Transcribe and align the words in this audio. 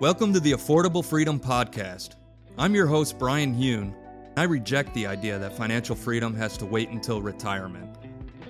Welcome 0.00 0.32
to 0.32 0.40
the 0.40 0.52
Affordable 0.52 1.04
Freedom 1.04 1.38
Podcast. 1.38 2.14
I'm 2.56 2.74
your 2.74 2.86
host, 2.86 3.18
Brian 3.18 3.52
Hune. 3.52 3.94
I 4.34 4.44
reject 4.44 4.94
the 4.94 5.06
idea 5.06 5.38
that 5.38 5.54
financial 5.54 5.94
freedom 5.94 6.34
has 6.36 6.56
to 6.56 6.64
wait 6.64 6.88
until 6.88 7.20
retirement. 7.20 7.98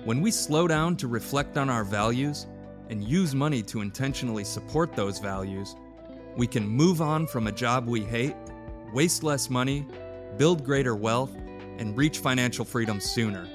When 0.05 0.21
we 0.21 0.31
slow 0.31 0.65
down 0.65 0.95
to 0.95 1.09
reflect 1.09 1.57
on 1.57 1.69
our 1.69 1.83
values 1.83 2.47
and 2.89 3.03
use 3.03 3.35
money 3.35 3.61
to 3.63 3.81
intentionally 3.81 4.45
support 4.45 4.95
those 4.95 5.19
values, 5.19 5.75
we 6.37 6.47
can 6.47 6.65
move 6.65 7.01
on 7.01 7.27
from 7.27 7.47
a 7.47 7.51
job 7.51 7.85
we 7.85 7.99
hate, 7.99 8.37
waste 8.93 9.21
less 9.21 9.49
money, 9.49 9.85
build 10.37 10.63
greater 10.63 10.95
wealth, 10.95 11.35
and 11.79 11.97
reach 11.97 12.19
financial 12.19 12.63
freedom 12.63 13.01
sooner. 13.01 13.45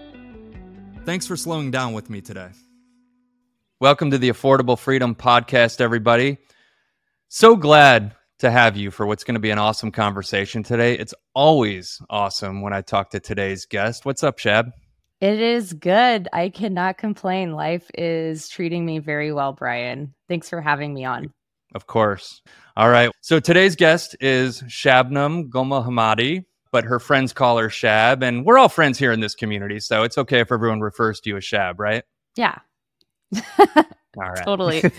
Thanks 1.06 1.26
for 1.26 1.38
slowing 1.38 1.70
down 1.70 1.94
with 1.94 2.10
me 2.10 2.20
today. 2.20 2.50
Welcome 3.80 4.10
to 4.10 4.18
the 4.18 4.28
Affordable 4.28 4.78
Freedom 4.78 5.14
Podcast, 5.14 5.80
everybody. 5.80 6.36
So 7.29 7.56
glad 7.56 8.14
to 8.38 8.52
have 8.52 8.77
you 8.77 8.92
for 8.92 9.05
what's 9.05 9.24
going 9.24 9.34
to 9.34 9.41
be 9.41 9.50
an 9.50 9.59
awesome 9.59 9.91
conversation 9.91 10.62
today. 10.62 10.96
It's 10.96 11.14
always 11.34 12.00
awesome 12.09 12.62
when 12.62 12.73
I 12.73 12.83
talk 12.83 13.10
to 13.10 13.20
today's 13.20 13.66
guest. 13.66 14.06
What's 14.06 14.23
up, 14.23 14.38
Shab? 14.38 14.70
It 15.20 15.41
is 15.41 15.73
good. 15.73 16.28
I 16.33 16.50
cannot 16.50 16.98
complain. 16.98 17.52
Life 17.52 17.91
is 17.98 18.48
treating 18.48 18.86
me 18.86 19.00
very 19.00 19.33
well, 19.33 19.52
Brian. 19.52 20.14
Thanks 20.28 20.48
for 20.48 20.60
having 20.60 20.95
me 20.95 21.05
on. 21.05 21.33
Of 21.74 21.88
course. 21.88 22.42
All 22.77 22.91
right. 22.91 23.10
So 23.23 23.41
today's 23.41 23.74
guest 23.74 24.16
is 24.20 24.62
Shabnam 24.62 25.48
Gomahamadi, 25.48 26.45
but 26.70 26.84
her 26.84 27.00
friends 27.00 27.33
call 27.33 27.58
her 27.58 27.69
Shab, 27.69 28.22
and 28.22 28.45
we're 28.45 28.58
all 28.58 28.69
friends 28.69 28.98
here 28.98 29.11
in 29.11 29.19
this 29.19 29.34
community, 29.34 29.80
so 29.80 30.05
it's 30.05 30.16
okay 30.16 30.41
if 30.41 30.52
everyone 30.52 30.80
refers 30.80 31.19
to 31.20 31.30
you 31.30 31.38
as 31.38 31.45
Shab, 31.45 31.74
right? 31.78 32.05
Yeah. 32.36 32.58
All 34.16 34.30
right. 34.30 34.45
Totally. 34.45 34.83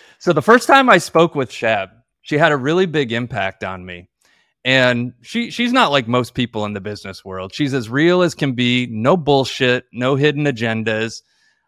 so 0.18 0.32
the 0.32 0.42
first 0.42 0.66
time 0.66 0.88
I 0.88 0.98
spoke 0.98 1.34
with 1.34 1.50
Shab, 1.50 1.90
she 2.22 2.38
had 2.38 2.52
a 2.52 2.56
really 2.56 2.86
big 2.86 3.12
impact 3.12 3.64
on 3.64 3.84
me. 3.84 4.08
And 4.64 5.12
she 5.22 5.52
she's 5.52 5.72
not 5.72 5.92
like 5.92 6.08
most 6.08 6.34
people 6.34 6.64
in 6.64 6.72
the 6.72 6.80
business 6.80 7.24
world. 7.24 7.54
She's 7.54 7.72
as 7.72 7.88
real 7.88 8.22
as 8.22 8.34
can 8.34 8.54
be, 8.54 8.88
no 8.90 9.16
bullshit, 9.16 9.84
no 9.92 10.16
hidden 10.16 10.44
agendas. 10.44 11.22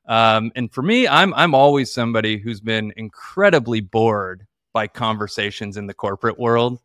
Um, 0.08 0.50
and 0.56 0.72
for 0.72 0.82
me, 0.82 1.06
I'm 1.06 1.32
I'm 1.34 1.54
always 1.54 1.92
somebody 1.92 2.38
who's 2.38 2.60
been 2.60 2.92
incredibly 2.96 3.80
bored 3.80 4.46
by 4.72 4.88
conversations 4.88 5.76
in 5.76 5.86
the 5.86 5.94
corporate 5.94 6.40
world. 6.40 6.80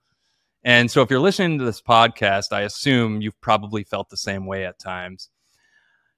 And 0.64 0.89
so 0.89 1.02
if 1.02 1.09
you're 1.09 1.20
listening 1.20 1.58
to 1.58 1.66
this 1.66 1.81
podcast, 1.81 2.52
I 2.52 2.61
assume 2.61 3.22
you've 3.22 3.42
probably 3.42 3.83
felt 3.83 4.09
the 4.09 4.17
same 4.17 4.45
way 4.45 4.66
at 4.66 4.80
times. 4.80 5.30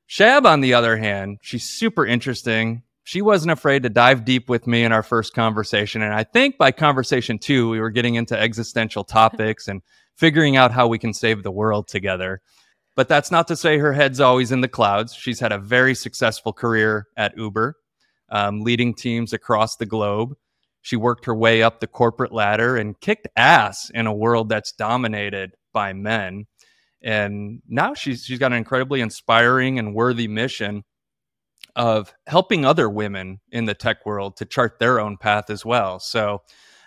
Shab, 0.09 0.45
on 0.45 0.61
the 0.61 0.73
other 0.73 0.97
hand, 0.97 1.39
she's 1.41 1.63
super 1.63 2.05
interesting 2.05 2.83
she 3.05 3.21
wasn't 3.21 3.51
afraid 3.51 3.83
to 3.83 3.89
dive 3.89 4.25
deep 4.25 4.49
with 4.49 4.65
me 4.65 4.83
in 4.83 4.91
our 4.91 5.03
first 5.03 5.35
conversation. 5.35 6.01
And 6.01 6.11
I 6.11 6.23
think 6.23 6.57
by 6.57 6.71
conversation 6.71 7.37
two, 7.37 7.69
we 7.69 7.79
were 7.79 7.91
getting 7.91 8.15
into 8.15 8.37
existential 8.37 9.03
topics 9.05 9.67
and 9.67 9.83
figuring 10.17 10.57
out 10.57 10.71
how 10.71 10.87
we 10.87 10.97
can 10.97 11.13
save 11.13 11.43
the 11.43 11.51
world 11.51 11.87
together. 11.87 12.41
But 12.95 13.07
that's 13.07 13.29
not 13.29 13.47
to 13.49 13.55
say 13.55 13.77
her 13.77 13.93
head's 13.93 14.19
always 14.19 14.51
in 14.51 14.61
the 14.61 14.67
clouds. 14.67 15.13
She's 15.13 15.39
had 15.39 15.51
a 15.51 15.59
very 15.59 15.93
successful 15.93 16.51
career 16.51 17.05
at 17.15 17.37
Uber, 17.37 17.75
um, 18.29 18.61
leading 18.61 18.95
teams 18.95 19.33
across 19.33 19.75
the 19.75 19.85
globe. 19.85 20.33
She 20.81 20.95
worked 20.95 21.25
her 21.25 21.35
way 21.35 21.61
up 21.61 21.81
the 21.81 21.87
corporate 21.87 22.31
ladder 22.31 22.75
and 22.75 22.99
kicked 22.99 23.27
ass 23.35 23.91
in 23.93 24.07
a 24.07 24.13
world 24.13 24.49
that's 24.49 24.71
dominated 24.71 25.51
by 25.73 25.93
men. 25.93 26.45
And 27.03 27.61
now 27.67 27.93
she's 27.93 28.25
she's 28.25 28.39
got 28.39 28.51
an 28.51 28.57
incredibly 28.57 29.01
inspiring 29.01 29.77
and 29.77 29.93
worthy 29.93 30.27
mission 30.27 30.83
of 31.75 32.13
helping 32.27 32.65
other 32.65 32.89
women 32.89 33.39
in 33.51 33.65
the 33.65 33.73
tech 33.73 34.05
world 34.05 34.37
to 34.37 34.45
chart 34.45 34.79
their 34.79 34.99
own 34.99 35.17
path 35.17 35.49
as 35.49 35.65
well. 35.65 35.99
So, 35.99 36.41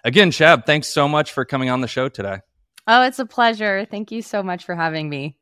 again, 0.05 0.31
Shab, 0.31 0.67
thanks 0.67 0.89
so 0.89 1.08
much 1.08 1.33
for 1.33 1.44
coming 1.44 1.70
on 1.70 1.81
the 1.81 1.89
show 1.89 2.08
today. 2.08 2.39
Oh, 2.86 3.03
it's 3.03 3.19
a 3.19 3.27
pleasure. 3.27 3.86
Thank 3.91 4.11
you 4.11 4.22
so 4.22 4.42
much 4.42 4.64
for 4.64 4.75
having 4.75 5.09
me. 5.09 5.36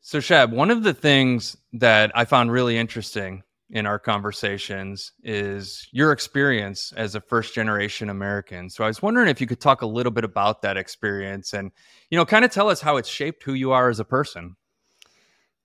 So, 0.00 0.18
Shab, 0.18 0.50
one 0.50 0.70
of 0.70 0.82
the 0.82 0.94
things 0.94 1.56
that 1.74 2.12
I 2.14 2.24
found 2.24 2.50
really 2.50 2.78
interesting 2.78 3.42
in 3.72 3.86
our 3.86 3.98
conversations 3.98 5.12
is 5.22 5.88
your 5.92 6.12
experience 6.12 6.92
as 6.94 7.14
a 7.14 7.20
first 7.20 7.54
generation 7.54 8.10
American. 8.10 8.68
So 8.68 8.84
I 8.84 8.86
was 8.86 9.00
wondering 9.00 9.28
if 9.28 9.40
you 9.40 9.46
could 9.46 9.60
talk 9.60 9.80
a 9.80 9.86
little 9.86 10.12
bit 10.12 10.24
about 10.24 10.60
that 10.62 10.76
experience 10.76 11.54
and, 11.54 11.72
you 12.10 12.18
know, 12.18 12.26
kind 12.26 12.44
of 12.44 12.50
tell 12.50 12.68
us 12.68 12.82
how 12.82 12.98
it's 12.98 13.08
shaped 13.08 13.42
who 13.42 13.54
you 13.54 13.72
are 13.72 13.88
as 13.88 13.98
a 13.98 14.04
person. 14.04 14.56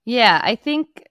Yeah, 0.06 0.40
I 0.42 0.56
think 0.56 1.04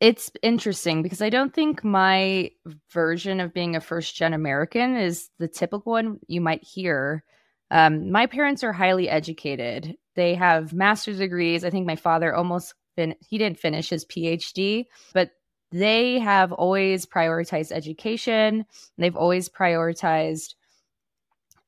it's 0.00 0.30
interesting 0.42 1.02
because 1.02 1.20
I 1.20 1.30
don't 1.30 1.52
think 1.52 1.82
my 1.82 2.50
version 2.92 3.40
of 3.40 3.52
being 3.52 3.74
a 3.74 3.80
first 3.80 4.14
gen 4.14 4.32
American 4.32 4.96
is 4.96 5.30
the 5.38 5.48
typical 5.48 5.92
one 5.92 6.20
you 6.28 6.40
might 6.40 6.62
hear. 6.62 7.24
Um, 7.70 8.10
my 8.10 8.26
parents 8.26 8.62
are 8.62 8.72
highly 8.72 9.08
educated. 9.08 9.96
They 10.14 10.34
have 10.36 10.72
master's 10.72 11.18
degrees. 11.18 11.64
I 11.64 11.70
think 11.70 11.86
my 11.86 11.96
father 11.96 12.34
almost 12.34 12.74
he 12.96 13.38
didn't 13.38 13.60
finish 13.60 13.90
his 13.90 14.04
PhD, 14.06 14.86
but 15.14 15.30
they 15.70 16.18
have 16.18 16.52
always 16.52 17.06
prioritized 17.06 17.70
education. 17.70 18.64
They've 18.96 19.16
always 19.16 19.48
prioritized 19.48 20.54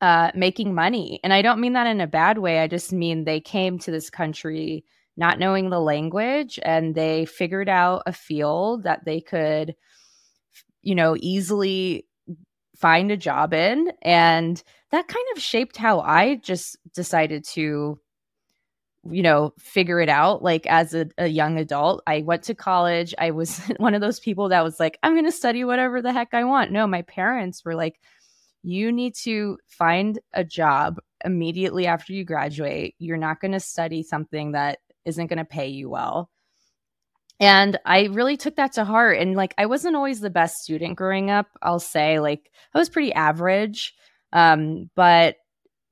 uh, 0.01 0.33
making 0.35 0.75
money, 0.75 1.21
and 1.23 1.33
I 1.33 1.43
don't 1.43 1.61
mean 1.61 1.75
that 1.75 1.87
in 1.87 2.01
a 2.01 2.07
bad 2.07 2.39
way. 2.39 2.61
I 2.61 2.67
just 2.67 2.93
mean 2.93 3.25
they 3.25 3.41
came 3.41 3.79
to 3.81 3.91
this 3.91 4.11
country 4.11 4.85
not 5.17 5.39
knowing 5.39 5.71
the 5.71 5.81
language 5.81 6.59
and 6.63 6.95
they 6.95 7.27
figured 7.27 7.69
out 7.69 8.03
a 8.07 8.13
field 8.13 8.85
that 8.85 9.05
they 9.05 9.21
could 9.21 9.75
you 10.83 10.95
know 10.95 11.17
easily 11.19 12.07
find 12.77 13.11
a 13.11 13.17
job 13.17 13.53
in. 13.53 13.93
And 14.03 14.63
that 14.91 15.07
kind 15.07 15.27
of 15.37 15.43
shaped 15.43 15.77
how 15.77 16.01
i 16.01 16.37
just 16.37 16.77
decided 16.95 17.45
to 17.45 18.01
you 19.11 19.23
know 19.23 19.53
figure 19.59 20.01
it 20.01 20.09
out. 20.09 20.43
Like 20.43 20.67
as 20.67 20.95
a, 20.95 21.07
a 21.19 21.27
young 21.27 21.59
adult 21.59 22.03
i 22.07 22.23
went 22.23 22.45
to 22.45 22.55
college. 22.55 23.15
I 23.19 23.31
was 23.33 23.59
one 23.77 23.95
of 23.95 24.01
those 24.01 24.21
people 24.21 24.49
that 24.51 24.65
was 24.65 24.81
like 24.81 24.99
i'm 25.03 25.13
going 25.13 25.25
to 25.27 25.33
study 25.33 25.65
whatever 25.65 26.03
the 26.03 26.13
heck 26.13 26.35
i 26.35 26.45
want. 26.45 26.73
No 26.73 26.87
my 26.87 27.03
parents 27.03 27.65
were 27.65 27.75
like 27.75 28.01
you 28.63 28.93
need 28.93 29.15
to 29.15 29.59
find 29.67 30.19
a 30.35 30.45
job 30.45 30.99
immediately 31.25 31.87
after 31.87 32.13
you 32.13 32.25
graduate. 32.25 32.95
You're 32.99 33.17
not 33.17 33.41
going 33.41 33.53
to 33.53 33.61
study 33.61 34.03
something 34.03 34.53
that 34.53 34.79
isn't 35.05 35.27
going 35.27 35.39
to 35.39 35.45
pay 35.45 35.69
you 35.69 35.89
well. 35.89 36.31
And 37.41 37.79
I 37.87 38.05
really 38.07 38.37
took 38.37 38.57
that 38.57 38.73
to 38.73 38.85
heart. 38.85 39.19
And 39.19 39.35
like, 39.35 39.55
I 39.57 39.67
wasn't 39.67 39.97
always 39.97 40.21
the 40.21 40.29
best 40.31 40.57
student 40.59 40.97
growing 40.97 41.31
up. 41.31 41.47
I'll 41.63 41.81
say, 41.81 42.21
like, 42.21 42.51
I 42.75 42.79
was 42.79 42.91
pretty 42.91 43.15
average. 43.15 43.95
Um, 44.33 44.91
but 44.95 45.37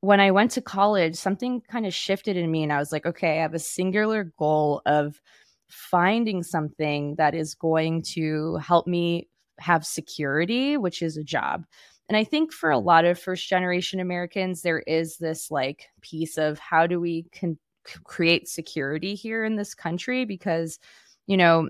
when 0.01 0.21
I 0.21 0.31
went 0.31 0.53
to 0.53 0.61
college, 0.61 1.17
something 1.17 1.63
kind 1.63 1.87
of 1.87 1.95
shifted 1.95 2.37
in 2.37 2.51
me. 2.51 2.63
And 2.63 2.73
I 2.73 2.79
was 2.79 2.93
like, 2.93 3.07
okay, 3.07 3.39
I 3.39 3.43
have 3.43 3.55
a 3.55 3.59
singular 3.59 4.33
goal 4.39 4.83
of 4.85 5.21
finding 5.69 6.43
something 6.43 7.15
that 7.17 7.35
is 7.35 7.55
going 7.55 8.03
to 8.15 8.57
help 8.57 8.87
me 8.87 9.29
have 9.59 9.85
security, 9.85 10.77
which 10.77 11.03
is 11.03 11.17
a 11.17 11.25
job. 11.25 11.65
And 12.09 12.17
I 12.17 12.25
think 12.25 12.53
for 12.53 12.71
a 12.71 12.79
lot 12.79 13.05
of 13.05 13.19
first 13.19 13.49
generation 13.49 14.01
Americans, 14.01 14.63
there 14.63 14.81
is 14.81 15.19
this 15.19 15.51
like 15.51 15.89
piece 16.01 16.39
of 16.39 16.59
how 16.59 16.87
do 16.87 17.01
we 17.01 17.27
con- 17.39 17.59
create 18.05 18.49
security 18.49 19.15
here 19.15 19.45
in 19.45 19.57
this 19.57 19.75
country 19.75 20.25
because, 20.25 20.79
you 21.27 21.37
know, 21.37 21.69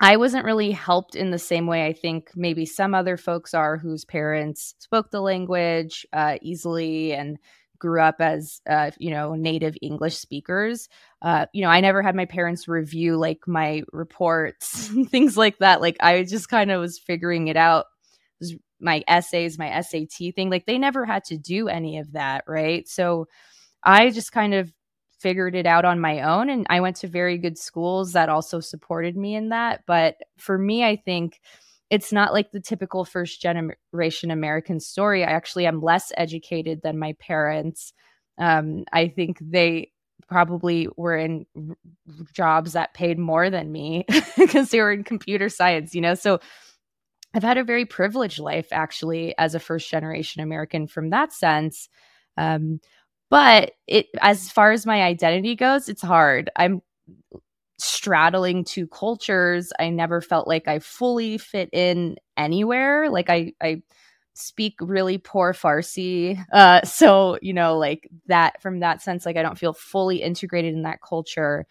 I 0.00 0.16
wasn't 0.18 0.44
really 0.44 0.72
helped 0.72 1.16
in 1.16 1.30
the 1.30 1.38
same 1.38 1.66
way 1.66 1.86
I 1.86 1.92
think 1.92 2.30
maybe 2.34 2.66
some 2.66 2.94
other 2.94 3.16
folks 3.16 3.54
are 3.54 3.78
whose 3.78 4.04
parents 4.04 4.74
spoke 4.78 5.10
the 5.10 5.20
language 5.22 6.06
uh, 6.12 6.36
easily 6.42 7.14
and 7.14 7.38
grew 7.78 8.00
up 8.00 8.16
as 8.20 8.60
uh, 8.68 8.90
you 8.98 9.10
know 9.10 9.34
native 9.34 9.76
english 9.82 10.16
speakers. 10.16 10.88
Uh, 11.22 11.46
you 11.52 11.62
know 11.62 11.68
i 11.68 11.80
never 11.80 12.02
had 12.02 12.14
my 12.14 12.24
parents 12.26 12.68
review 12.68 13.16
like 13.16 13.40
my 13.46 13.82
reports 13.92 14.88
things 15.08 15.36
like 15.36 15.58
that. 15.58 15.80
Like 15.80 15.96
i 16.00 16.22
just 16.24 16.48
kind 16.48 16.70
of 16.70 16.80
was 16.80 16.98
figuring 16.98 17.48
it 17.48 17.56
out. 17.56 17.86
My 18.80 19.02
essays 19.08 19.58
my 19.58 19.80
sat 19.80 20.10
thing. 20.34 20.50
Like 20.50 20.66
they 20.66 20.78
never 20.78 21.06
had 21.06 21.24
to 21.24 21.38
do 21.38 21.68
any 21.68 21.98
of 21.98 22.12
that 22.12 22.44
right? 22.46 22.86
So 22.88 23.28
i 23.82 24.10
just 24.10 24.32
kind 24.32 24.52
of 24.52 24.72
figured 25.18 25.54
it 25.54 25.66
out 25.66 25.84
on 25.84 26.00
my 26.00 26.20
own 26.20 26.50
and 26.50 26.66
I 26.68 26.80
went 26.80 26.96
to 26.96 27.08
very 27.08 27.38
good 27.38 27.58
schools 27.58 28.12
that 28.12 28.28
also 28.28 28.60
supported 28.60 29.16
me 29.16 29.34
in 29.34 29.48
that 29.50 29.84
but 29.86 30.16
for 30.36 30.58
me 30.58 30.84
I 30.84 30.96
think 30.96 31.40
it's 31.90 32.12
not 32.12 32.32
like 32.32 32.50
the 32.50 32.60
typical 32.60 33.04
first 33.04 33.40
generation 33.40 34.30
American 34.30 34.80
story. 34.80 35.22
I 35.22 35.30
actually 35.30 35.66
am 35.66 35.80
less 35.80 36.12
educated 36.16 36.82
than 36.82 36.98
my 36.98 37.14
parents. 37.14 37.92
Um, 38.38 38.84
I 38.92 39.08
think 39.08 39.38
they 39.40 39.92
probably 40.28 40.88
were 40.96 41.16
in 41.16 41.46
jobs 42.32 42.72
that 42.72 42.94
paid 42.94 43.18
more 43.18 43.50
than 43.50 43.70
me 43.70 44.04
because 44.36 44.70
they 44.70 44.80
were 44.80 44.92
in 44.92 45.04
computer 45.04 45.48
science 45.48 45.94
you 45.94 46.00
know? 46.00 46.14
So 46.14 46.40
I've 47.34 47.42
had 47.44 47.58
a 47.58 47.64
very 47.64 47.84
privileged 47.84 48.40
life 48.40 48.68
actually 48.72 49.36
as 49.38 49.54
a 49.54 49.60
first 49.60 49.88
generation 49.88 50.42
American 50.42 50.86
from 50.86 51.10
that 51.10 51.32
sense. 51.32 51.88
Um, 52.36 52.80
but 53.30 53.72
it 53.86 54.06
as 54.20 54.50
far 54.50 54.72
as 54.72 54.86
my 54.86 55.02
identity 55.02 55.56
goes, 55.56 55.88
it's 55.88 56.02
hard. 56.02 56.50
I'm 56.56 56.82
straddling 57.78 58.64
two 58.64 58.86
cultures. 58.86 59.72
I 59.78 59.90
never 59.90 60.20
felt 60.20 60.48
like 60.48 60.68
I 60.68 60.78
fully 60.78 61.38
fit 61.38 61.68
in 61.72 62.16
anywhere. 62.36 63.10
Like 63.10 63.28
I 63.30 63.52
I 63.62 63.82
speak 64.34 64.74
really 64.80 65.18
poor 65.18 65.52
Farsi. 65.52 66.42
Uh, 66.52 66.82
so, 66.84 67.38
you 67.42 67.52
know, 67.52 67.76
like 67.78 68.08
that 68.26 68.60
from 68.62 68.80
that 68.80 69.02
sense, 69.02 69.26
like 69.26 69.36
I 69.36 69.42
don't 69.42 69.58
feel 69.58 69.72
fully 69.72 70.22
integrated 70.22 70.74
in 70.74 70.82
that 70.82 71.00
culture. 71.06 71.66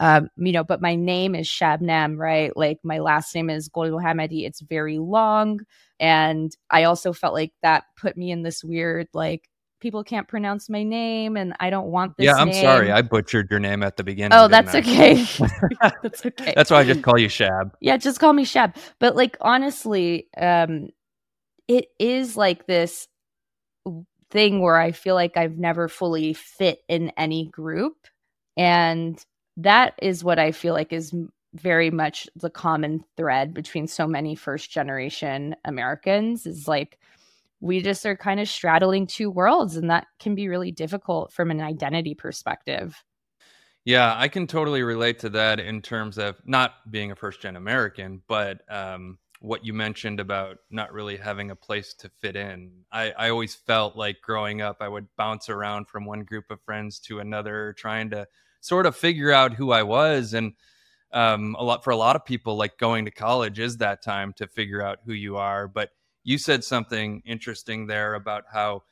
Um, 0.00 0.28
you 0.36 0.52
know, 0.52 0.62
but 0.62 0.80
my 0.80 0.94
name 0.94 1.34
is 1.34 1.48
Shabnam, 1.48 2.18
right? 2.18 2.56
Like 2.56 2.78
my 2.84 3.00
last 3.00 3.34
name 3.34 3.50
is 3.50 3.68
Gol. 3.68 4.00
It's 4.00 4.60
very 4.60 4.98
long. 4.98 5.60
And 5.98 6.56
I 6.70 6.84
also 6.84 7.12
felt 7.12 7.34
like 7.34 7.52
that 7.62 7.84
put 7.96 8.16
me 8.16 8.30
in 8.30 8.42
this 8.44 8.62
weird, 8.62 9.08
like, 9.12 9.48
people 9.80 10.02
can't 10.04 10.26
pronounce 10.28 10.68
my 10.68 10.82
name 10.82 11.36
and 11.36 11.54
I 11.60 11.70
don't 11.70 11.88
want 11.88 12.16
this. 12.16 12.26
Yeah, 12.26 12.34
I'm 12.36 12.48
name. 12.48 12.62
sorry. 12.62 12.90
I 12.90 13.02
butchered 13.02 13.50
your 13.50 13.60
name 13.60 13.82
at 13.82 13.96
the 13.96 14.04
beginning. 14.04 14.36
Oh, 14.38 14.48
that's 14.48 14.74
I? 14.74 14.78
okay. 14.78 15.14
that's 16.02 16.26
okay. 16.26 16.52
That's 16.56 16.70
why 16.70 16.80
I 16.80 16.84
just 16.84 17.02
call 17.02 17.18
you 17.18 17.28
Shab. 17.28 17.72
yeah, 17.80 17.96
just 17.96 18.20
call 18.20 18.32
me 18.32 18.44
Shab. 18.44 18.76
But 18.98 19.16
like 19.16 19.36
honestly, 19.40 20.28
um 20.36 20.88
it 21.68 21.86
is 21.98 22.36
like 22.36 22.66
this 22.66 23.08
thing 24.30 24.60
where 24.60 24.76
I 24.76 24.92
feel 24.92 25.14
like 25.14 25.36
I've 25.36 25.58
never 25.58 25.88
fully 25.88 26.32
fit 26.32 26.82
in 26.88 27.10
any 27.16 27.46
group 27.46 28.06
and 28.56 29.22
that 29.56 29.94
is 30.02 30.22
what 30.22 30.38
I 30.38 30.52
feel 30.52 30.74
like 30.74 30.92
is 30.92 31.14
very 31.54 31.90
much 31.90 32.28
the 32.36 32.50
common 32.50 33.04
thread 33.16 33.54
between 33.54 33.86
so 33.86 34.06
many 34.06 34.34
first 34.34 34.70
generation 34.70 35.56
Americans 35.64 36.46
is 36.46 36.68
like 36.68 36.98
we 37.60 37.80
just 37.80 38.06
are 38.06 38.16
kind 38.16 38.40
of 38.40 38.48
straddling 38.48 39.06
two 39.06 39.30
worlds 39.30 39.76
and 39.76 39.90
that 39.90 40.06
can 40.20 40.34
be 40.34 40.48
really 40.48 40.70
difficult 40.70 41.32
from 41.32 41.50
an 41.50 41.60
identity 41.60 42.14
perspective. 42.14 43.02
Yeah, 43.84 44.14
I 44.16 44.28
can 44.28 44.46
totally 44.46 44.82
relate 44.82 45.18
to 45.20 45.30
that 45.30 45.60
in 45.60 45.80
terms 45.80 46.18
of 46.18 46.36
not 46.44 46.90
being 46.90 47.10
a 47.10 47.16
first 47.16 47.40
gen 47.40 47.56
American, 47.56 48.22
but 48.28 48.60
um, 48.68 49.18
what 49.40 49.64
you 49.64 49.72
mentioned 49.72 50.20
about 50.20 50.58
not 50.70 50.92
really 50.92 51.16
having 51.16 51.50
a 51.50 51.56
place 51.56 51.94
to 51.94 52.08
fit 52.08 52.36
in. 52.36 52.70
I, 52.92 53.12
I 53.12 53.30
always 53.30 53.54
felt 53.54 53.96
like 53.96 54.20
growing 54.20 54.60
up, 54.60 54.78
I 54.80 54.88
would 54.88 55.06
bounce 55.16 55.48
around 55.48 55.88
from 55.88 56.04
one 56.04 56.24
group 56.24 56.50
of 56.50 56.60
friends 56.62 56.98
to 57.00 57.20
another, 57.20 57.74
trying 57.78 58.10
to 58.10 58.26
sort 58.60 58.86
of 58.86 58.96
figure 58.96 59.32
out 59.32 59.54
who 59.54 59.70
I 59.70 59.84
was. 59.84 60.34
And 60.34 60.54
um, 61.12 61.56
a 61.58 61.64
lot 61.64 61.84
for 61.84 61.90
a 61.90 61.96
lot 61.96 62.16
of 62.16 62.24
people, 62.24 62.56
like 62.56 62.78
going 62.78 63.04
to 63.04 63.10
college 63.10 63.58
is 63.58 63.78
that 63.78 64.02
time 64.02 64.32
to 64.34 64.46
figure 64.46 64.82
out 64.82 64.98
who 65.06 65.12
you 65.12 65.36
are. 65.36 65.68
But 65.68 65.90
you 66.24 66.38
said 66.38 66.64
something 66.64 67.22
interesting 67.24 67.86
there 67.86 68.14
about 68.14 68.44
how 68.52 68.82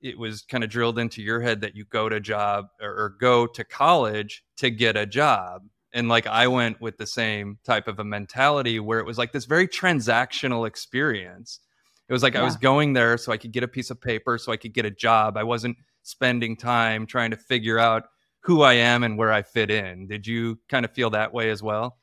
it 0.00 0.18
was 0.18 0.42
kind 0.42 0.64
of 0.64 0.70
drilled 0.70 0.98
into 0.98 1.22
your 1.22 1.40
head 1.40 1.60
that 1.60 1.76
you 1.76 1.84
go 1.84 2.08
to 2.08 2.20
job 2.20 2.68
or, 2.80 2.90
or 2.90 3.16
go 3.20 3.46
to 3.46 3.64
college 3.64 4.44
to 4.56 4.70
get 4.70 4.96
a 4.96 5.06
job. 5.06 5.62
And 5.92 6.08
like 6.08 6.26
i 6.26 6.46
went 6.46 6.80
with 6.80 6.96
the 6.98 7.06
same 7.06 7.58
type 7.64 7.88
of 7.88 7.98
a 7.98 8.04
mentality 8.04 8.78
where 8.80 9.00
it 9.00 9.06
was 9.06 9.18
like 9.18 9.32
this 9.32 9.44
very 9.44 9.66
transactional 9.66 10.66
experience. 10.66 11.60
It 12.08 12.12
was 12.12 12.22
like 12.22 12.36
i 12.36 12.42
was 12.42 12.56
going 12.56 12.92
there 12.92 13.18
so 13.18 13.32
i 13.32 13.36
could 13.36 13.52
get 13.52 13.62
a 13.62 13.68
piece 13.68 13.90
of 13.90 14.00
paper 14.00 14.38
so 14.38 14.52
i 14.52 14.56
could 14.56 14.72
get 14.72 14.86
a 14.86 14.90
job. 14.90 15.36
I 15.36 15.42
wasn't 15.42 15.76
spending 16.02 16.56
time 16.56 17.06
trying 17.06 17.30
to 17.32 17.36
figure 17.36 17.78
out 17.78 18.04
who 18.40 18.62
i 18.62 18.74
am 18.74 19.02
and 19.02 19.18
where 19.18 19.32
i 19.32 19.42
fit 19.42 19.70
in. 19.70 20.06
Did 20.06 20.26
you 20.26 20.58
kind 20.68 20.84
of 20.84 20.92
feel 20.92 21.10
that 21.10 21.34
way 21.34 21.50
as 21.50 21.62
well? 21.62 21.98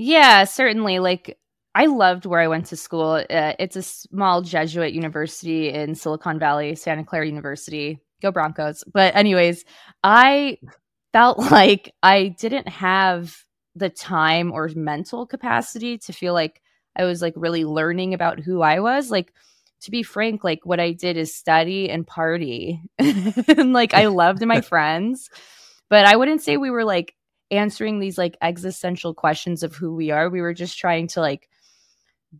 Yeah, 0.00 0.44
certainly. 0.44 1.00
Like, 1.00 1.40
I 1.78 1.86
loved 1.86 2.26
where 2.26 2.40
I 2.40 2.48
went 2.48 2.66
to 2.66 2.76
school. 2.76 3.24
Uh, 3.30 3.52
it's 3.60 3.76
a 3.76 3.82
small 3.82 4.42
Jesuit 4.42 4.92
university 4.92 5.68
in 5.68 5.94
Silicon 5.94 6.36
Valley, 6.36 6.74
Santa 6.74 7.04
Clara 7.04 7.24
University. 7.24 8.00
Go 8.20 8.32
Broncos. 8.32 8.82
But, 8.92 9.14
anyways, 9.14 9.64
I 10.02 10.58
felt 11.12 11.38
like 11.52 11.94
I 12.02 12.34
didn't 12.36 12.66
have 12.66 13.44
the 13.76 13.90
time 13.90 14.50
or 14.50 14.68
mental 14.74 15.24
capacity 15.24 15.98
to 15.98 16.12
feel 16.12 16.34
like 16.34 16.60
I 16.96 17.04
was 17.04 17.22
like 17.22 17.34
really 17.36 17.64
learning 17.64 18.12
about 18.12 18.40
who 18.40 18.60
I 18.60 18.80
was. 18.80 19.08
Like, 19.08 19.32
to 19.82 19.92
be 19.92 20.02
frank, 20.02 20.42
like 20.42 20.66
what 20.66 20.80
I 20.80 20.90
did 20.90 21.16
is 21.16 21.32
study 21.32 21.88
and 21.88 22.04
party. 22.04 22.82
and 22.98 23.72
like 23.72 23.94
I 23.94 24.06
loved 24.06 24.44
my 24.44 24.60
friends, 24.62 25.30
but 25.88 26.06
I 26.06 26.16
wouldn't 26.16 26.42
say 26.42 26.56
we 26.56 26.70
were 26.70 26.84
like 26.84 27.14
answering 27.52 28.00
these 28.00 28.18
like 28.18 28.36
existential 28.42 29.14
questions 29.14 29.62
of 29.62 29.76
who 29.76 29.94
we 29.94 30.10
are. 30.10 30.28
We 30.28 30.40
were 30.40 30.54
just 30.54 30.76
trying 30.76 31.06
to 31.08 31.20
like 31.20 31.48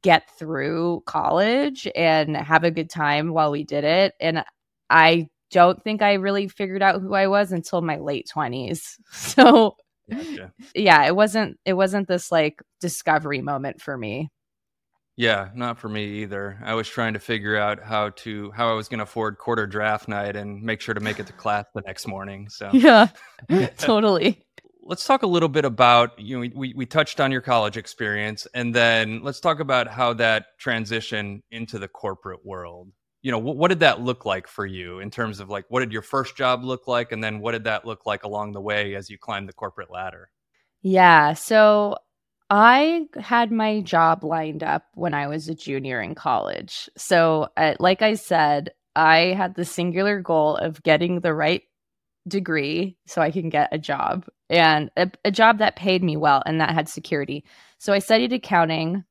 get 0.02 0.31
through 0.38 1.02
college 1.06 1.88
and 1.94 2.37
have 2.37 2.64
a 2.64 2.70
good 2.70 2.90
time 2.90 3.32
while 3.32 3.50
we 3.50 3.64
did 3.64 3.85
it. 3.85 4.14
And 4.20 4.44
I 4.90 5.29
don't 5.50 5.82
think 5.82 6.02
I 6.02 6.14
really 6.14 6.49
figured 6.49 6.82
out 6.82 7.00
who 7.00 7.14
I 7.14 7.26
was 7.26 7.52
until 7.52 7.81
my 7.81 7.99
late 7.99 8.31
20s. 8.35 8.81
So, 9.12 9.76
Gotcha. 10.11 10.52
yeah, 10.75 11.06
it 11.06 11.14
wasn't 11.14 11.58
it 11.67 11.75
wasn't 11.75 12.08
this 12.08 12.32
like 12.32 12.62
discovery 12.81 13.43
moment 13.43 13.82
for 13.82 13.96
me. 13.96 14.31
Yeah, 15.17 15.49
not 15.55 15.79
for 15.81 15.88
me 15.88 16.23
either. 16.23 16.58
I 16.62 16.75
was 16.75 16.88
trying 16.88 17.14
to 17.14 17.19
figure 17.19 17.56
out 17.56 17.82
how 17.82 18.11
to 18.11 18.52
how 18.52 18.70
I 18.70 18.75
was 18.75 18.88
going 18.88 18.99
to 18.99 19.05
afford 19.05 19.37
quarter 19.37 19.67
draft 19.67 20.06
night 20.08 20.37
and 20.37 20.62
make 20.62 20.81
sure 20.81 20.94
to 20.94 21.00
make 21.00 21.19
it 21.19 21.26
to 21.26 21.32
class 21.32 21.67
the 21.75 21.82
next 21.85 22.06
morning. 22.06 22.49
So 22.49 22.70
Yeah. 22.73 23.08
totally. 23.79 24.40
Let's 24.88 25.05
talk 25.05 25.23
a 25.23 25.26
little 25.26 25.49
bit 25.49 25.64
about 25.64 26.19
you 26.19 26.40
know 26.40 26.50
we, 26.55 26.73
we 26.75 26.87
touched 26.87 27.20
on 27.20 27.31
your 27.31 27.43
college 27.43 27.76
experience 27.76 28.46
and 28.55 28.75
then 28.75 29.23
let's 29.23 29.38
talk 29.38 29.61
about 29.61 29.87
how 29.87 30.12
that 30.14 30.46
transition 30.58 31.43
into 31.50 31.79
the 31.79 31.88
corporate 31.88 32.44
world 32.44 32.90
you 33.23 33.31
know 33.31 33.38
what, 33.38 33.56
what 33.56 33.69
did 33.69 33.81
that 33.81 34.00
look 34.00 34.25
like 34.25 34.49
for 34.49 34.64
you 34.64 34.99
in 34.99 35.11
terms 35.11 35.40
of 35.40 35.49
like 35.49 35.64
what 35.69 35.81
did 35.81 35.93
your 35.93 36.02
first 36.02 36.37
job 36.37 36.64
look 36.64 36.88
like 36.88 37.12
and 37.12 37.23
then 37.23 37.38
what 37.38 37.52
did 37.52 37.64
that 37.64 37.85
look 37.85 38.06
like 38.06 38.25
along 38.25 38.52
the 38.52 38.61
way 38.61 38.94
as 38.94 39.11
you 39.11 39.19
climbed 39.19 39.49
the 39.49 39.52
corporate 39.52 39.90
ladder 39.90 40.31
Yeah. 40.82 41.35
So 41.35 41.96
I 42.50 43.06
had 43.19 43.52
my 43.52 43.81
job 43.81 44.25
lined 44.25 44.62
up 44.62 44.85
when 44.94 45.12
I 45.12 45.26
was 45.26 45.49
a 45.49 45.55
junior 45.55 46.00
in 46.00 46.14
college. 46.14 46.88
So, 46.96 47.49
uh, 47.56 47.75
like 47.79 48.00
I 48.00 48.14
said, 48.14 48.70
I 48.96 49.35
had 49.37 49.55
the 49.55 49.67
singular 49.67 50.20
goal 50.20 50.56
of 50.56 50.82
getting 50.82 51.20
the 51.20 51.35
right 51.35 51.62
degree 52.26 52.96
so 53.06 53.22
I 53.22 53.30
can 53.30 53.48
get 53.48 53.68
a 53.72 53.78
job 53.78 54.26
and 54.50 54.90
a, 54.96 55.10
a 55.24 55.30
job 55.30 55.58
that 55.58 55.76
paid 55.76 56.02
me 56.02 56.16
well 56.16 56.42
and 56.44 56.60
that 56.60 56.74
had 56.74 56.88
security. 56.88 57.44
So, 57.78 57.92
I 57.92 58.00
studied 58.00 58.32
accounting 58.32 59.04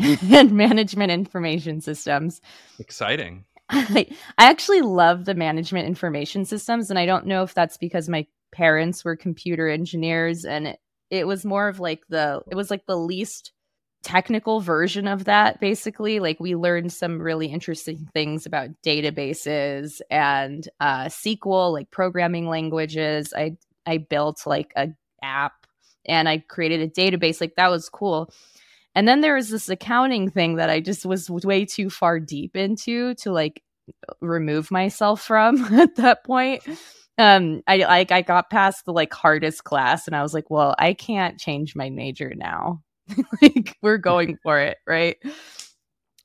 mm. 0.00 0.32
and 0.32 0.52
management 0.52 1.10
information 1.10 1.80
systems. 1.80 2.40
exciting 2.78 3.44
I, 3.72 4.08
I 4.36 4.50
actually 4.50 4.80
love 4.80 5.26
the 5.26 5.34
management 5.34 5.86
information 5.86 6.44
systems, 6.44 6.90
and 6.90 6.98
I 6.98 7.06
don't 7.06 7.26
know 7.26 7.44
if 7.44 7.54
that's 7.54 7.76
because 7.76 8.08
my 8.08 8.26
parents 8.50 9.04
were 9.04 9.14
computer 9.14 9.68
engineers, 9.68 10.44
and 10.44 10.66
it, 10.66 10.80
it 11.08 11.26
was 11.26 11.44
more 11.44 11.68
of 11.68 11.78
like 11.78 12.02
the 12.08 12.42
it 12.50 12.56
was 12.56 12.68
like 12.68 12.86
the 12.86 12.96
least 12.96 13.52
technical 14.02 14.60
version 14.60 15.06
of 15.06 15.24
that. 15.24 15.60
Basically, 15.60 16.20
like 16.20 16.38
we 16.40 16.56
learned 16.56 16.92
some 16.92 17.20
really 17.20 17.46
interesting 17.46 18.08
things 18.12 18.46
about 18.46 18.70
databases 18.84 20.00
and 20.10 20.68
uh, 20.80 21.04
SQL, 21.04 21.72
like 21.72 21.90
programming 21.90 22.48
languages. 22.48 23.32
I 23.36 23.56
I 23.86 23.98
built 23.98 24.46
like 24.46 24.72
a 24.76 24.88
app 25.22 25.66
and 26.06 26.28
I 26.28 26.38
created 26.38 26.80
a 26.80 26.88
database. 26.88 27.40
Like 27.40 27.56
that 27.56 27.70
was 27.70 27.88
cool. 27.88 28.32
And 28.94 29.06
then 29.06 29.20
there 29.20 29.34
was 29.36 29.50
this 29.50 29.68
accounting 29.68 30.30
thing 30.30 30.56
that 30.56 30.70
I 30.70 30.80
just 30.80 31.06
was 31.06 31.30
way 31.30 31.64
too 31.64 31.90
far 31.90 32.18
deep 32.18 32.56
into 32.56 33.14
to 33.16 33.32
like 33.32 33.62
remove 34.20 34.70
myself 34.70 35.22
from 35.22 35.62
at 35.74 35.96
that 35.96 36.24
point. 36.24 36.62
Um, 37.18 37.62
I 37.66 37.78
like 37.78 38.12
I 38.12 38.22
got 38.22 38.50
past 38.50 38.84
the 38.86 38.92
like 38.92 39.12
hardest 39.12 39.64
class 39.64 40.06
and 40.06 40.16
I 40.16 40.22
was 40.22 40.32
like, 40.32 40.50
well, 40.50 40.74
I 40.78 40.94
can't 40.94 41.38
change 41.38 41.76
my 41.76 41.90
major 41.90 42.32
now. 42.34 42.82
like 43.42 43.76
we're 43.82 43.98
going 43.98 44.38
for 44.42 44.58
it, 44.60 44.78
right? 44.86 45.16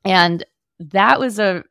And 0.04 0.46
that 0.80 1.20
was 1.20 1.39
a 1.39 1.63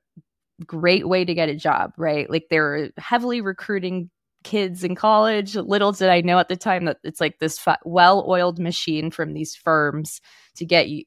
great 0.67 1.09
way 1.09 1.25
to 1.25 1.35
get 1.35 1.49
a 1.49 1.55
job, 1.55 1.93
right? 1.97 2.29
Like 2.29 2.47
they 2.51 2.61
were 2.61 2.91
heavily 2.99 3.41
recruiting 3.41 4.11
kids 4.45 4.85
in 4.85 4.95
college. 4.95 5.57
Little 5.57 5.93
did 5.93 6.11
I 6.11 6.21
know 6.21 6.39
at 6.39 6.49
the 6.49 6.57
time 6.57 6.85
that 6.85 6.99
it's 7.03 7.21
like 7.21 7.39
this 7.39 7.59
fa- 7.59 7.79
well-oiled 7.85 8.59
machine 8.59 9.11
from 9.11 9.33
these 9.33 9.57
firms 9.57 10.21
to 10.57 10.65
get 10.65 10.89
you 10.89 11.05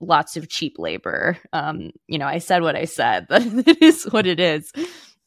lots 0.00 0.36
of 0.36 0.48
cheap 0.48 0.78
labor. 0.78 1.38
Um, 1.52 1.90
you 2.08 2.18
know, 2.18 2.26
I 2.26 2.38
said 2.38 2.62
what 2.62 2.76
I 2.76 2.84
said. 2.84 3.26
it 3.30 3.82
is 3.82 4.04
what 4.04 4.26
it 4.26 4.40
is. 4.40 4.72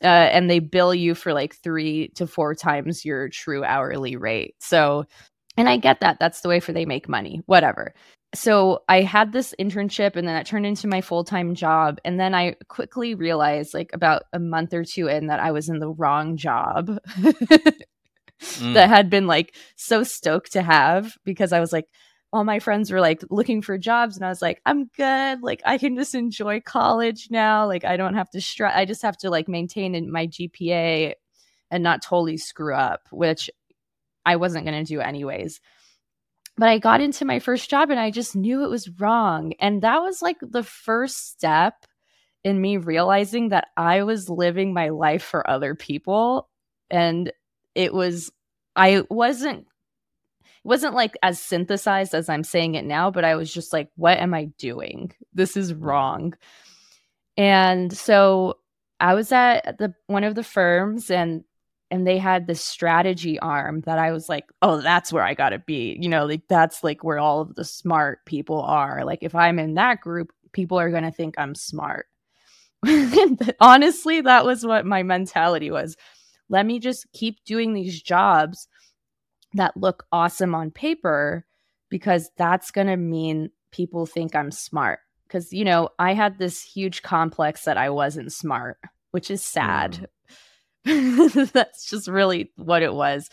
Uh, 0.04 0.08
and 0.08 0.50
they 0.50 0.60
bill 0.60 0.94
you 0.94 1.16
for 1.16 1.34
like 1.34 1.56
three 1.56 2.10
to 2.16 2.28
four 2.28 2.54
times 2.54 3.06
your 3.06 3.30
true 3.30 3.64
hourly 3.64 4.18
rate. 4.18 4.56
So, 4.60 5.06
and 5.58 5.70
I 5.70 5.78
get 5.78 6.02
that. 6.02 6.20
That's 6.20 6.42
the 6.42 6.50
way 6.50 6.60
for 6.60 6.74
they 6.74 6.86
make 6.86 7.08
money, 7.10 7.42
whatever. 7.46 7.94
So 8.34 8.84
I 8.90 9.02
had 9.02 9.32
this 9.32 9.54
internship 9.60 10.16
and 10.16 10.28
then 10.28 10.36
it 10.36 10.46
turned 10.46 10.66
into 10.66 10.88
my 10.88 11.02
full 11.02 11.24
time 11.24 11.56
job. 11.56 12.00
And 12.04 12.20
then 12.20 12.36
I 12.36 12.56
quickly 12.68 13.16
realized, 13.16 13.74
like 13.74 13.92
about 13.94 14.24
a 14.34 14.40
month 14.40 14.74
or 14.74 14.84
two 14.84 15.08
in, 15.08 15.28
that 15.28 15.40
I 15.40 15.52
was 15.52 15.70
in 15.70 15.80
the 15.80 15.90
wrong 15.90 16.38
job 16.38 17.00
Mm. 18.42 18.74
that 18.74 18.90
had 18.90 19.10
been 19.10 19.28
like 19.28 19.56
so 19.78 20.04
stoked 20.04 20.52
to 20.54 20.62
have 20.62 21.18
because 21.24 21.54
I 21.54 21.62
was 21.62 21.72
like, 21.72 21.88
all 22.34 22.44
my 22.44 22.60
friends 22.60 22.92
were 22.92 23.00
like 23.00 23.24
looking 23.30 23.62
for 23.62 23.78
jobs 23.78 24.18
and 24.18 24.26
I 24.26 24.30
was 24.30 24.42
like, 24.42 24.62
I'm 24.66 24.88
good. 24.98 25.42
Like 25.42 25.62
I 25.66 25.78
can 25.78 25.96
just 25.96 26.14
enjoy 26.16 26.60
college 26.60 27.30
now. 27.32 27.66
Like 27.66 27.86
I 27.86 27.96
don't 27.96 28.16
have 28.16 28.30
to 28.32 28.42
stress. 28.42 28.74
I 28.76 28.84
just 28.84 29.04
have 29.04 29.18
to 29.20 29.30
like 29.30 29.48
maintain 29.48 30.12
my 30.12 30.28
GPA 30.28 31.14
and 31.72 31.84
not 31.84 32.02
totally 32.02 32.36
screw 32.36 32.76
up, 32.76 33.08
which 33.10 33.50
I 34.26 34.38
wasn't 34.38 34.66
going 34.66 34.84
to 34.84 34.94
do 34.94 35.02
anyways. 35.02 35.60
But 36.58 36.70
I 36.70 36.78
got 36.78 37.02
into 37.02 37.26
my 37.26 37.40
first 37.40 37.70
job 37.70 37.90
and 37.90 38.00
I 38.00 38.12
just 38.12 38.36
knew 38.36 38.64
it 38.64 38.70
was 38.70 38.90
wrong. 39.00 39.54
And 39.60 39.82
that 39.82 40.02
was 40.02 40.22
like 40.22 40.38
the 40.42 40.64
first 40.64 41.32
step 41.32 41.86
in 42.44 42.62
me 42.62 42.78
realizing 42.78 43.50
that 43.50 43.68
I 43.76 44.04
was 44.04 44.30
living 44.30 44.74
my 44.74 44.90
life 44.90 45.24
for 45.24 45.50
other 45.50 45.76
people 45.76 46.48
and 46.90 47.32
it 47.74 47.94
was 47.94 48.32
I 48.76 49.04
wasn't 49.10 49.68
wasn't 50.64 50.96
like 50.96 51.16
as 51.22 51.40
synthesized 51.40 52.16
as 52.16 52.28
I'm 52.28 52.44
saying 52.44 52.76
it 52.76 52.86
now, 52.86 53.12
but 53.12 53.24
I 53.24 53.36
was 53.36 53.54
just 53.54 53.72
like, 53.72 53.90
what 53.96 54.18
am 54.18 54.34
I 54.34 54.46
doing? 54.58 55.14
This 55.34 55.56
is 55.56 55.74
wrong. 55.74 56.34
And 57.38 57.96
so 57.96 58.60
I 59.00 59.14
was 59.14 59.32
at 59.32 59.78
the 59.78 59.94
one 60.08 60.24
of 60.24 60.36
the 60.36 60.44
firms 60.44 61.12
and 61.12 61.44
and 61.92 62.06
they 62.06 62.18
had 62.18 62.48
this 62.48 62.62
strategy 62.62 63.40
arm 63.40 63.82
that 63.82 64.00
I 64.00 64.12
was 64.12 64.28
like, 64.28 64.46
oh, 64.62 64.82
that's 64.82 65.14
where 65.14 65.24
I 65.24 65.34
got 65.34 65.50
to 65.50 65.60
be. 65.60 65.98
You 66.00 66.10
know, 66.10 66.26
like 66.26 66.48
that's 66.50 66.84
like 66.84 67.04
where 67.04 67.20
all 67.20 67.42
of 67.42 67.56
the 67.56 67.66
smart 67.66 68.26
people 68.26 68.62
are. 68.62 69.06
Like 69.06 69.20
if 69.22 69.36
I'm 69.36 69.60
in 69.60 69.76
that 69.76 70.02
group, 70.02 70.32
people 70.52 70.80
are 70.80 70.90
going 70.90 71.04
to 71.04 71.12
think 71.12 71.36
I'm 71.38 71.54
smart. 71.54 72.08
Honestly, 73.60 74.22
that 74.22 74.46
was 74.46 74.66
what 74.66 74.86
my 74.86 75.04
mentality 75.04 75.72
was. 75.72 75.96
Let 76.50 76.66
me 76.66 76.80
just 76.80 77.12
keep 77.14 77.44
doing 77.44 77.74
these 77.74 78.02
jobs 78.02 78.68
that 79.54 79.78
look 79.78 80.06
awesome 80.12 80.54
on 80.54 80.72
paper 80.72 81.46
because 81.90 82.30
that's 82.38 82.72
going 82.72 82.88
to 82.88 82.98
mean 82.98 83.52
people 83.72 84.06
think 84.06 84.36
I'm 84.36 84.52
smart. 84.52 85.00
Because, 85.28 85.52
you 85.52 85.66
know, 85.66 85.90
I 85.98 86.14
had 86.14 86.38
this 86.38 86.62
huge 86.62 87.02
complex 87.02 87.64
that 87.64 87.78
I 87.78 87.90
wasn't 87.90 88.32
smart, 88.32 88.78
which 89.12 89.32
is 89.32 89.44
sad. 89.44 89.94
Mm. 89.94 90.06
That's 91.54 91.90
just 91.90 92.08
really 92.08 92.52
what 92.58 92.84
it 92.84 92.94
was. 92.94 93.30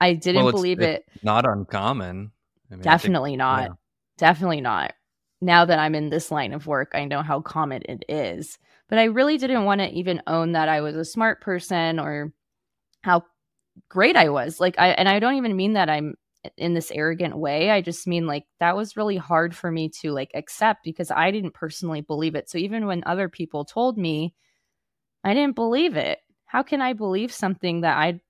I 0.00 0.14
didn't 0.14 0.44
well, 0.44 0.52
believe 0.52 0.80
it. 0.80 1.04
Not 1.22 1.46
uncommon. 1.46 2.32
I 2.70 2.74
mean, 2.74 2.82
Definitely 2.82 3.32
think, 3.32 3.38
not. 3.38 3.62
Yeah. 3.62 3.74
Definitely 4.18 4.60
not. 4.60 4.94
Now 5.40 5.64
that 5.64 5.78
I'm 5.78 5.94
in 5.94 6.10
this 6.10 6.30
line 6.30 6.52
of 6.52 6.66
work, 6.66 6.92
I 6.94 7.04
know 7.04 7.22
how 7.22 7.40
common 7.40 7.82
it 7.88 8.04
is. 8.08 8.58
But 8.88 8.98
I 8.98 9.04
really 9.04 9.36
didn't 9.36 9.64
want 9.64 9.80
to 9.80 9.90
even 9.90 10.22
own 10.26 10.52
that 10.52 10.68
I 10.68 10.80
was 10.80 10.96
a 10.96 11.04
smart 11.04 11.40
person 11.40 11.98
or 11.98 12.32
how 13.02 13.24
great 13.88 14.16
I 14.16 14.28
was. 14.28 14.60
Like 14.60 14.78
I 14.78 14.88
and 14.88 15.08
I 15.08 15.18
don't 15.18 15.34
even 15.34 15.56
mean 15.56 15.74
that 15.74 15.90
I'm 15.90 16.14
in 16.56 16.74
this 16.74 16.90
arrogant 16.92 17.36
way. 17.36 17.70
I 17.70 17.80
just 17.80 18.06
mean 18.06 18.26
like 18.26 18.44
that 18.60 18.76
was 18.76 18.96
really 18.96 19.16
hard 19.16 19.54
for 19.54 19.70
me 19.70 19.90
to 20.00 20.12
like 20.12 20.30
accept 20.34 20.84
because 20.84 21.10
I 21.10 21.30
didn't 21.30 21.54
personally 21.54 22.00
believe 22.00 22.34
it. 22.34 22.48
So 22.48 22.58
even 22.58 22.86
when 22.86 23.02
other 23.06 23.28
people 23.28 23.64
told 23.64 23.98
me, 23.98 24.34
I 25.24 25.34
didn't 25.34 25.56
believe 25.56 25.96
it. 25.96 26.20
How 26.46 26.62
can 26.62 26.80
I 26.80 26.92
believe 26.92 27.32
something 27.32 27.82
that 27.82 27.96
I 27.96 28.20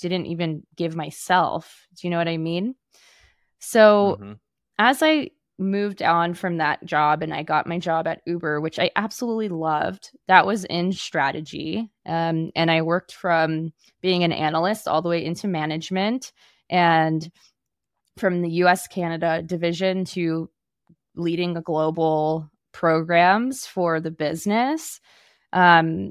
didn't 0.00 0.26
even 0.26 0.64
give 0.76 0.96
myself? 0.96 1.86
Do 1.94 2.06
you 2.06 2.10
know 2.10 2.18
what 2.18 2.28
I 2.28 2.36
mean? 2.36 2.74
So 3.58 4.18
mm-hmm. 4.20 4.32
as 4.78 5.02
I 5.02 5.30
moved 5.58 6.02
on 6.02 6.34
from 6.34 6.58
that 6.58 6.84
job 6.84 7.22
and 7.22 7.32
I 7.32 7.42
got 7.42 7.66
my 7.66 7.78
job 7.78 8.06
at 8.06 8.20
Uber, 8.26 8.60
which 8.60 8.78
I 8.78 8.90
absolutely 8.94 9.48
loved. 9.48 10.10
That 10.28 10.46
was 10.46 10.64
in 10.64 10.92
strategy. 10.92 11.90
Um, 12.04 12.50
and 12.54 12.70
I 12.70 12.82
worked 12.82 13.12
from 13.12 13.72
being 14.02 14.22
an 14.22 14.32
analyst 14.32 14.86
all 14.86 15.00
the 15.00 15.08
way 15.08 15.24
into 15.24 15.48
management 15.48 16.32
and 16.68 17.30
from 18.18 18.42
the 18.42 18.50
US 18.50 18.86
Canada 18.86 19.42
division 19.42 20.04
to 20.06 20.50
leading 21.14 21.54
global 21.54 22.50
programs 22.72 23.66
for 23.66 24.00
the 24.00 24.10
business. 24.10 25.00
Um, 25.52 26.10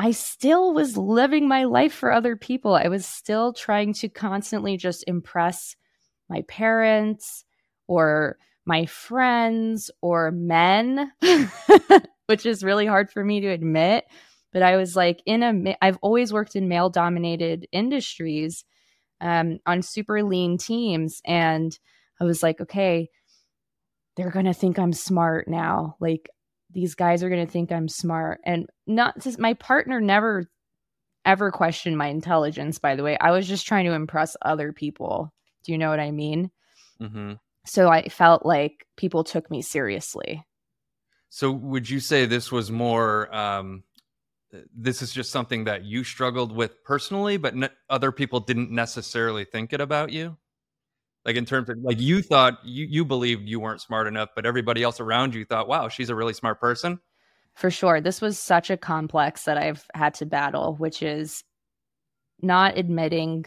I 0.00 0.12
still 0.12 0.72
was 0.72 0.96
living 0.96 1.46
my 1.46 1.64
life 1.64 1.92
for 1.92 2.10
other 2.10 2.34
people. 2.34 2.74
I 2.74 2.88
was 2.88 3.04
still 3.04 3.52
trying 3.52 3.92
to 3.94 4.08
constantly 4.08 4.78
just 4.78 5.04
impress 5.06 5.76
my 6.30 6.40
parents 6.48 7.44
or 7.86 8.38
my 8.64 8.86
friends 8.86 9.90
or 10.00 10.30
men, 10.30 11.12
which 12.28 12.46
is 12.46 12.64
really 12.64 12.86
hard 12.86 13.10
for 13.10 13.22
me 13.22 13.40
to 13.40 13.48
admit. 13.48 14.06
But 14.54 14.62
I 14.62 14.78
was 14.78 14.96
like, 14.96 15.20
in 15.26 15.42
a, 15.42 15.76
I've 15.82 15.98
always 16.00 16.32
worked 16.32 16.56
in 16.56 16.66
male 16.66 16.88
dominated 16.88 17.68
industries 17.70 18.64
um, 19.20 19.58
on 19.66 19.82
super 19.82 20.22
lean 20.22 20.56
teams. 20.56 21.20
And 21.26 21.78
I 22.18 22.24
was 22.24 22.42
like, 22.42 22.58
okay, 22.62 23.10
they're 24.16 24.30
going 24.30 24.46
to 24.46 24.54
think 24.54 24.78
I'm 24.78 24.94
smart 24.94 25.46
now. 25.46 25.96
Like, 26.00 26.30
these 26.72 26.94
guys 26.94 27.22
are 27.22 27.28
going 27.28 27.44
to 27.44 27.50
think 27.50 27.72
I'm 27.72 27.88
smart. 27.88 28.40
And 28.44 28.66
not 28.86 29.18
just 29.20 29.38
my 29.38 29.54
partner 29.54 30.00
never 30.00 30.50
ever 31.24 31.50
questioned 31.50 31.98
my 31.98 32.08
intelligence, 32.08 32.78
by 32.78 32.96
the 32.96 33.02
way. 33.02 33.16
I 33.18 33.30
was 33.30 33.46
just 33.46 33.66
trying 33.66 33.84
to 33.84 33.92
impress 33.92 34.36
other 34.42 34.72
people. 34.72 35.32
Do 35.64 35.72
you 35.72 35.78
know 35.78 35.90
what 35.90 36.00
I 36.00 36.10
mean? 36.10 36.50
Mm-hmm. 37.00 37.34
So 37.66 37.90
I 37.90 38.08
felt 38.08 38.46
like 38.46 38.86
people 38.96 39.24
took 39.24 39.50
me 39.50 39.62
seriously. 39.62 40.44
So 41.28 41.52
would 41.52 41.88
you 41.88 42.00
say 42.00 42.26
this 42.26 42.50
was 42.50 42.70
more 42.70 43.32
um 43.34 43.84
this 44.76 45.00
is 45.00 45.12
just 45.12 45.30
something 45.30 45.64
that 45.64 45.84
you 45.84 46.02
struggled 46.02 46.50
with 46.50 46.82
personally 46.82 47.36
but 47.36 47.54
other 47.88 48.10
people 48.10 48.40
didn't 48.40 48.72
necessarily 48.72 49.44
think 49.44 49.72
it 49.72 49.80
about 49.80 50.10
you? 50.10 50.36
Like 51.24 51.36
in 51.36 51.44
terms 51.44 51.68
of 51.68 51.78
like 51.82 52.00
you 52.00 52.22
thought 52.22 52.58
you 52.64 52.86
you 52.86 53.04
believed 53.04 53.48
you 53.48 53.60
weren't 53.60 53.82
smart 53.82 54.06
enough 54.06 54.30
but 54.34 54.46
everybody 54.46 54.82
else 54.82 55.00
around 55.00 55.34
you 55.34 55.44
thought 55.44 55.68
wow, 55.68 55.88
she's 55.88 56.10
a 56.10 56.14
really 56.14 56.32
smart 56.32 56.60
person? 56.60 56.98
For 57.54 57.70
sure. 57.70 58.00
This 58.00 58.20
was 58.20 58.38
such 58.38 58.70
a 58.70 58.76
complex 58.76 59.44
that 59.44 59.58
I've 59.58 59.86
had 59.92 60.14
to 60.14 60.26
battle, 60.26 60.76
which 60.76 61.02
is 61.02 61.44
not 62.40 62.78
admitting 62.78 63.44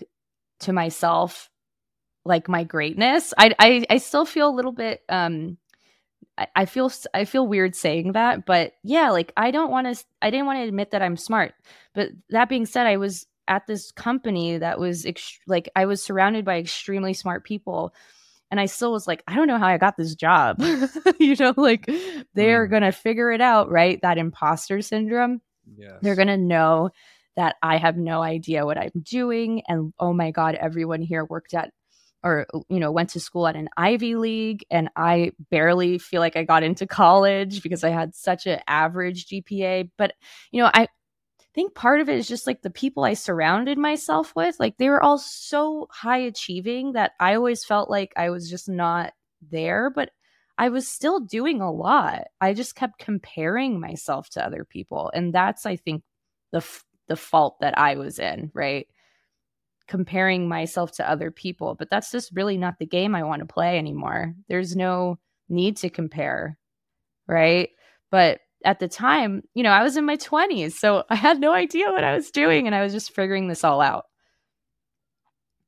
to 0.59 0.73
myself 0.73 1.49
like 2.25 2.47
my 2.47 2.63
greatness. 2.63 3.33
I 3.37 3.55
I, 3.57 3.85
I 3.89 3.97
still 3.97 4.25
feel 4.25 4.49
a 4.49 4.55
little 4.55 4.71
bit 4.71 5.01
um 5.09 5.57
I, 6.37 6.47
I 6.55 6.65
feel 6.65 6.91
I 7.13 7.25
feel 7.25 7.47
weird 7.47 7.75
saying 7.75 8.13
that, 8.13 8.45
but 8.45 8.73
yeah, 8.83 9.09
like 9.09 9.33
I 9.35 9.51
don't 9.51 9.71
want 9.71 9.87
to 9.87 10.05
I 10.21 10.29
didn't 10.29 10.45
want 10.45 10.59
to 10.59 10.67
admit 10.67 10.91
that 10.91 11.01
I'm 11.01 11.17
smart. 11.17 11.53
But 11.93 12.09
that 12.29 12.49
being 12.49 12.65
said, 12.65 12.87
I 12.87 12.97
was 12.97 13.25
at 13.47 13.67
this 13.67 13.91
company 13.91 14.57
that 14.57 14.79
was 14.79 15.05
ext- 15.05 15.39
like 15.47 15.69
I 15.75 15.85
was 15.85 16.01
surrounded 16.01 16.45
by 16.45 16.57
extremely 16.57 17.13
smart 17.13 17.43
people 17.43 17.93
and 18.53 18.59
I 18.59 18.67
still 18.67 18.91
was 18.91 19.07
like, 19.07 19.23
I 19.27 19.35
don't 19.35 19.47
know 19.47 19.57
how 19.57 19.67
I 19.67 19.79
got 19.79 19.97
this 19.97 20.13
job. 20.13 20.61
you 21.19 21.35
know, 21.39 21.55
like 21.57 21.89
they're 22.35 22.67
mm. 22.67 22.69
going 22.69 22.83
to 22.83 22.91
figure 22.91 23.31
it 23.31 23.41
out, 23.41 23.71
right? 23.71 23.99
That 24.03 24.19
imposter 24.19 24.81
syndrome. 24.81 25.41
Yes. 25.75 25.93
They're 26.01 26.15
going 26.15 26.27
to 26.27 26.37
know 26.37 26.91
that 27.35 27.55
I 27.63 27.77
have 27.77 27.97
no 27.97 28.21
idea 28.21 28.65
what 28.65 28.77
I'm 28.77 28.91
doing. 29.01 29.63
And 29.67 29.91
oh 29.99 30.13
my 30.13 30.29
God, 30.29 30.53
everyone 30.53 31.01
here 31.01 31.25
worked 31.25 31.55
at 31.55 31.71
or 32.23 32.47
you 32.69 32.79
know 32.79 32.91
went 32.91 33.09
to 33.09 33.19
school 33.19 33.47
at 33.47 33.55
an 33.55 33.67
ivy 33.75 34.15
league 34.15 34.65
and 34.71 34.89
i 34.95 35.31
barely 35.51 35.97
feel 35.97 36.21
like 36.21 36.37
i 36.37 36.43
got 36.43 36.63
into 36.63 36.87
college 36.87 37.61
because 37.61 37.83
i 37.83 37.89
had 37.89 38.15
such 38.15 38.47
an 38.47 38.61
average 38.65 39.27
gpa 39.27 39.89
but 39.97 40.13
you 40.51 40.61
know 40.61 40.69
i 40.73 40.87
think 41.53 41.75
part 41.75 42.01
of 42.01 42.09
it 42.09 42.17
is 42.17 42.27
just 42.27 42.47
like 42.47 42.61
the 42.61 42.69
people 42.69 43.03
i 43.03 43.13
surrounded 43.13 43.77
myself 43.77 44.33
with 44.35 44.55
like 44.59 44.77
they 44.77 44.89
were 44.89 45.03
all 45.03 45.17
so 45.17 45.87
high 45.91 46.17
achieving 46.17 46.93
that 46.93 47.11
i 47.19 47.35
always 47.35 47.63
felt 47.63 47.89
like 47.89 48.13
i 48.15 48.29
was 48.29 48.49
just 48.49 48.69
not 48.69 49.13
there 49.51 49.89
but 49.89 50.11
i 50.57 50.69
was 50.69 50.87
still 50.87 51.19
doing 51.19 51.61
a 51.61 51.71
lot 51.71 52.23
i 52.41 52.53
just 52.53 52.75
kept 52.75 52.99
comparing 52.99 53.79
myself 53.79 54.29
to 54.29 54.45
other 54.45 54.65
people 54.65 55.11
and 55.13 55.33
that's 55.33 55.65
i 55.65 55.75
think 55.75 56.03
the 56.51 56.65
the 57.07 57.15
fault 57.15 57.57
that 57.61 57.77
i 57.77 57.95
was 57.95 58.19
in 58.19 58.51
right 58.53 58.87
comparing 59.87 60.47
myself 60.47 60.91
to 60.93 61.09
other 61.09 61.31
people, 61.31 61.75
but 61.75 61.89
that's 61.89 62.11
just 62.11 62.31
really 62.33 62.57
not 62.57 62.79
the 62.79 62.85
game 62.85 63.15
I 63.15 63.23
want 63.23 63.41
to 63.41 63.53
play 63.53 63.77
anymore. 63.77 64.33
There's 64.47 64.75
no 64.75 65.19
need 65.49 65.77
to 65.77 65.89
compare, 65.89 66.57
right? 67.27 67.69
But 68.09 68.39
at 68.63 68.79
the 68.79 68.87
time, 68.87 69.43
you 69.53 69.63
know, 69.63 69.71
I 69.71 69.83
was 69.83 69.97
in 69.97 70.05
my 70.05 70.17
20s, 70.17 70.73
so 70.73 71.03
I 71.09 71.15
had 71.15 71.39
no 71.39 71.53
idea 71.53 71.91
what 71.91 72.03
I 72.03 72.15
was 72.15 72.31
doing 72.31 72.65
and 72.65 72.75
I 72.75 72.81
was 72.81 72.93
just 72.93 73.13
figuring 73.13 73.47
this 73.47 73.63
all 73.63 73.81
out. 73.81 74.05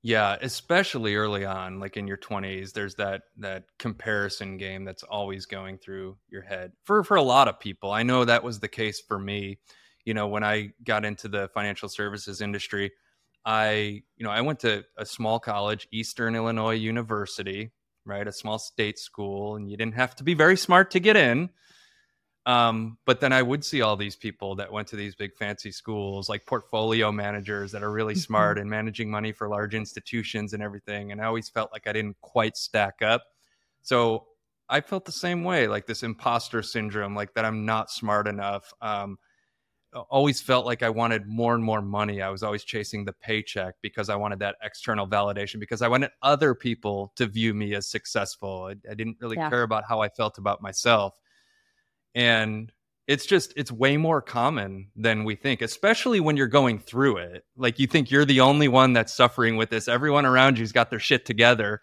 Yeah, 0.01 0.37
especially 0.39 1.15
early 1.15 1.45
on, 1.45 1.79
like 1.79 1.97
in 1.97 2.05
your 2.05 2.17
20s, 2.17 2.73
there's 2.73 2.93
that 2.95 3.23
that 3.37 3.63
comparison 3.79 4.57
game 4.57 4.85
that's 4.85 5.01
always 5.01 5.47
going 5.47 5.79
through 5.79 6.17
your 6.29 6.43
head. 6.43 6.73
For 6.83 7.03
for 7.03 7.15
a 7.15 7.23
lot 7.23 7.47
of 7.47 7.59
people. 7.59 7.91
I 7.91 8.03
know 8.03 8.23
that 8.23 8.43
was 8.43 8.59
the 8.59 8.67
case 8.67 9.01
for 9.01 9.17
me. 9.17 9.57
You 10.03 10.13
know, 10.13 10.27
when 10.27 10.43
I 10.43 10.73
got 10.83 11.05
into 11.05 11.27
the 11.27 11.47
financial 11.55 11.89
services 11.89 12.39
industry, 12.39 12.91
I, 13.45 14.03
you 14.15 14.23
know, 14.23 14.29
I 14.29 14.41
went 14.41 14.59
to 14.59 14.85
a 14.95 15.07
small 15.07 15.39
college, 15.39 15.87
Eastern 15.91 16.35
Illinois 16.35 16.75
University, 16.75 17.71
right? 18.05 18.27
A 18.27 18.31
small 18.31 18.59
state 18.59 18.99
school, 18.99 19.55
and 19.55 19.71
you 19.71 19.75
didn't 19.75 19.95
have 19.95 20.15
to 20.17 20.23
be 20.23 20.35
very 20.35 20.55
smart 20.55 20.91
to 20.91 20.99
get 20.99 21.17
in. 21.17 21.49
Um, 22.45 22.97
but 23.05 23.19
then 23.19 23.33
I 23.33 23.41
would 23.41 23.65
see 23.65 23.81
all 23.81 23.95
these 23.95 24.15
people 24.15 24.55
that 24.55 24.71
went 24.71 24.87
to 24.89 24.95
these 24.95 25.15
big 25.15 25.35
fancy 25.35 25.71
schools, 25.71 26.29
like 26.29 26.45
portfolio 26.45 27.11
managers 27.11 27.71
that 27.71 27.81
are 27.81 27.91
really 27.91 28.13
mm-hmm. 28.13 28.19
smart 28.19 28.59
and 28.59 28.69
managing 28.69 29.09
money 29.09 29.31
for 29.31 29.49
large 29.49 29.73
institutions 29.73 30.53
and 30.53 30.61
everything. 30.61 31.11
And 31.11 31.19
I 31.19 31.25
always 31.25 31.49
felt 31.49 31.71
like 31.71 31.87
I 31.87 31.93
didn't 31.93 32.17
quite 32.21 32.55
stack 32.55 33.01
up. 33.01 33.23
So 33.81 34.27
I 34.69 34.81
felt 34.81 35.05
the 35.05 35.11
same 35.11 35.43
way, 35.43 35.67
like 35.67 35.87
this 35.87 36.03
imposter 36.03 36.61
syndrome, 36.61 37.15
like 37.15 37.33
that 37.33 37.45
I'm 37.45 37.65
not 37.65 37.89
smart 37.89 38.27
enough. 38.27 38.71
Um, 38.79 39.17
always 40.09 40.41
felt 40.41 40.65
like 40.65 40.83
I 40.83 40.89
wanted 40.89 41.27
more 41.27 41.55
and 41.55 41.63
more 41.63 41.81
money. 41.81 42.21
I 42.21 42.29
was 42.29 42.43
always 42.43 42.63
chasing 42.63 43.05
the 43.05 43.13
paycheck 43.13 43.75
because 43.81 44.09
I 44.09 44.15
wanted 44.15 44.39
that 44.39 44.55
external 44.61 45.07
validation 45.07 45.59
because 45.59 45.81
I 45.81 45.87
wanted 45.87 46.11
other 46.21 46.53
people 46.53 47.13
to 47.15 47.25
view 47.25 47.53
me 47.53 47.75
as 47.75 47.87
successful. 47.87 48.69
I, 48.69 48.91
I 48.91 48.93
didn't 48.93 49.17
really 49.19 49.37
yeah. 49.37 49.49
care 49.49 49.63
about 49.63 49.83
how 49.87 50.01
I 50.01 50.09
felt 50.09 50.37
about 50.37 50.61
myself. 50.61 51.15
And 52.15 52.71
it's 53.07 53.25
just 53.25 53.53
it's 53.55 53.71
way 53.71 53.97
more 53.97 54.21
common 54.21 54.87
than 54.95 55.25
we 55.25 55.35
think 55.35 55.61
especially 55.61 56.19
when 56.19 56.35
you're 56.37 56.47
going 56.47 56.79
through 56.79 57.17
it. 57.17 57.45
Like 57.55 57.77
you 57.77 57.87
think 57.87 58.09
you're 58.09 58.25
the 58.25 58.41
only 58.41 58.67
one 58.67 58.93
that's 58.93 59.13
suffering 59.13 59.57
with 59.57 59.69
this. 59.69 59.87
Everyone 59.87 60.25
around 60.25 60.57
you's 60.57 60.71
got 60.71 60.89
their 60.89 60.99
shit 60.99 61.25
together 61.25 61.81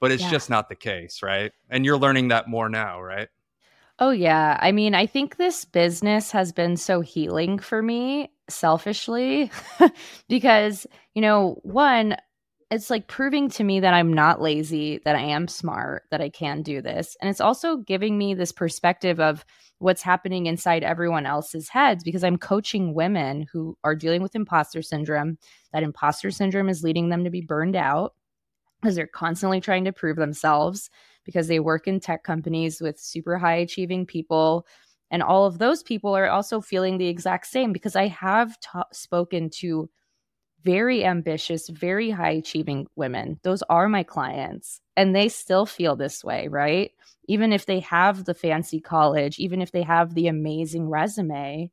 but 0.00 0.10
it's 0.10 0.22
yeah. 0.22 0.30
just 0.30 0.50
not 0.50 0.68
the 0.68 0.74
case 0.74 1.22
right? 1.22 1.52
And 1.70 1.84
you're 1.84 1.98
learning 1.98 2.28
that 2.28 2.48
more 2.48 2.68
now 2.68 3.00
right? 3.00 3.28
Oh 4.00 4.10
yeah. 4.10 4.58
I 4.60 4.72
mean 4.72 4.94
i 4.94 5.06
think 5.06 5.36
this 5.36 5.64
business 5.64 6.32
has 6.32 6.50
been 6.50 6.76
so 6.76 7.00
healing 7.00 7.58
for 7.58 7.82
me 7.82 8.30
selfishly 8.48 9.50
because 10.28 10.86
you 11.14 11.22
know 11.22 11.58
one 11.62 12.16
it's 12.74 12.90
like 12.90 13.06
proving 13.06 13.48
to 13.50 13.62
me 13.62 13.78
that 13.78 13.94
I'm 13.94 14.12
not 14.12 14.42
lazy, 14.42 14.98
that 15.04 15.14
I 15.14 15.20
am 15.20 15.46
smart, 15.46 16.02
that 16.10 16.20
I 16.20 16.28
can 16.28 16.60
do 16.60 16.82
this. 16.82 17.16
And 17.20 17.30
it's 17.30 17.40
also 17.40 17.76
giving 17.76 18.18
me 18.18 18.34
this 18.34 18.50
perspective 18.50 19.20
of 19.20 19.44
what's 19.78 20.02
happening 20.02 20.46
inside 20.46 20.82
everyone 20.82 21.24
else's 21.24 21.68
heads 21.68 22.02
because 22.02 22.24
I'm 22.24 22.36
coaching 22.36 22.92
women 22.92 23.46
who 23.52 23.78
are 23.84 23.94
dealing 23.94 24.22
with 24.22 24.34
imposter 24.34 24.82
syndrome. 24.82 25.38
That 25.72 25.84
imposter 25.84 26.32
syndrome 26.32 26.68
is 26.68 26.82
leading 26.82 27.10
them 27.10 27.22
to 27.22 27.30
be 27.30 27.42
burned 27.42 27.76
out 27.76 28.14
because 28.82 28.96
they're 28.96 29.06
constantly 29.06 29.60
trying 29.60 29.84
to 29.84 29.92
prove 29.92 30.16
themselves 30.16 30.90
because 31.24 31.46
they 31.46 31.60
work 31.60 31.86
in 31.86 32.00
tech 32.00 32.24
companies 32.24 32.80
with 32.80 32.98
super 32.98 33.38
high 33.38 33.54
achieving 33.54 34.04
people. 34.04 34.66
And 35.12 35.22
all 35.22 35.46
of 35.46 35.58
those 35.58 35.84
people 35.84 36.12
are 36.16 36.28
also 36.28 36.60
feeling 36.60 36.98
the 36.98 37.06
exact 37.06 37.46
same 37.46 37.72
because 37.72 37.94
I 37.94 38.08
have 38.08 38.58
ta- 38.58 38.88
spoken 38.92 39.48
to 39.60 39.88
very 40.64 41.04
ambitious, 41.04 41.68
very 41.68 42.10
high 42.10 42.30
achieving 42.30 42.86
women. 42.96 43.38
Those 43.42 43.62
are 43.68 43.88
my 43.88 44.02
clients. 44.02 44.80
And 44.96 45.14
they 45.14 45.28
still 45.28 45.66
feel 45.66 45.96
this 45.96 46.24
way, 46.24 46.48
right? 46.48 46.92
Even 47.28 47.52
if 47.52 47.66
they 47.66 47.80
have 47.80 48.24
the 48.24 48.34
fancy 48.34 48.80
college, 48.80 49.38
even 49.38 49.60
if 49.60 49.72
they 49.72 49.82
have 49.82 50.14
the 50.14 50.28
amazing 50.28 50.88
resume, 50.88 51.70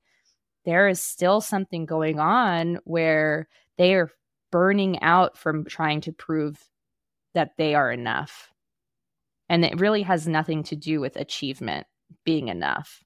there 0.66 0.88
is 0.88 1.02
still 1.02 1.42
something 1.42 1.86
going 1.86 2.20
on 2.20 2.80
where 2.84 3.48
they 3.78 3.96
are 3.96 4.12
burning 4.52 5.02
out 5.02 5.38
from 5.38 5.66
trying 5.66 6.02
to 6.02 6.12
prove 6.12 6.60
that 7.34 7.52
they 7.58 7.74
are 7.74 7.92
enough. 7.92 8.52
And 9.50 9.66
it 9.66 9.80
really 9.80 10.04
has 10.04 10.28
nothing 10.28 10.64
to 10.64 10.76
do 10.76 11.00
with 11.00 11.16
achievement 11.16 11.88
being 12.26 12.50
enough. 12.50 13.04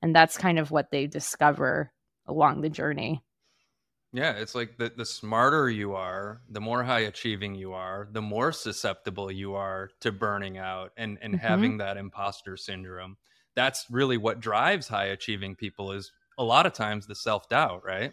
And 0.00 0.14
that's 0.14 0.38
kind 0.38 0.58
of 0.58 0.70
what 0.70 0.90
they 0.90 1.06
discover 1.06 1.92
along 2.26 2.60
the 2.60 2.68
journey. 2.68 3.22
Yeah, 4.14 4.34
it's 4.34 4.54
like 4.54 4.78
the, 4.78 4.92
the 4.96 5.04
smarter 5.04 5.68
you 5.68 5.96
are, 5.96 6.40
the 6.48 6.60
more 6.60 6.84
high 6.84 7.00
achieving 7.00 7.56
you 7.56 7.72
are, 7.72 8.08
the 8.12 8.22
more 8.22 8.52
susceptible 8.52 9.28
you 9.28 9.56
are 9.56 9.90
to 10.02 10.12
burning 10.12 10.56
out 10.56 10.92
and, 10.96 11.18
and 11.20 11.34
mm-hmm. 11.34 11.44
having 11.44 11.78
that 11.78 11.96
imposter 11.96 12.56
syndrome. 12.56 13.16
That's 13.56 13.86
really 13.90 14.16
what 14.16 14.38
drives 14.38 14.86
high 14.86 15.06
achieving 15.06 15.56
people 15.56 15.90
is 15.90 16.12
a 16.38 16.44
lot 16.44 16.64
of 16.64 16.72
times 16.72 17.08
the 17.08 17.16
self 17.16 17.48
doubt, 17.48 17.82
right? 17.84 18.12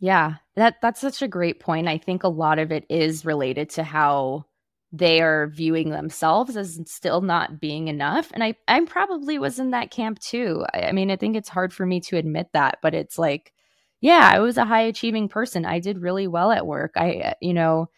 Yeah, 0.00 0.36
that 0.56 0.76
that's 0.80 1.00
such 1.00 1.20
a 1.20 1.28
great 1.28 1.60
point. 1.60 1.88
I 1.88 1.98
think 1.98 2.24
a 2.24 2.28
lot 2.28 2.58
of 2.58 2.72
it 2.72 2.86
is 2.88 3.26
related 3.26 3.68
to 3.70 3.84
how 3.84 4.46
they 4.92 5.20
are 5.20 5.48
viewing 5.48 5.90
themselves 5.90 6.56
as 6.56 6.80
still 6.86 7.20
not 7.20 7.60
being 7.60 7.88
enough. 7.88 8.30
And 8.32 8.42
I 8.42 8.54
I 8.66 8.82
probably 8.86 9.38
was 9.38 9.58
in 9.58 9.72
that 9.72 9.90
camp 9.90 10.20
too. 10.20 10.64
I, 10.72 10.84
I 10.84 10.92
mean, 10.92 11.10
I 11.10 11.16
think 11.16 11.36
it's 11.36 11.50
hard 11.50 11.74
for 11.74 11.84
me 11.84 12.00
to 12.00 12.16
admit 12.16 12.48
that, 12.54 12.78
but 12.80 12.94
it's 12.94 13.18
like 13.18 13.52
yeah, 14.04 14.30
I 14.30 14.40
was 14.40 14.58
a 14.58 14.66
high 14.66 14.82
achieving 14.82 15.30
person. 15.30 15.64
I 15.64 15.80
did 15.80 16.02
really 16.02 16.26
well 16.26 16.52
at 16.52 16.66
work. 16.66 16.92
I, 16.94 17.36
you 17.40 17.54
know, 17.54 17.88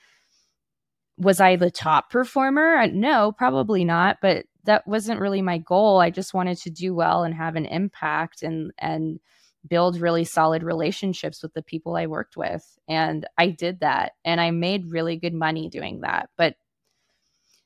was 1.19 1.41
I 1.41 1.57
the 1.57 1.69
top 1.69 2.11
performer? 2.11 2.87
No, 2.87 3.33
probably 3.33 3.85
not, 3.85 4.19
but 4.23 4.47
that 4.63 4.87
wasn't 4.87 5.19
really 5.19 5.43
my 5.43 5.59
goal. 5.59 5.99
I 5.99 6.11
just 6.11 6.33
wanted 6.33 6.59
to 6.59 6.71
do 6.71 6.95
well 6.95 7.25
and 7.25 7.35
have 7.35 7.57
an 7.57 7.67
impact 7.67 8.45
and 8.45 8.71
and 8.79 9.19
build 9.67 10.01
really 10.01 10.23
solid 10.23 10.63
relationships 10.63 11.43
with 11.43 11.53
the 11.55 11.63
people 11.63 11.97
I 11.97 12.07
worked 12.07 12.37
with. 12.37 12.79
And 12.87 13.27
I 13.37 13.49
did 13.49 13.81
that 13.81 14.13
and 14.25 14.41
I 14.41 14.53
made 14.53 14.93
really 14.93 15.17
good 15.17 15.35
money 15.35 15.69
doing 15.69 16.03
that. 16.03 16.31
But 16.37 16.55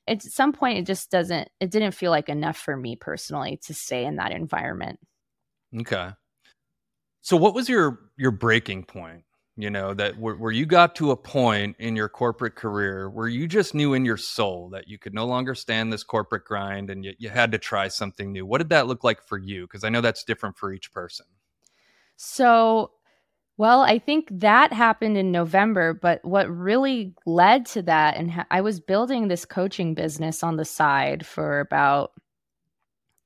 at 0.08 0.22
some 0.22 0.54
point 0.54 0.78
it 0.78 0.86
just 0.86 1.10
doesn't 1.10 1.50
it 1.60 1.70
didn't 1.70 1.92
feel 1.92 2.10
like 2.10 2.30
enough 2.30 2.56
for 2.56 2.74
me 2.74 2.96
personally 2.96 3.58
to 3.66 3.74
stay 3.74 4.06
in 4.06 4.16
that 4.16 4.32
environment. 4.32 4.98
Okay. 5.78 6.12
So 7.22 7.36
what 7.36 7.54
was 7.54 7.68
your 7.68 8.00
your 8.16 8.30
breaking 8.30 8.84
point? 8.84 9.24
You 9.56 9.68
know, 9.68 9.92
that 9.94 10.18
where, 10.18 10.36
where 10.36 10.52
you 10.52 10.64
got 10.64 10.94
to 10.96 11.10
a 11.10 11.16
point 11.16 11.76
in 11.78 11.94
your 11.94 12.08
corporate 12.08 12.54
career 12.54 13.10
where 13.10 13.28
you 13.28 13.46
just 13.46 13.74
knew 13.74 13.92
in 13.92 14.06
your 14.06 14.16
soul 14.16 14.70
that 14.70 14.88
you 14.88 14.98
could 14.98 15.12
no 15.12 15.26
longer 15.26 15.54
stand 15.54 15.92
this 15.92 16.02
corporate 16.02 16.46
grind 16.46 16.88
and 16.88 17.04
you, 17.04 17.12
you 17.18 17.28
had 17.28 17.52
to 17.52 17.58
try 17.58 17.88
something 17.88 18.32
new. 18.32 18.46
What 18.46 18.58
did 18.58 18.70
that 18.70 18.86
look 18.86 19.04
like 19.04 19.22
for 19.22 19.36
you? 19.36 19.62
Because 19.62 19.84
I 19.84 19.90
know 19.90 20.00
that's 20.00 20.24
different 20.24 20.56
for 20.56 20.72
each 20.72 20.92
person. 20.92 21.26
So 22.16 22.92
well, 23.60 23.82
I 23.82 23.98
think 23.98 24.28
that 24.30 24.72
happened 24.72 25.18
in 25.18 25.30
November, 25.30 25.92
but 25.92 26.24
what 26.24 26.48
really 26.48 27.14
led 27.26 27.66
to 27.66 27.82
that, 27.82 28.16
and 28.16 28.30
ha- 28.30 28.46
I 28.50 28.62
was 28.62 28.80
building 28.80 29.28
this 29.28 29.44
coaching 29.44 29.92
business 29.92 30.42
on 30.42 30.56
the 30.56 30.64
side 30.64 31.26
for 31.26 31.60
about 31.60 32.12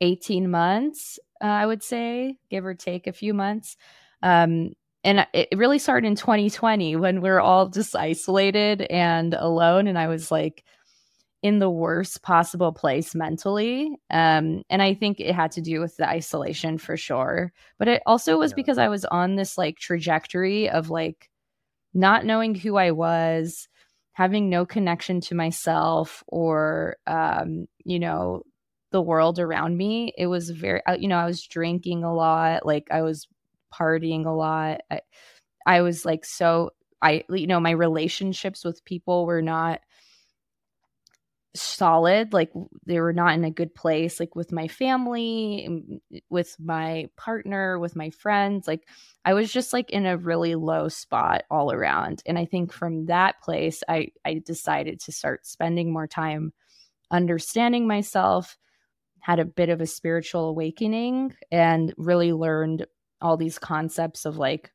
18 0.01 0.51
months 0.51 1.21
uh, 1.45 1.47
I 1.47 1.67
would 1.67 1.83
say, 1.83 2.39
give 2.49 2.65
or 2.65 2.73
take 2.73 3.07
a 3.07 3.13
few 3.13 3.35
months. 3.35 3.77
Um, 4.23 4.73
and 5.05 5.27
it 5.35 5.49
really 5.55 5.79
started 5.79 6.07
in 6.07 6.15
2020 6.15 6.97
when 6.97 7.21
we 7.21 7.29
are 7.29 7.41
all 7.41 7.69
just 7.69 7.95
isolated 7.95 8.81
and 8.81 9.35
alone. 9.35 9.87
And 9.87 9.99
I 9.99 10.07
was 10.07 10.31
like 10.31 10.65
in 11.43 11.59
the 11.59 11.69
worst 11.69 12.23
possible 12.23 12.73
place 12.73 13.15
mentally. 13.15 13.95
Um, 14.09 14.63
and 14.71 14.81
I 14.81 14.95
think 14.95 15.21
it 15.21 15.35
had 15.35 15.53
to 15.53 15.61
do 15.61 15.81
with 15.81 15.95
the 15.99 16.09
isolation 16.09 16.79
for 16.79 16.97
sure. 16.97 17.53
But 17.79 17.89
it 17.89 18.03
also 18.07 18.39
was 18.39 18.53
yeah. 18.53 18.57
because 18.57 18.79
I 18.79 18.89
was 18.89 19.05
on 19.05 19.37
this 19.37 19.59
like 19.59 19.77
trajectory 19.77 20.71
of 20.71 20.89
like 20.89 21.29
not 21.93 22.25
knowing 22.25 22.55
who 22.55 22.77
I 22.79 22.93
was, 22.93 23.69
having 24.15 24.49
no 24.49 24.65
connection 24.65 25.21
to 25.21 25.35
myself 25.35 26.25
or, 26.27 26.97
um, 27.07 27.67
you 27.85 27.99
know, 27.99 28.45
the 28.95 29.03
world 29.03 29.41
around 29.41 29.77
me. 29.77 30.13
It 30.17 30.29
was 30.29 30.51
very, 30.51 30.81
you 31.01 31.09
know, 31.09 31.19
I 31.19 31.27
was 31.27 31.45
drinking 31.45 32.05
a 32.05 32.15
lot, 32.15 32.65
like 32.65 32.87
I 32.93 33.03
was 33.03 33.27
partying 33.75 34.25
a 34.25 34.31
lot. 34.31 34.83
I, 34.89 35.01
I 35.67 35.81
was 35.81 36.05
like 36.05 36.25
so, 36.25 36.71
I, 37.03 37.25
you 37.29 37.49
know, 37.49 37.59
my 37.59 37.73
relationships 37.73 38.65
with 38.65 38.85
people 38.85 39.27
were 39.27 39.43
not 39.43 39.81
solid 41.57 42.33
like 42.33 42.53
they 42.87 43.01
were 43.01 43.13
not 43.13 43.35
in 43.35 43.45
a 43.45 43.51
good 43.51 43.75
place 43.75 44.19
like 44.19 44.35
with 44.37 44.51
my 44.53 44.67
family 44.67 46.01
with 46.29 46.57
my 46.59 47.09
partner 47.17 47.79
with 47.79 47.95
my 47.95 48.11
friends 48.11 48.67
like 48.67 48.89
i 49.25 49.33
was 49.33 49.53
just 49.53 49.73
like 49.73 49.89
in 49.91 50.05
a 50.05 50.17
really 50.17 50.57
low 50.57 50.89
spot 50.89 51.45
all 51.53 51.71
around 51.71 52.25
and 52.27 52.37
i 52.41 52.45
think 52.45 52.73
from 52.73 53.07
that 53.07 53.41
place 53.41 53.85
i 53.89 54.09
i 54.25 54.43
decided 54.45 54.99
to 54.99 55.13
start 55.13 55.47
spending 55.47 55.93
more 55.93 56.09
time 56.09 56.53
understanding 57.13 57.87
myself 57.87 58.59
had 59.25 59.39
a 59.39 59.45
bit 59.45 59.71
of 59.71 59.81
a 59.81 59.87
spiritual 59.87 60.49
awakening 60.49 61.35
and 61.51 61.95
really 61.97 62.33
learned 62.33 62.87
all 63.23 63.37
these 63.37 63.59
concepts 63.59 64.25
of 64.25 64.37
like 64.37 64.71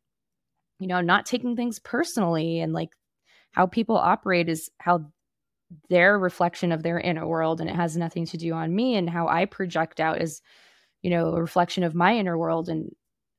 you 0.79 0.87
know 0.87 1.01
not 1.01 1.25
taking 1.25 1.55
things 1.55 1.79
personally 1.79 2.59
and 2.59 2.73
like 2.73 2.89
how 3.51 3.67
people 3.67 3.95
operate 3.97 4.49
is 4.49 4.69
how 4.79 5.05
their 5.89 6.17
reflection 6.17 6.71
of 6.71 6.81
their 6.81 6.99
inner 6.99 7.27
world 7.27 7.61
and 7.61 7.69
it 7.69 7.75
has 7.75 7.95
nothing 7.95 8.25
to 8.25 8.37
do 8.37 8.53
on 8.53 8.75
me 8.75 8.95
and 8.95 9.09
how 9.09 9.27
i 9.27 9.45
project 9.45 9.99
out 9.99 10.19
is 10.19 10.41
you 11.03 11.11
know 11.11 11.27
a 11.33 11.41
reflection 11.41 11.83
of 11.83 11.93
my 11.93 12.15
inner 12.15 12.37
world 12.37 12.69
and 12.69 12.89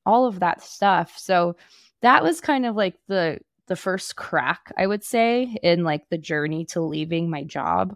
all 0.07 0.27
of 0.27 0.41
that 0.41 0.63
stuff. 0.63 1.15
So 1.19 1.57
that 2.03 2.23
was 2.23 2.41
kind 2.41 2.67
of 2.67 2.77
like 2.77 2.95
the 3.09 3.39
the 3.67 3.77
first 3.77 4.17
crack 4.17 4.73
i 4.77 4.85
would 4.85 5.05
say 5.05 5.57
in 5.63 5.85
like 5.85 6.03
the 6.09 6.19
journey 6.19 6.65
to 6.65 6.81
leaving 6.81 7.31
my 7.31 7.45
job 7.45 7.95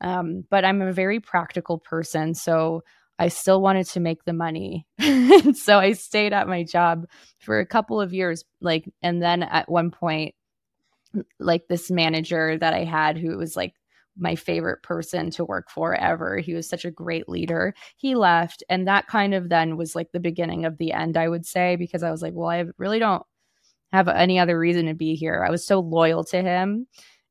um, 0.00 0.44
but 0.50 0.64
I'm 0.64 0.82
a 0.82 0.92
very 0.92 1.20
practical 1.20 1.78
person. 1.78 2.34
So 2.34 2.82
I 3.18 3.28
still 3.28 3.60
wanted 3.60 3.86
to 3.88 4.00
make 4.00 4.24
the 4.24 4.32
money. 4.32 4.86
so 5.54 5.78
I 5.78 5.92
stayed 5.92 6.32
at 6.32 6.48
my 6.48 6.62
job 6.62 7.06
for 7.40 7.58
a 7.58 7.66
couple 7.66 8.00
of 8.00 8.14
years. 8.14 8.44
Like, 8.60 8.88
and 9.02 9.20
then 9.20 9.42
at 9.42 9.68
one 9.68 9.90
point, 9.90 10.34
like 11.40 11.66
this 11.68 11.90
manager 11.90 12.56
that 12.58 12.74
I 12.74 12.84
had 12.84 13.18
who 13.18 13.36
was 13.36 13.56
like 13.56 13.74
my 14.16 14.34
favorite 14.34 14.82
person 14.82 15.30
to 15.30 15.44
work 15.44 15.70
for 15.70 15.94
ever. 15.94 16.38
He 16.38 16.54
was 16.54 16.68
such 16.68 16.84
a 16.84 16.90
great 16.90 17.28
leader. 17.28 17.74
He 17.96 18.14
left. 18.14 18.62
And 18.68 18.86
that 18.86 19.06
kind 19.06 19.34
of 19.34 19.48
then 19.48 19.76
was 19.76 19.94
like 19.94 20.12
the 20.12 20.20
beginning 20.20 20.64
of 20.64 20.78
the 20.78 20.92
end, 20.92 21.16
I 21.16 21.28
would 21.28 21.46
say, 21.46 21.76
because 21.76 22.02
I 22.02 22.10
was 22.10 22.20
like, 22.20 22.34
well, 22.34 22.50
I 22.50 22.64
really 22.78 22.98
don't 22.98 23.22
have 23.92 24.08
any 24.08 24.38
other 24.38 24.58
reason 24.58 24.86
to 24.86 24.94
be 24.94 25.14
here. 25.14 25.44
I 25.46 25.50
was 25.50 25.66
so 25.66 25.80
loyal 25.80 26.24
to 26.24 26.42
him 26.42 26.86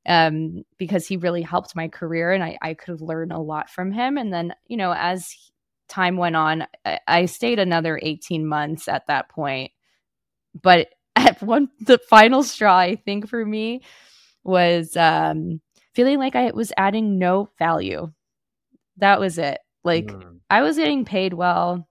um, 0.07 0.63
because 0.77 1.05
he 1.05 1.17
really 1.17 1.41
helped 1.41 1.75
my 1.75 1.89
career 1.89 2.31
and 2.31 2.43
I, 2.43 2.57
I 2.61 2.73
could 2.73 3.01
learn 3.01 3.31
a 3.31 3.41
lot 3.41 3.69
from 3.69 3.91
him. 3.91 4.17
And 4.17 4.33
then, 4.33 4.53
you 4.65 4.77
know, 4.77 4.93
as 4.93 5.35
time 5.89 6.15
went 6.15 6.37
on, 6.37 6.65
I, 6.85 6.99
I 7.07 7.25
stayed 7.25 7.59
another 7.59 7.99
18 8.01 8.47
months 8.47 8.87
at 8.87 9.07
that 9.07 9.29
point. 9.29 9.71
But 10.59 10.87
at 11.15 11.41
one, 11.41 11.69
the 11.79 11.97
final 11.97 12.41
straw, 12.43 12.77
I 12.77 12.95
think 12.95 13.27
for 13.27 13.45
me 13.45 13.81
was 14.43 14.95
um, 14.95 15.59
feeling 15.93 16.19
like 16.19 16.35
I 16.35 16.51
was 16.51 16.71
adding 16.77 17.19
no 17.19 17.49
value. 17.59 18.11
That 18.97 19.19
was 19.19 19.37
it. 19.37 19.59
Like 19.83 20.07
mm. 20.07 20.39
I 20.49 20.61
was 20.61 20.77
getting 20.77 21.03
paid 21.05 21.33
well. 21.33 21.87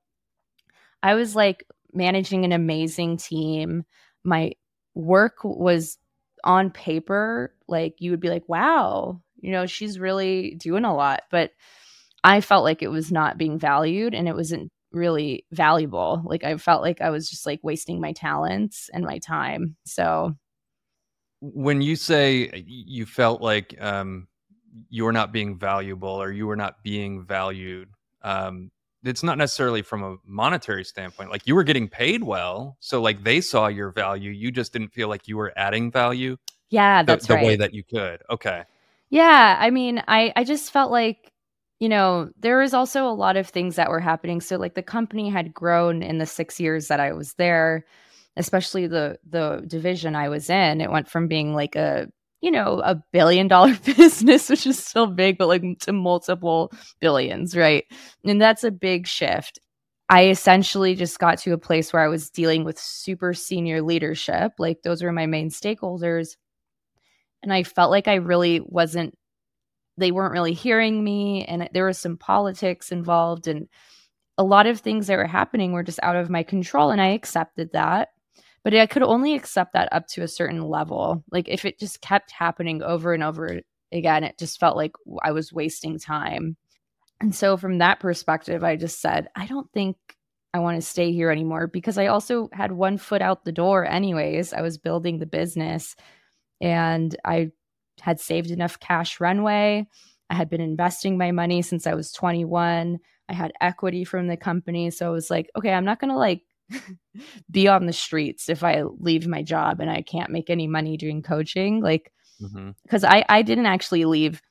I 1.03 1.15
was 1.15 1.37
like 1.37 1.65
managing 1.93 2.45
an 2.45 2.53
amazing 2.53 3.19
team. 3.19 3.85
My 4.25 4.53
work 4.95 5.45
was 5.45 5.99
on 6.47 6.71
paper, 6.71 7.55
like 7.69 7.97
you 7.99 8.11
would 8.13 8.21
be 8.21 8.31
like, 8.31 8.49
wow, 8.49 9.21
you 9.37 9.51
know, 9.51 9.67
she's 9.67 9.99
really 9.99 10.55
doing 10.55 10.85
a 10.85 10.95
lot. 10.95 11.23
But 11.31 11.53
I 12.25 12.41
felt 12.41 12.65
like 12.65 12.83
it 12.83 12.89
was 12.89 13.13
not 13.13 13.39
being 13.39 13.59
valued 13.59 14.15
and 14.15 14.29
it 14.29 14.35
wasn't 14.35 14.71
really 14.93 15.45
valuable. 15.53 16.23
Like 16.25 16.45
I 16.45 16.57
felt 16.57 16.83
like 16.83 17.01
I 17.01 17.11
was 17.11 17.29
just 17.29 17.47
like 17.47 17.61
wasting 17.63 18.01
my 18.01 18.13
talents 18.13 18.89
and 18.93 19.05
my 19.05 19.19
time. 19.19 19.77
So 19.85 20.35
when 21.41 21.83
you 21.83 21.97
say 21.97 22.65
you 22.67 23.07
felt 23.07 23.43
like 23.43 23.77
um, 23.81 24.29
you 24.89 25.05
were 25.05 25.13
not 25.13 25.33
being 25.33 25.59
valuable 25.59 26.09
or 26.09 26.33
you 26.33 26.47
were 26.47 26.57
not 26.57 26.83
being 26.83 27.25
valued, 27.25 27.89
um, 28.23 28.71
it's 29.07 29.23
not 29.23 29.39
necessarily 29.39 29.83
from 29.83 30.03
a 30.03 30.17
monetary 30.25 30.85
standpoint. 30.85 31.31
Like 31.31 31.47
you 31.47 31.55
were 31.55 31.65
getting 31.65 31.89
paid 31.89 32.23
well, 32.23 32.77
so 32.81 33.01
like 33.01 33.25
they 33.25 33.41
saw 33.41 33.69
your 33.69 33.91
value. 33.91 34.31
You 34.31 34.51
just 34.51 34.73
didn't 34.73 34.93
feel 34.93 35.09
like 35.09 35.29
you 35.29 35.37
were 35.37 35.53
adding 35.57 35.91
value. 35.91 36.37
Yeah, 36.71 37.03
that's 37.03 37.27
the, 37.27 37.35
the 37.35 37.37
right. 37.37 37.47
way 37.47 37.57
that 37.57 37.75
you 37.75 37.85
could. 37.85 38.23
Okay. 38.31 38.65
Yeah, 39.11 39.57
I 39.59 39.71
mean, 39.71 40.03
I 40.09 40.33
I 40.35 40.45
just 40.45 40.73
felt 40.73 40.91
like 40.91 41.33
you 41.79 41.89
know 41.89 42.31
there 42.39 42.59
was 42.59 42.75
also 42.75 43.07
a 43.07 43.15
lot 43.15 43.37
of 43.37 43.49
things 43.49 43.77
that 43.77 43.91
were 43.91 44.01
happening. 44.01 44.41
So 44.41 44.57
like 44.57 44.75
the 44.75 44.83
company 44.83 45.29
had 45.31 45.55
grown 45.55 46.03
in 46.03 46.19
the 46.19 46.27
six 46.27 46.59
years 46.59 46.89
that 46.89 47.01
I 47.01 47.13
was 47.13 47.35
there, 47.35 47.85
especially 48.37 48.87
the 48.87 49.19
the 49.29 49.65
division 49.67 50.17
I 50.17 50.29
was 50.29 50.51
in. 50.51 50.81
It 50.81 50.91
went 50.91 51.09
from 51.09 51.29
being 51.29 51.55
like 51.55 51.77
a 51.77 52.09
you 52.47 52.53
know 52.53 52.81
a 52.85 52.95
billion 53.13 53.49
dollar 53.49 53.77
business, 53.85 54.49
which 54.49 54.67
is 54.67 54.83
still 54.83 55.09
big, 55.09 55.37
but 55.37 55.49
like 55.49 55.65
to 55.81 55.93
multiple 55.93 56.73
billions, 57.01 57.57
right? 57.57 57.85
And 58.25 58.41
that's 58.41 58.63
a 58.63 58.71
big 58.71 59.09
shift. 59.09 59.59
I 60.09 60.29
essentially 60.29 60.95
just 60.95 61.19
got 61.19 61.39
to 61.39 61.53
a 61.53 61.59
place 61.59 61.93
where 61.93 62.03
I 62.03 62.09
was 62.09 62.31
dealing 62.31 62.63
with 62.63 62.79
super 62.79 63.35
senior 63.35 63.83
leadership. 63.83 64.53
Like 64.61 64.83
those 64.83 65.03
were 65.03 65.11
my 65.11 65.27
main 65.27 65.51
stakeholders 65.51 66.37
and 67.43 67.53
I 67.53 67.65
felt 67.65 67.91
like 67.91 68.07
I 68.07 68.15
really 68.15 68.61
wasn't 68.61 69.19
they 69.99 70.13
weren't 70.13 70.33
really 70.33 70.53
hearing 70.53 71.03
me 71.03 71.45
and 71.47 71.69
there 71.73 71.87
was 71.87 71.99
some 71.99 72.17
politics 72.17 72.93
involved 72.93 73.49
and 73.49 73.67
a 74.39 74.45
lot 74.45 74.67
of 74.67 74.79
things 74.79 75.09
that 75.09 75.17
were 75.17 75.27
happening 75.27 75.73
were 75.73 75.83
just 75.83 75.99
out 76.03 76.15
of 76.15 76.31
my 76.31 76.45
control 76.45 76.91
and 76.91 77.01
I 77.01 77.09
accepted 77.09 77.73
that 77.73 78.11
but 78.67 78.75
I 78.75 78.87
could 78.87 79.05
only 79.05 79.37
accept 79.37 79.75
that 79.75 79.93
up 79.93 80.09
to 80.09 80.25
a 80.25 80.29
certain 80.29 80.61
level 80.61 81.23
like 81.31 81.49
if 81.49 81.65
it 81.65 81.79
just 81.79 82.01
kept 82.01 82.33
happening 82.33 82.83
over 82.83 83.15
and 83.15 83.23
over 83.23 83.61
again 83.93 84.25
it 84.25 84.39
just 84.39 84.59
felt 84.59 84.77
like 84.77 84.91
I 85.23 85.31
was 85.31 85.53
wasting 85.53 86.01
time 86.01 86.57
and 87.21 87.33
so 87.33 87.57
from 87.57 87.79
that 87.79 88.01
perspective 88.01 88.65
I 88.65 88.75
just 88.75 89.01
said 89.01 89.29
I 89.37 89.47
don't 89.47 89.71
think 89.73 89.97
I 90.53 90.59
want 90.59 90.81
to 90.81 90.87
stay 90.87 91.13
here 91.13 91.31
anymore 91.31 91.69
because 91.69 91.97
I 91.97 92.09
also 92.09 92.49
had 92.53 92.73
one 92.73 92.99
foot 92.99 93.23
out 93.23 93.45
the 93.45 93.53
door 93.53 93.87
anyways 93.87 94.53
I 94.53 94.63
was 94.63 94.79
building 94.79 95.21
the 95.21 95.27
business 95.27 95.95
and 96.61 97.15
I 97.25 97.53
had 98.01 98.19
saved 98.19 98.51
enough 98.51 98.81
cash 98.81 99.21
runway. 99.21 99.87
I 100.29 100.35
had 100.35 100.51
been 100.51 100.61
investing 100.61 101.17
my 101.17 101.31
money 101.31 101.63
since 101.63 101.87
I 101.87 101.95
was 101.95 102.13
21. 102.13 102.99
I 103.29 103.33
had 103.33 103.53
equity 103.61 104.05
from 104.05 104.27
the 104.27 104.37
company. 104.37 104.91
So 104.91 105.07
I 105.07 105.11
was 105.11 105.31
like, 105.31 105.51
okay, 105.57 105.73
I'm 105.73 105.85
not 105.85 106.01
going 106.01 106.11
to 106.11 106.17
like 106.17 106.43
be 107.51 107.69
on 107.69 107.87
the 107.87 107.93
streets 107.93 108.49
if 108.49 108.65
I 108.65 108.83
leave 108.83 109.27
my 109.27 109.43
job 109.43 109.81
and 109.81 109.91
I 109.91 110.03
can't 110.03 110.31
make 110.31 110.51
any 110.51 110.67
money 110.67 110.97
doing 110.97 111.23
coaching. 111.23 111.81
Like, 111.81 112.13
because 112.39 113.03
mm-hmm. 113.03 113.13
I, 113.13 113.25
I 113.29 113.43
didn't 113.43 113.67
actually 113.67 114.05
leave 114.05 114.43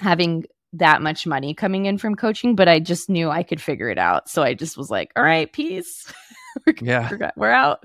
having 0.00 0.44
that 0.72 1.00
much 1.00 1.26
money 1.26 1.54
coming 1.54 1.86
in 1.86 1.98
from 1.98 2.16
coaching, 2.16 2.54
but 2.56 2.68
I 2.68 2.80
just 2.80 3.08
knew 3.08 3.30
I 3.30 3.42
could 3.42 3.60
figure 3.60 3.88
it 3.88 3.98
out. 3.98 4.28
So 4.28 4.42
I 4.42 4.54
just 4.54 4.76
was 4.76 4.90
like, 4.90 5.12
all 5.16 5.22
right, 5.22 5.50
peace. 5.52 6.12
we're, 6.66 6.74
yeah. 6.82 7.08
We're, 7.18 7.32
we're 7.36 7.50
out. 7.50 7.84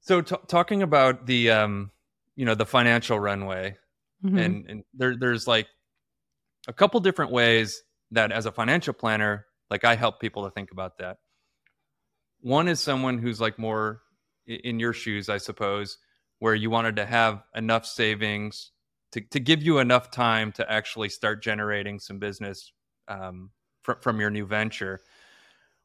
so 0.00 0.20
t- 0.20 0.36
talking 0.48 0.82
about 0.82 1.26
the, 1.26 1.50
um, 1.50 1.90
you 2.36 2.44
know 2.44 2.54
the 2.54 2.66
financial 2.66 3.18
runway 3.18 3.76
mm-hmm. 4.24 4.38
and, 4.38 4.66
and 4.68 4.84
there 4.94 5.16
there's 5.16 5.46
like 5.46 5.68
a 6.68 6.72
couple 6.72 7.00
different 7.00 7.30
ways 7.30 7.82
that 8.10 8.32
as 8.32 8.46
a 8.46 8.52
financial 8.52 8.94
planner 8.94 9.46
like 9.70 9.84
i 9.84 9.94
help 9.94 10.20
people 10.20 10.44
to 10.44 10.50
think 10.50 10.70
about 10.70 10.98
that 10.98 11.18
one 12.42 12.68
is 12.68 12.80
someone 12.80 13.18
who's 13.18 13.40
like 13.40 13.58
more 13.58 14.02
in 14.46 14.78
your 14.78 14.92
shoes 14.92 15.28
i 15.28 15.38
suppose 15.38 15.98
where 16.38 16.54
you 16.54 16.70
wanted 16.70 16.96
to 16.96 17.06
have 17.06 17.44
enough 17.54 17.86
savings 17.86 18.72
to, 19.12 19.20
to 19.20 19.38
give 19.38 19.62
you 19.62 19.78
enough 19.78 20.10
time 20.10 20.50
to 20.52 20.70
actually 20.70 21.08
start 21.08 21.42
generating 21.42 22.00
some 22.00 22.18
business 22.18 22.72
um, 23.06 23.50
fr- 23.82 24.00
from 24.00 24.18
your 24.18 24.30
new 24.30 24.44
venture. 24.44 25.00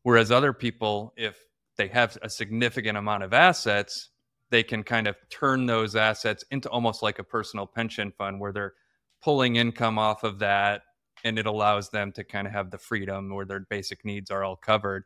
Whereas 0.01 0.31
other 0.31 0.53
people 0.53 1.13
if 1.15 1.37
they 1.77 1.87
have 1.89 2.17
a 2.23 2.29
significant 2.29 2.97
amount 2.97 3.23
of 3.23 3.33
assets 3.33 4.09
they 4.49 4.63
can 4.63 4.81
kind 4.81 5.07
of 5.07 5.15
turn 5.29 5.65
those 5.65 5.95
assets 5.95 6.43
into 6.51 6.69
almost 6.69 7.03
like 7.03 7.19
a 7.19 7.23
personal 7.23 7.67
pension 7.67 8.11
fund 8.17 8.39
where 8.39 8.53
they're 8.53 8.73
pulling 9.21 9.57
income 9.57 9.99
off 9.99 10.23
of 10.23 10.39
that 10.39 10.81
and 11.23 11.37
it 11.37 11.45
allows 11.45 11.89
them 11.89 12.11
to 12.13 12.23
kind 12.23 12.47
of 12.47 12.53
have 12.53 12.71
the 12.71 12.77
freedom 12.77 13.29
where 13.29 13.45
their 13.45 13.59
basic 13.69 14.05
needs 14.05 14.31
are 14.31 14.43
all 14.43 14.55
covered 14.55 15.03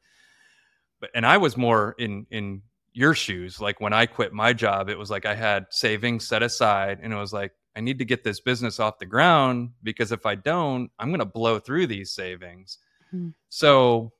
but 1.02 1.10
and 1.14 1.26
i 1.26 1.36
was 1.36 1.58
more 1.58 1.96
in 1.98 2.26
in 2.32 2.62
your 2.94 3.14
shoes 3.14 3.60
like 3.60 3.82
when 3.82 3.94
i 3.94 4.06
quit 4.06 4.32
my 4.32 4.54
job 4.54 4.90
it 4.90 4.98
was 4.98 5.10
like 5.10 5.26
i 5.26 5.36
had 5.36 5.66
savings 5.70 6.26
set 6.28 6.42
aside 6.42 7.00
and 7.02 7.12
it 7.12 7.18
was 7.18 7.34
like 7.34 7.52
i 7.76 7.82
need 7.82 8.00
to 8.00 8.06
get 8.06 8.24
this 8.24 8.40
business 8.40 8.80
off 8.80 9.00
the 9.00 9.06
ground 9.06 9.70
because 9.84 10.14
if 10.14 10.26
i 10.26 10.36
don't 10.36 10.90
i'm 11.00 11.10
going 11.10 11.20
to 11.20 11.26
blow 11.26 11.60
through 11.60 11.88
these 11.88 12.14
savings 12.14 12.78
mm-hmm. 13.14 13.30
so 13.50 14.12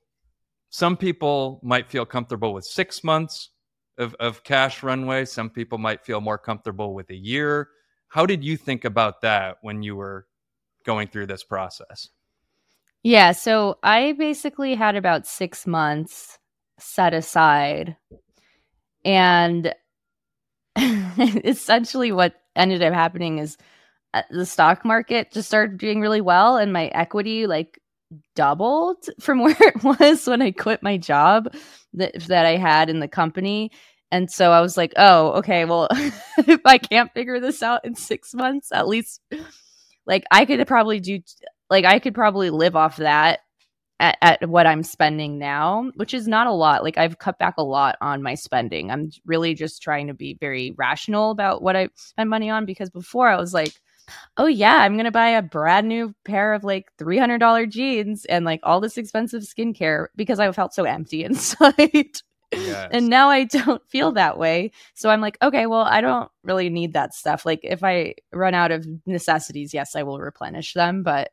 some 0.72 0.96
people 0.96 1.60
might 1.62 1.88
feel 1.88 2.06
comfortable 2.06 2.54
with 2.54 2.64
six 2.64 3.04
months 3.04 3.50
of, 3.98 4.14
of 4.14 4.42
cash 4.42 4.82
runway. 4.82 5.24
Some 5.24 5.50
people 5.50 5.76
might 5.78 6.04
feel 6.04 6.20
more 6.20 6.38
comfortable 6.38 6.94
with 6.94 7.10
a 7.10 7.14
year. 7.14 7.68
How 8.08 8.26
did 8.26 8.42
you 8.42 8.56
think 8.56 8.84
about 8.84 9.20
that 9.20 9.58
when 9.60 9.82
you 9.82 9.96
were 9.96 10.26
going 10.84 11.08
through 11.08 11.26
this 11.26 11.44
process? 11.44 12.08
Yeah, 13.02 13.32
so 13.32 13.78
I 13.82 14.12
basically 14.12 14.74
had 14.74 14.96
about 14.96 15.26
six 15.26 15.66
months 15.66 16.38
set 16.82 17.14
aside. 17.14 17.96
And 19.04 19.74
essentially, 20.78 22.12
what 22.12 22.34
ended 22.56 22.82
up 22.82 22.92
happening 22.92 23.38
is 23.38 23.56
uh, 24.14 24.22
the 24.30 24.46
stock 24.46 24.84
market 24.84 25.32
just 25.32 25.48
started 25.48 25.78
doing 25.78 26.00
really 26.00 26.20
well, 26.20 26.56
and 26.56 26.72
my 26.72 26.86
equity 26.88 27.46
like 27.46 27.80
doubled 28.34 29.06
from 29.20 29.40
where 29.40 29.56
it 29.60 29.82
was 29.82 30.26
when 30.26 30.42
I 30.42 30.50
quit 30.50 30.82
my 30.82 30.96
job 30.96 31.54
that 31.94 32.14
that 32.28 32.46
I 32.46 32.56
had 32.56 32.90
in 32.90 33.00
the 33.00 33.08
company. 33.08 33.70
And 34.10 34.30
so 34.30 34.52
I 34.52 34.60
was 34.60 34.76
like, 34.76 34.92
oh, 34.96 35.30
okay, 35.38 35.64
well, 35.64 35.88
if 35.92 36.60
I 36.66 36.76
can't 36.76 37.12
figure 37.14 37.40
this 37.40 37.62
out 37.62 37.84
in 37.86 37.94
six 37.94 38.34
months, 38.34 38.70
at 38.70 38.86
least 38.86 39.22
like 40.06 40.24
I 40.30 40.44
could 40.44 40.66
probably 40.66 41.00
do 41.00 41.20
like 41.70 41.84
I 41.84 41.98
could 41.98 42.14
probably 42.14 42.50
live 42.50 42.76
off 42.76 42.98
that 42.98 43.40
at, 44.02 44.18
at 44.20 44.48
what 44.48 44.66
I'm 44.66 44.82
spending 44.82 45.38
now, 45.38 45.90
which 45.94 46.12
is 46.12 46.26
not 46.26 46.48
a 46.48 46.52
lot. 46.52 46.82
Like 46.82 46.98
I've 46.98 47.18
cut 47.18 47.38
back 47.38 47.54
a 47.56 47.62
lot 47.62 47.96
on 48.00 48.20
my 48.20 48.34
spending. 48.34 48.90
I'm 48.90 49.10
really 49.24 49.54
just 49.54 49.80
trying 49.80 50.08
to 50.08 50.14
be 50.14 50.36
very 50.40 50.74
rational 50.76 51.30
about 51.30 51.62
what 51.62 51.76
I 51.76 51.88
spend 51.94 52.28
money 52.28 52.50
on 52.50 52.66
because 52.66 52.90
before 52.90 53.28
I 53.28 53.36
was 53.36 53.54
like, 53.54 53.80
oh 54.36 54.46
yeah, 54.46 54.78
I'm 54.78 54.96
gonna 54.96 55.12
buy 55.12 55.28
a 55.28 55.40
brand 55.40 55.86
new 55.88 56.12
pair 56.24 56.52
of 56.52 56.64
like 56.64 56.90
three 56.98 57.16
hundred 57.16 57.38
dollar 57.38 57.64
jeans 57.64 58.24
and 58.24 58.44
like 58.44 58.58
all 58.64 58.80
this 58.80 58.98
expensive 58.98 59.42
skincare 59.42 60.08
because 60.16 60.40
I 60.40 60.50
felt 60.50 60.74
so 60.74 60.82
empty 60.82 61.22
inside. 61.24 62.18
Yes. 62.54 62.88
and 62.90 63.08
now 63.08 63.30
I 63.30 63.44
don't 63.44 63.80
feel 63.88 64.12
that 64.12 64.36
way. 64.36 64.72
So 64.94 65.08
I'm 65.08 65.22
like, 65.22 65.38
okay, 65.40 65.64
well, 65.64 65.82
I 65.82 66.02
don't 66.02 66.30
really 66.42 66.68
need 66.68 66.92
that 66.92 67.14
stuff. 67.14 67.46
Like 67.46 67.60
if 67.62 67.82
I 67.82 68.16
run 68.32 68.52
out 68.52 68.72
of 68.72 68.86
necessities, 69.06 69.72
yes, 69.72 69.96
I 69.96 70.02
will 70.02 70.18
replenish 70.18 70.74
them, 70.74 71.02
but 71.02 71.30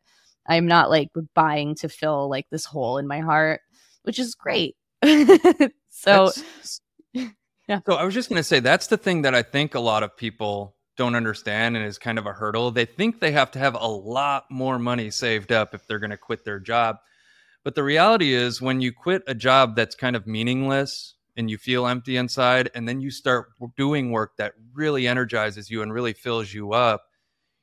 I'm 0.49 0.65
not 0.65 0.89
like 0.89 1.09
buying 1.35 1.75
to 1.75 1.87
fill 1.87 2.29
like 2.29 2.47
this 2.49 2.65
hole 2.65 2.97
in 2.97 3.07
my 3.07 3.19
heart, 3.19 3.61
which 4.03 4.17
is 4.19 4.35
great. 4.35 4.75
so 5.89 6.31
yeah. 7.13 7.79
So 7.85 7.93
I 7.93 8.03
was 8.03 8.15
just 8.15 8.29
going 8.29 8.39
to 8.39 8.43
say 8.43 8.59
that's 8.59 8.87
the 8.87 8.97
thing 8.97 9.21
that 9.21 9.35
I 9.35 9.43
think 9.43 9.75
a 9.75 9.79
lot 9.79 10.01
of 10.01 10.17
people 10.17 10.75
don't 10.97 11.15
understand 11.15 11.77
and 11.77 11.85
is 11.85 11.99
kind 11.99 12.17
of 12.17 12.25
a 12.25 12.33
hurdle. 12.33 12.71
They 12.71 12.85
think 12.85 13.19
they 13.19 13.31
have 13.31 13.51
to 13.51 13.59
have 13.59 13.75
a 13.75 13.87
lot 13.87 14.45
more 14.49 14.79
money 14.79 15.11
saved 15.11 15.51
up 15.51 15.73
if 15.73 15.87
they're 15.87 15.99
going 15.99 16.09
to 16.09 16.17
quit 16.17 16.43
their 16.43 16.59
job. 16.59 16.97
But 17.63 17.75
the 17.75 17.83
reality 17.83 18.33
is, 18.33 18.61
when 18.61 18.81
you 18.81 18.91
quit 18.91 19.21
a 19.27 19.35
job 19.35 19.75
that's 19.75 19.95
kind 19.95 20.15
of 20.15 20.25
meaningless 20.25 21.15
and 21.37 21.49
you 21.49 21.57
feel 21.57 21.87
empty 21.87 22.17
inside, 22.17 22.71
and 22.73 22.87
then 22.87 23.01
you 23.01 23.11
start 23.11 23.49
doing 23.77 24.11
work 24.11 24.31
that 24.37 24.53
really 24.73 25.07
energizes 25.07 25.69
you 25.69 25.81
and 25.83 25.93
really 25.93 26.13
fills 26.13 26.53
you 26.53 26.73
up, 26.73 27.03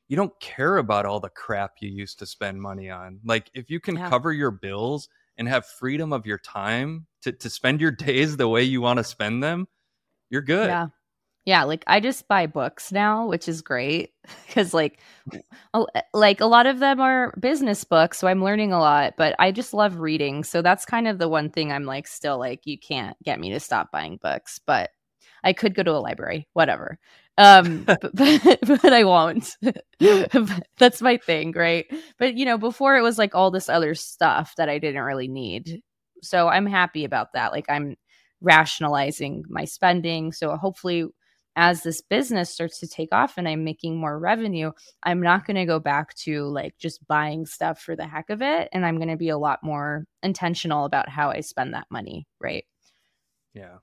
you 0.09 0.17
don't 0.17 0.39
care 0.41 0.77
about 0.77 1.07
all 1.07 1.21
the 1.21 1.29
crap 1.29 1.75
you 1.81 1.91
used 1.91 2.19
to 2.21 2.27
spend 2.27 2.61
money 2.61 2.91
on. 2.91 3.21
Like, 3.25 3.51
if 3.55 3.71
you 3.71 3.81
can 3.81 3.97
yeah. 3.97 4.09
cover 4.09 4.33
your 4.33 4.51
bills 4.51 5.09
and 5.37 5.49
have 5.49 5.67
freedom 5.67 6.13
of 6.13 6.27
your 6.27 6.39
time 6.39 7.07
to, 7.23 7.33
to 7.33 7.51
spend 7.51 7.81
your 7.81 7.91
days 7.93 8.37
the 8.37 8.49
way 8.49 8.63
you 8.63 8.81
want 8.81 8.99
to 8.99 9.05
spend 9.05 9.43
them, 9.43 9.67
you're 10.31 10.43
good. 10.43 10.69
Yeah. 10.69 10.89
Yeah, 11.45 11.63
like 11.63 11.85
I 11.87 12.01
just 12.01 12.27
buy 12.27 12.47
books 12.47 12.91
now, 12.91 13.29
which 13.29 13.49
is 13.49 13.63
great 13.63 14.11
because 14.49 14.75
like 14.75 14.99
eh, 15.33 16.01
like 16.13 16.41
a 16.41 16.47
lot 16.47 16.67
of 16.67 16.81
them 16.81 17.01
are 17.01 17.33
business 17.39 17.85
books, 17.85 18.19
so 18.19 18.27
I'm 18.27 18.43
learning 18.43 18.73
a 18.73 18.81
lot, 18.81 19.15
but 19.17 19.37
I 19.39 19.53
just 19.53 19.73
love 19.73 20.01
reading. 20.01 20.43
So 20.43 20.61
that's 20.61 20.85
kind 20.85 21.07
of 21.07 21.19
the 21.19 21.29
one 21.29 21.51
thing 21.51 21.71
I'm 21.71 21.85
like 21.85 22.09
still 22.09 22.37
like 22.37 22.67
you 22.67 22.77
can't 22.77 23.17
get 23.23 23.39
me 23.39 23.51
to 23.51 23.61
stop 23.61 23.93
buying 23.93 24.19
books, 24.21 24.59
but 24.67 24.91
I 25.45 25.53
could 25.53 25.77
go 25.77 25.85
to 25.85 25.93
a 25.93 26.03
library, 26.03 26.49
whatever. 26.55 26.99
Um 27.39 27.85
but, 27.87 28.01
but, 28.15 28.59
but 28.83 28.93
I 28.93 29.05
won't. 29.05 29.57
that's 30.79 31.03
my 31.03 31.17
thing, 31.19 31.53
right? 31.53 31.87
But 32.19 32.35
you 32.37 32.45
know, 32.45 32.59
before 32.59 32.97
it 32.97 33.03
was 33.03 33.19
like 33.19 33.35
all 33.35 33.51
this 33.51 33.69
other 33.69 33.95
stuff 33.95 34.55
that 34.57 34.69
I 34.69 34.79
didn't 34.79 35.03
really 35.03 35.29
need. 35.29 35.83
So 36.23 36.49
I'm 36.49 36.67
happy 36.67 37.05
about 37.05 37.33
that. 37.35 37.53
Like 37.53 37.67
I'm 37.69 37.97
rationalizing 38.41 39.45
my 39.49 39.65
spending. 39.65 40.33
So 40.33 40.57
hopefully 40.57 41.07
as 41.57 41.83
this 41.83 42.03
business 42.03 42.51
starts 42.51 42.79
to 42.81 42.87
take 42.87 43.09
off 43.13 43.39
and 43.39 43.49
I'm 43.49 43.65
making 43.65 43.99
more 43.99 44.19
revenue, 44.19 44.73
I'm 45.03 45.23
not 45.23 45.47
going 45.47 45.57
to 45.57 45.65
go 45.65 45.81
back 45.81 46.15
to 46.17 46.45
like 46.45 46.77
just 46.79 47.07
buying 47.09 47.47
stuff 47.47 47.81
for 47.81 47.97
the 47.97 48.07
heck 48.07 48.29
of 48.29 48.43
it. 48.43 48.69
And 48.73 48.85
I'm 48.85 48.97
going 48.97 49.09
to 49.09 49.17
be 49.17 49.31
a 49.31 49.39
lot 49.39 49.61
more 49.63 50.05
intentional 50.23 50.85
about 50.85 51.09
how 51.09 51.31
I 51.31 51.41
spend 51.41 51.73
that 51.73 51.87
money. 51.91 52.27
Right. 52.39 52.67
Yeah. 53.55 53.79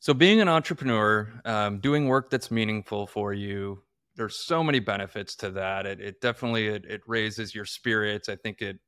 So, 0.00 0.14
being 0.14 0.40
an 0.40 0.48
entrepreneur, 0.48 1.30
um, 1.44 1.78
doing 1.78 2.08
work 2.08 2.30
that's 2.30 2.50
meaningful 2.50 3.06
for 3.06 3.34
you, 3.34 3.82
there's 4.16 4.36
so 4.36 4.64
many 4.64 4.80
benefits 4.80 5.36
to 5.36 5.50
that. 5.50 5.84
It, 5.84 6.00
it 6.00 6.20
definitely 6.22 6.68
it, 6.68 6.86
it 6.86 7.02
raises 7.06 7.54
your 7.54 7.66
spirits. 7.66 8.30
I 8.30 8.36
think 8.36 8.62
it, 8.62 8.78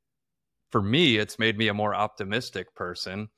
for 0.70 0.80
me, 0.80 1.18
it's 1.18 1.38
made 1.38 1.58
me 1.58 1.68
a 1.68 1.74
more 1.74 1.94
optimistic 1.94 2.74
person. 2.74 3.28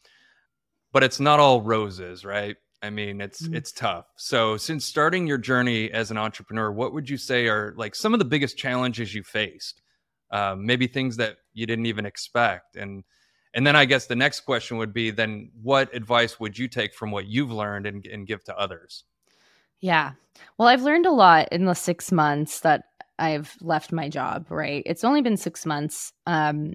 But 0.92 1.02
it's 1.02 1.18
not 1.18 1.40
all 1.40 1.62
roses, 1.62 2.24
right? 2.24 2.54
I 2.80 2.90
mean, 2.90 3.20
it's 3.20 3.42
mm-hmm. 3.42 3.56
it's 3.56 3.72
tough. 3.72 4.06
So, 4.16 4.56
since 4.56 4.84
starting 4.84 5.26
your 5.26 5.38
journey 5.38 5.90
as 5.90 6.12
an 6.12 6.16
entrepreneur, 6.16 6.70
what 6.70 6.92
would 6.92 7.10
you 7.10 7.16
say 7.16 7.48
are 7.48 7.74
like 7.76 7.96
some 7.96 8.12
of 8.12 8.20
the 8.20 8.24
biggest 8.24 8.56
challenges 8.56 9.12
you 9.12 9.24
faced? 9.24 9.82
Um, 10.30 10.64
maybe 10.64 10.86
things 10.86 11.16
that 11.16 11.38
you 11.52 11.66
didn't 11.66 11.86
even 11.86 12.06
expect, 12.06 12.76
and 12.76 13.02
and 13.54 13.66
then 13.66 13.76
I 13.76 13.84
guess 13.84 14.06
the 14.06 14.16
next 14.16 14.40
question 14.40 14.76
would 14.78 14.92
be 14.92 15.10
then 15.10 15.50
what 15.62 15.94
advice 15.94 16.38
would 16.40 16.58
you 16.58 16.68
take 16.68 16.94
from 16.94 17.10
what 17.10 17.26
you've 17.26 17.52
learned 17.52 17.86
and, 17.86 18.06
and 18.06 18.26
give 18.26 18.44
to 18.44 18.58
others? 18.58 19.04
Yeah, 19.80 20.12
well, 20.58 20.68
I've 20.68 20.82
learned 20.82 21.06
a 21.06 21.12
lot 21.12 21.48
in 21.52 21.64
the 21.64 21.74
six 21.74 22.10
months 22.10 22.60
that 22.60 22.84
I've 23.18 23.54
left 23.60 23.92
my 23.92 24.08
job. 24.08 24.50
Right, 24.50 24.82
it's 24.86 25.04
only 25.04 25.22
been 25.22 25.36
six 25.36 25.64
months. 25.64 26.12
Um, 26.26 26.74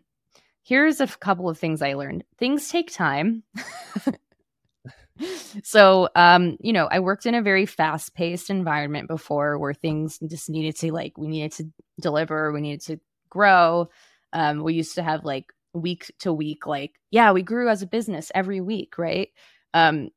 here's 0.64 1.02
a 1.02 1.08
couple 1.08 1.50
of 1.50 1.58
things 1.58 1.82
I 1.82 1.94
learned. 1.94 2.24
Things 2.38 2.70
take 2.70 2.92
time. 2.92 3.44
so 5.64 6.08
um 6.16 6.58
you 6.62 6.72
know 6.72 6.88
i 6.92 7.00
worked 7.00 7.26
in 7.26 7.36
a 7.36 7.42
very 7.42 7.66
fast 7.66 8.14
paced 8.14 8.50
environment 8.50 9.08
before 9.08 9.58
where 9.58 9.74
things 9.74 10.18
just 10.28 10.50
needed 10.50 10.76
to 10.76 10.94
like 10.94 11.18
we 11.18 11.28
needed 11.28 11.52
to 11.52 11.66
deliver 12.00 12.52
we 12.54 12.62
needed 12.62 12.82
to 12.82 12.98
grow 13.30 13.90
um 14.32 14.64
we 14.64 14.74
used 14.74 14.96
to 14.96 15.04
have 15.04 15.26
like 15.26 15.52
week 15.74 16.12
to 16.20 16.34
week 16.34 16.66
like 16.66 16.94
yeah 17.12 17.32
we 17.32 17.42
grew 17.42 17.70
as 17.70 17.82
a 17.82 17.88
business 17.88 18.32
every 18.34 18.62
week 18.62 18.98
right 18.98 19.30
um 19.74 20.10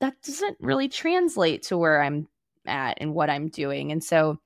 that 0.00 0.14
doesn't 0.22 0.56
really 0.60 0.88
translate 0.88 1.62
to 1.62 1.78
where 1.78 2.02
i'm 2.02 2.28
at 2.66 2.98
and 3.00 3.14
what 3.14 3.30
i'm 3.30 3.48
doing 3.48 3.90
and 3.90 4.04
so 4.04 4.38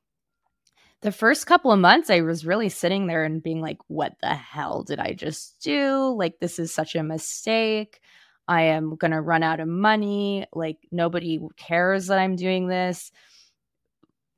the 1.02 1.12
first 1.12 1.46
couple 1.46 1.72
of 1.72 1.80
months 1.80 2.10
i 2.10 2.20
was 2.20 2.46
really 2.46 2.68
sitting 2.68 3.06
there 3.06 3.24
and 3.24 3.42
being 3.42 3.60
like 3.60 3.78
what 3.88 4.12
the 4.22 4.34
hell 4.34 4.82
did 4.82 5.00
i 5.00 5.12
just 5.12 5.60
do 5.60 6.14
like 6.16 6.38
this 6.38 6.58
is 6.58 6.72
such 6.72 6.94
a 6.94 7.02
mistake 7.02 8.00
I 8.48 8.62
am 8.62 8.94
going 8.94 9.10
to 9.10 9.20
run 9.20 9.42
out 9.42 9.60
of 9.60 9.68
money. 9.68 10.46
Like 10.52 10.78
nobody 10.92 11.40
cares 11.56 12.06
that 12.06 12.18
I'm 12.18 12.36
doing 12.36 12.68
this. 12.68 13.10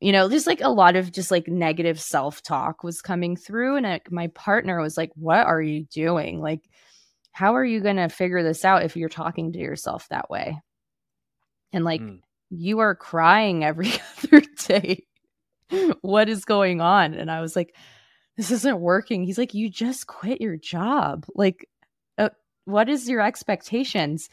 You 0.00 0.12
know, 0.12 0.28
there's 0.28 0.46
like 0.46 0.60
a 0.60 0.68
lot 0.68 0.96
of 0.96 1.10
just 1.12 1.30
like 1.30 1.48
negative 1.48 2.00
self 2.00 2.42
talk 2.42 2.84
was 2.84 3.02
coming 3.02 3.36
through. 3.36 3.76
And 3.76 3.86
I, 3.86 4.00
my 4.10 4.28
partner 4.28 4.80
was 4.80 4.96
like, 4.96 5.10
What 5.14 5.46
are 5.46 5.60
you 5.60 5.84
doing? 5.84 6.40
Like, 6.40 6.68
how 7.32 7.56
are 7.56 7.64
you 7.64 7.80
going 7.80 7.96
to 7.96 8.08
figure 8.08 8.42
this 8.42 8.64
out 8.64 8.84
if 8.84 8.96
you're 8.96 9.08
talking 9.08 9.52
to 9.52 9.58
yourself 9.58 10.08
that 10.08 10.30
way? 10.30 10.60
And 11.72 11.84
like, 11.84 12.00
mm. 12.00 12.20
you 12.50 12.78
are 12.78 12.94
crying 12.94 13.64
every 13.64 13.92
other 14.24 14.42
day. 14.66 15.04
what 16.00 16.28
is 16.28 16.44
going 16.44 16.80
on? 16.80 17.14
And 17.14 17.30
I 17.30 17.40
was 17.40 17.56
like, 17.56 17.74
This 18.36 18.50
isn't 18.50 18.80
working. 18.80 19.24
He's 19.24 19.38
like, 19.38 19.54
You 19.54 19.68
just 19.68 20.06
quit 20.06 20.40
your 20.40 20.56
job. 20.56 21.26
Like, 21.34 21.68
what 22.68 22.90
is 22.90 23.08
your 23.08 23.22
expectations 23.22 24.28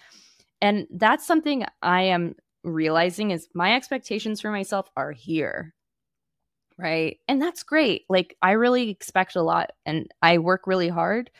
and 0.61 0.87
that's 0.91 1.25
something 1.25 1.63
i 1.81 2.01
am 2.01 2.35
realizing 2.65 3.31
is 3.31 3.47
my 3.53 3.75
expectations 3.75 4.41
for 4.41 4.51
myself 4.51 4.89
are 4.97 5.11
here 5.11 5.73
right? 6.77 7.19
And 7.29 7.41
that's 7.41 7.63
great. 7.63 8.03
Like 8.09 8.35
i 8.41 8.51
really 8.51 8.89
expect 8.89 9.35
a 9.35 9.41
lot 9.41 9.71
and 9.85 10.09
i 10.21 10.37
work 10.37 10.67
really 10.67 10.89
hard 10.89 11.31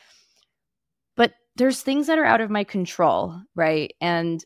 but 1.18 1.34
there's 1.56 1.82
things 1.82 2.08
that 2.08 2.20
are 2.20 2.26
out 2.26 2.42
of 2.42 2.50
my 2.50 2.64
control 2.64 3.40
right? 3.56 3.94
And 4.02 4.44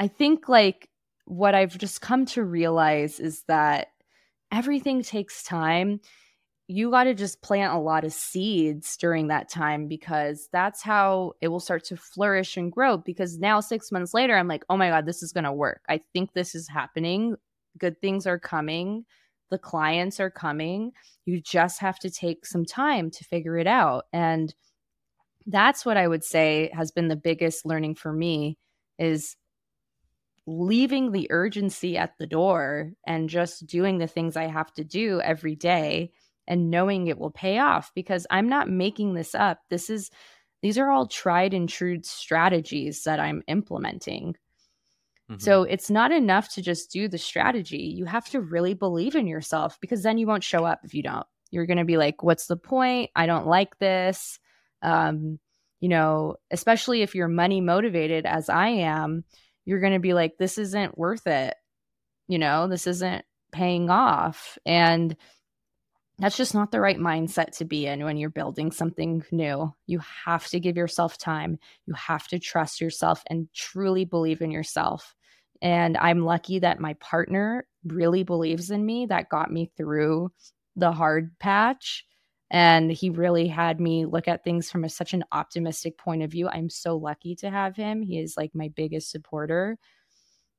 i 0.00 0.08
think 0.08 0.48
like 0.48 0.88
what 1.24 1.54
i've 1.54 1.78
just 1.78 2.00
come 2.00 2.26
to 2.26 2.42
realize 2.42 3.20
is 3.20 3.44
that 3.48 3.88
everything 4.50 5.02
takes 5.02 5.42
time 5.44 6.00
you 6.72 6.90
got 6.90 7.04
to 7.04 7.14
just 7.14 7.42
plant 7.42 7.74
a 7.74 7.78
lot 7.78 8.04
of 8.04 8.14
seeds 8.14 8.96
during 8.96 9.28
that 9.28 9.50
time 9.50 9.88
because 9.88 10.48
that's 10.52 10.80
how 10.80 11.34
it 11.42 11.48
will 11.48 11.60
start 11.60 11.84
to 11.84 11.96
flourish 11.96 12.56
and 12.56 12.72
grow. 12.72 12.96
Because 12.96 13.38
now, 13.38 13.60
six 13.60 13.92
months 13.92 14.14
later, 14.14 14.34
I'm 14.34 14.48
like, 14.48 14.64
oh 14.70 14.78
my 14.78 14.88
God, 14.88 15.04
this 15.04 15.22
is 15.22 15.32
going 15.32 15.44
to 15.44 15.52
work. 15.52 15.82
I 15.90 16.00
think 16.14 16.32
this 16.32 16.54
is 16.54 16.66
happening. 16.66 17.36
Good 17.76 18.00
things 18.00 18.26
are 18.26 18.38
coming. 18.38 19.04
The 19.50 19.58
clients 19.58 20.18
are 20.18 20.30
coming. 20.30 20.92
You 21.26 21.42
just 21.42 21.78
have 21.80 21.98
to 22.00 22.10
take 22.10 22.46
some 22.46 22.64
time 22.64 23.10
to 23.10 23.24
figure 23.24 23.58
it 23.58 23.66
out. 23.66 24.06
And 24.14 24.54
that's 25.46 25.84
what 25.84 25.98
I 25.98 26.08
would 26.08 26.24
say 26.24 26.70
has 26.72 26.90
been 26.90 27.08
the 27.08 27.16
biggest 27.16 27.66
learning 27.66 27.96
for 27.96 28.14
me 28.14 28.56
is 28.98 29.36
leaving 30.46 31.12
the 31.12 31.26
urgency 31.30 31.98
at 31.98 32.16
the 32.18 32.26
door 32.26 32.92
and 33.06 33.28
just 33.28 33.66
doing 33.66 33.98
the 33.98 34.06
things 34.06 34.38
I 34.38 34.46
have 34.46 34.72
to 34.74 34.84
do 34.84 35.20
every 35.20 35.54
day 35.54 36.12
and 36.46 36.70
knowing 36.70 37.06
it 37.06 37.18
will 37.18 37.30
pay 37.30 37.58
off 37.58 37.92
because 37.94 38.26
I'm 38.30 38.48
not 38.48 38.68
making 38.68 39.14
this 39.14 39.34
up. 39.34 39.58
This 39.70 39.90
is 39.90 40.10
these 40.62 40.78
are 40.78 40.90
all 40.90 41.06
tried 41.06 41.54
and 41.54 41.68
true 41.68 42.00
strategies 42.02 43.02
that 43.04 43.20
I'm 43.20 43.42
implementing. 43.48 44.36
Mm-hmm. 45.30 45.40
So 45.40 45.64
it's 45.64 45.90
not 45.90 46.12
enough 46.12 46.52
to 46.54 46.62
just 46.62 46.92
do 46.92 47.08
the 47.08 47.18
strategy. 47.18 47.94
You 47.96 48.04
have 48.04 48.26
to 48.30 48.40
really 48.40 48.74
believe 48.74 49.16
in 49.16 49.26
yourself 49.26 49.78
because 49.80 50.02
then 50.02 50.18
you 50.18 50.26
won't 50.26 50.44
show 50.44 50.64
up 50.64 50.80
if 50.84 50.94
you 50.94 51.02
don't. 51.02 51.26
You're 51.50 51.66
going 51.66 51.78
to 51.78 51.84
be 51.84 51.96
like, 51.96 52.22
what's 52.22 52.46
the 52.46 52.56
point? 52.56 53.10
I 53.14 53.26
don't 53.26 53.46
like 53.46 53.78
this. 53.78 54.38
Um, 54.82 55.38
you 55.80 55.88
know, 55.88 56.36
especially 56.50 57.02
if 57.02 57.14
you're 57.14 57.28
money 57.28 57.60
motivated 57.60 58.24
as 58.24 58.48
I 58.48 58.68
am, 58.68 59.24
you're 59.64 59.80
going 59.80 59.92
to 59.94 59.98
be 59.98 60.14
like, 60.14 60.38
this 60.38 60.58
isn't 60.58 60.96
worth 60.96 61.26
it. 61.26 61.54
You 62.28 62.38
know, 62.38 62.68
this 62.68 62.86
isn't 62.86 63.24
paying 63.52 63.90
off. 63.90 64.58
And 64.64 65.16
that's 66.22 66.36
just 66.36 66.54
not 66.54 66.70
the 66.70 66.80
right 66.80 67.00
mindset 67.00 67.50
to 67.56 67.64
be 67.64 67.88
in 67.88 68.04
when 68.04 68.16
you're 68.16 68.30
building 68.30 68.70
something 68.70 69.24
new. 69.32 69.74
You 69.88 70.00
have 70.24 70.46
to 70.50 70.60
give 70.60 70.76
yourself 70.76 71.18
time. 71.18 71.58
You 71.86 71.94
have 71.94 72.28
to 72.28 72.38
trust 72.38 72.80
yourself 72.80 73.24
and 73.26 73.48
truly 73.52 74.04
believe 74.04 74.40
in 74.40 74.52
yourself. 74.52 75.16
And 75.62 75.96
I'm 75.96 76.24
lucky 76.24 76.60
that 76.60 76.78
my 76.78 76.94
partner 76.94 77.66
really 77.84 78.22
believes 78.22 78.70
in 78.70 78.86
me. 78.86 79.06
That 79.06 79.30
got 79.30 79.50
me 79.50 79.72
through 79.76 80.30
the 80.76 80.92
hard 80.92 81.36
patch. 81.40 82.06
And 82.52 82.92
he 82.92 83.10
really 83.10 83.48
had 83.48 83.80
me 83.80 84.06
look 84.06 84.28
at 84.28 84.44
things 84.44 84.70
from 84.70 84.84
a, 84.84 84.88
such 84.88 85.14
an 85.14 85.24
optimistic 85.32 85.98
point 85.98 86.22
of 86.22 86.30
view. 86.30 86.48
I'm 86.48 86.70
so 86.70 86.96
lucky 86.96 87.34
to 87.36 87.50
have 87.50 87.74
him. 87.74 88.00
He 88.00 88.20
is 88.20 88.36
like 88.36 88.54
my 88.54 88.68
biggest 88.76 89.10
supporter 89.10 89.76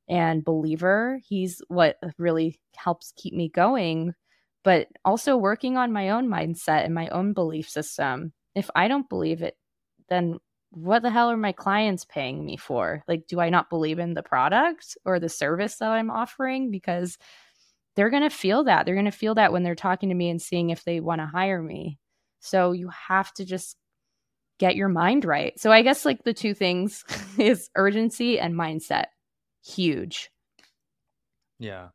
and 0.09 0.43
believer. 0.43 1.21
He's 1.25 1.61
what 1.69 1.99
really 2.17 2.59
helps 2.75 3.13
keep 3.15 3.33
me 3.33 3.47
going 3.47 4.13
but 4.63 4.87
also 5.03 5.37
working 5.37 5.77
on 5.77 5.91
my 5.91 6.09
own 6.09 6.27
mindset 6.27 6.85
and 6.85 6.93
my 6.93 7.07
own 7.09 7.33
belief 7.33 7.69
system. 7.69 8.33
If 8.55 8.69
I 8.75 8.87
don't 8.87 9.09
believe 9.09 9.41
it, 9.41 9.55
then 10.09 10.37
what 10.71 11.03
the 11.03 11.09
hell 11.09 11.29
are 11.29 11.37
my 11.37 11.51
clients 11.51 12.05
paying 12.05 12.43
me 12.43 12.57
for? 12.57 13.03
Like, 13.07 13.27
do 13.27 13.39
I 13.39 13.49
not 13.49 13.69
believe 13.69 13.99
in 13.99 14.13
the 14.13 14.23
product 14.23 14.97
or 15.05 15.19
the 15.19 15.29
service 15.29 15.77
that 15.77 15.91
I'm 15.91 16.09
offering? 16.09 16.71
Because 16.71 17.17
they're 17.95 18.09
going 18.09 18.23
to 18.23 18.29
feel 18.29 18.63
that. 18.63 18.85
They're 18.85 18.95
going 18.95 19.05
to 19.05 19.11
feel 19.11 19.35
that 19.35 19.51
when 19.51 19.63
they're 19.63 19.75
talking 19.75 20.09
to 20.09 20.15
me 20.15 20.29
and 20.29 20.41
seeing 20.41 20.71
if 20.71 20.83
they 20.83 20.99
want 20.99 21.21
to 21.21 21.27
hire 21.27 21.61
me. 21.61 21.99
So 22.39 22.71
you 22.71 22.89
have 22.89 23.31
to 23.35 23.45
just 23.45 23.77
get 24.59 24.75
your 24.75 24.89
mind 24.89 25.25
right. 25.25 25.59
So 25.59 25.71
I 25.71 25.81
guess 25.81 26.05
like 26.05 26.23
the 26.23 26.33
two 26.33 26.53
things 26.53 27.03
is 27.37 27.69
urgency 27.75 28.39
and 28.39 28.55
mindset. 28.55 29.05
Huge. 29.63 30.31
Yeah. 31.59 31.89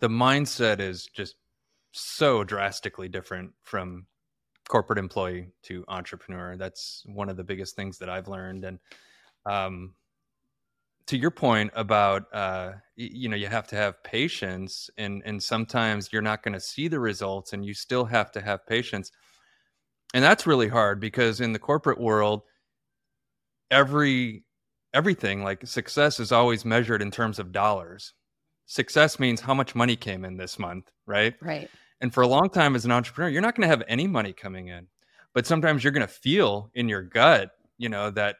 The 0.00 0.08
mindset 0.08 0.80
is 0.80 1.06
just 1.06 1.36
so 2.00 2.44
drastically 2.44 3.08
different 3.08 3.52
from 3.62 4.06
corporate 4.68 4.98
employee 4.98 5.48
to 5.64 5.84
entrepreneur. 5.88 6.56
That's 6.56 7.02
one 7.06 7.28
of 7.28 7.36
the 7.36 7.44
biggest 7.44 7.76
things 7.76 7.98
that 7.98 8.08
I've 8.08 8.28
learned. 8.28 8.64
And 8.64 8.78
um, 9.46 9.94
to 11.08 11.16
your 11.16 11.30
point 11.30 11.70
about 11.74 12.24
uh, 12.34 12.72
you 12.94 13.28
know 13.28 13.36
you 13.36 13.46
have 13.46 13.66
to 13.68 13.76
have 13.76 14.02
patience 14.04 14.90
and 14.98 15.22
and 15.24 15.42
sometimes 15.42 16.10
you're 16.12 16.22
not 16.22 16.42
going 16.42 16.52
to 16.52 16.60
see 16.60 16.86
the 16.86 17.00
results 17.00 17.52
and 17.54 17.64
you 17.64 17.74
still 17.74 18.04
have 18.04 18.30
to 18.32 18.40
have 18.40 18.66
patience 18.66 19.10
and 20.14 20.22
that's 20.22 20.46
really 20.46 20.68
hard 20.68 21.00
because 21.00 21.40
in 21.40 21.52
the 21.52 21.58
corporate 21.58 21.98
world 21.98 22.42
every 23.70 24.44
everything 24.92 25.42
like 25.42 25.66
success 25.66 26.20
is 26.20 26.30
always 26.30 26.64
measured 26.64 27.00
in 27.00 27.10
terms 27.10 27.38
of 27.38 27.52
dollars 27.52 28.12
success 28.66 29.18
means 29.18 29.40
how 29.40 29.54
much 29.54 29.74
money 29.74 29.96
came 29.96 30.26
in 30.26 30.36
this 30.36 30.58
month 30.58 30.90
right 31.06 31.34
right 31.40 31.70
and 32.00 32.12
for 32.12 32.22
a 32.22 32.28
long 32.28 32.48
time 32.48 32.74
as 32.74 32.84
an 32.84 32.90
entrepreneur 32.92 33.28
you're 33.28 33.42
not 33.42 33.54
going 33.54 33.68
to 33.68 33.68
have 33.68 33.82
any 33.88 34.06
money 34.06 34.32
coming 34.32 34.68
in 34.68 34.86
but 35.34 35.46
sometimes 35.46 35.82
you're 35.82 35.92
going 35.92 36.06
to 36.06 36.12
feel 36.12 36.70
in 36.74 36.88
your 36.88 37.02
gut 37.02 37.50
you 37.78 37.88
know 37.88 38.10
that 38.10 38.36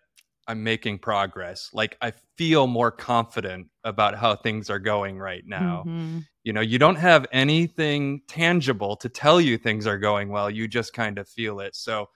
I'm 0.49 0.65
making 0.65 0.99
progress. 0.99 1.69
Like 1.75 1.97
I 2.01 2.13
feel 2.37 2.67
more 2.67 2.91
confident 2.91 3.69
about 3.85 4.17
how 4.17 4.35
things 4.35 4.71
are 4.71 4.79
going 4.79 5.19
right 5.19 5.47
now. 5.47 5.85
Mm-hmm. 5.87 6.21
You 6.43 6.55
know, 6.55 6.63
you 6.63 6.79
don't 6.79 6.97
have 6.97 7.27
anything 7.31 8.23
tangible 8.27 8.97
to 8.97 9.11
tell 9.11 9.43
you 9.43 9.59
things 9.59 9.87
are 9.87 9.99
going 9.99 10.31
well. 10.31 10.49
You 10.49 10.67
just 10.67 10.95
kind 10.95 11.19
of 11.19 11.29
feel 11.29 11.61
it. 11.61 11.77
So 11.77 12.09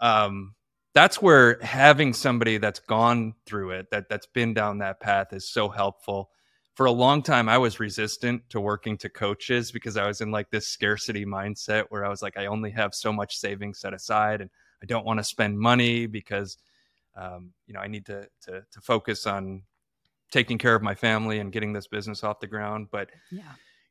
um 0.00 0.54
that's 0.94 1.20
where 1.22 1.60
having 1.60 2.14
somebody 2.14 2.56
that's 2.56 2.80
gone 2.80 3.34
through 3.46 3.72
it, 3.72 3.90
that 3.90 4.08
that's 4.08 4.26
been 4.26 4.54
down 4.54 4.78
that 4.78 4.98
path 4.98 5.32
is 5.32 5.48
so 5.48 5.68
helpful. 5.68 6.30
For 6.80 6.86
a 6.86 6.92
long 6.92 7.22
time 7.22 7.46
I 7.46 7.58
was 7.58 7.78
resistant 7.78 8.48
to 8.48 8.58
working 8.58 8.96
to 8.96 9.10
coaches 9.10 9.70
because 9.70 9.98
I 9.98 10.06
was 10.06 10.22
in 10.22 10.30
like 10.30 10.48
this 10.48 10.66
scarcity 10.66 11.26
mindset 11.26 11.84
where 11.90 12.06
I 12.06 12.08
was 12.08 12.22
like 12.22 12.38
I 12.38 12.46
only 12.46 12.70
have 12.70 12.94
so 12.94 13.12
much 13.12 13.36
savings 13.36 13.80
set 13.80 13.92
aside 13.92 14.40
and 14.40 14.48
I 14.82 14.86
don't 14.86 15.04
want 15.04 15.20
to 15.20 15.24
spend 15.24 15.58
money 15.58 16.06
because 16.06 16.56
um, 17.14 17.52
you 17.66 17.74
know, 17.74 17.80
I 17.80 17.86
need 17.86 18.06
to, 18.06 18.26
to, 18.44 18.64
to 18.72 18.80
focus 18.80 19.26
on 19.26 19.60
taking 20.30 20.56
care 20.56 20.74
of 20.74 20.80
my 20.80 20.94
family 20.94 21.38
and 21.38 21.52
getting 21.52 21.74
this 21.74 21.86
business 21.86 22.24
off 22.24 22.40
the 22.40 22.46
ground. 22.46 22.86
But 22.90 23.10
yeah. 23.30 23.42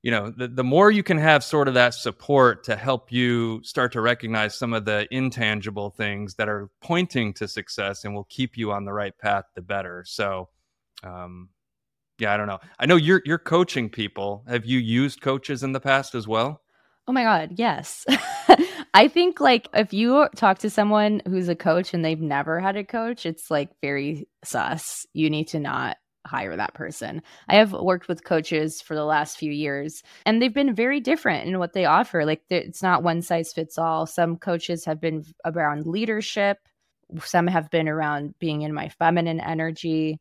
you 0.02 0.10
know, 0.10 0.32
the, 0.36 0.48
the 0.48 0.64
more 0.64 0.90
you 0.90 1.04
can 1.04 1.20
have 1.20 1.44
sort 1.44 1.68
of 1.68 1.76
that 1.76 1.94
support 1.94 2.64
to 2.64 2.76
help 2.76 3.12
you 3.12 3.62
start 3.64 3.92
to 3.92 4.02
recognize 4.02 4.58
some 4.58 4.74
of 4.74 4.86
the 4.86 5.08
intangible 5.12 5.92
things 5.92 6.34
that 6.38 6.50
are 6.50 6.72
pointing 6.82 7.36
to 7.36 7.48
success 7.48 8.04
and 8.04 8.16
will 8.16 8.28
keep 8.32 8.58
you 8.58 8.72
on 8.72 8.84
the 8.84 8.94
right 8.94 9.16
path, 9.16 9.46
the 9.54 9.62
better. 9.62 10.04
So, 10.08 10.50
um, 11.04 11.50
yeah, 12.20 12.34
I 12.34 12.38
don't 12.38 12.48
know. 12.48 12.60
I 12.80 12.86
know 12.86 12.96
you're 12.96 13.22
you're 13.26 13.38
coaching 13.38 13.90
people. 13.90 14.44
Have 14.48 14.66
you 14.66 14.80
used 14.80 15.22
coaches 15.22 15.64
in 15.64 15.72
the 15.72 15.80
past 15.80 16.16
as 16.16 16.28
well? 16.28 16.62
Oh 17.08 17.12
my 17.12 17.24
god, 17.24 17.54
yes. 17.56 18.06
I 18.94 19.08
think 19.08 19.40
like 19.40 19.68
if 19.74 19.94
you 19.94 20.28
talk 20.36 20.60
to 20.60 20.70
someone 20.70 21.22
who's 21.28 21.50
a 21.50 21.56
coach 21.56 21.94
and 21.94 22.04
they've 22.04 22.22
never 22.22 22.60
had 22.60 22.76
a 22.76 22.84
coach, 22.84 23.26
it's 23.26 23.50
like 23.50 23.70
very 23.82 24.28
sus. 24.44 25.06
You 25.14 25.30
need 25.30 25.48
to 25.50 25.60
not 25.60 25.98
hire 26.28 26.56
that 26.56 26.74
person. 26.74 27.22
I 27.48 27.56
have 27.56 27.72
worked 27.74 28.08
with 28.08 28.24
coaches 28.24 28.82
for 28.82 28.94
the 28.94 29.06
last 29.06 29.38
few 29.38 29.52
years 29.52 30.04
and 30.26 30.42
they've 30.42 30.54
been 30.54 30.76
very 30.76 31.00
different 31.00 31.48
in 31.48 31.60
what 31.60 31.74
they 31.74 31.86
offer. 31.86 32.26
Like 32.26 32.44
it's 32.50 32.84
not 32.84 33.04
one 33.04 33.22
size 33.22 33.54
fits 33.54 33.78
all. 33.78 34.06
Some 34.06 34.38
coaches 34.38 34.86
have 34.86 35.02
been 35.02 35.24
around 35.46 35.88
leadership, 35.88 36.58
some 37.24 37.48
have 37.48 37.70
been 37.72 37.90
around 37.90 38.36
being 38.40 38.62
in 38.62 38.74
my 38.74 38.90
feminine 38.90 39.40
energy. 39.40 40.20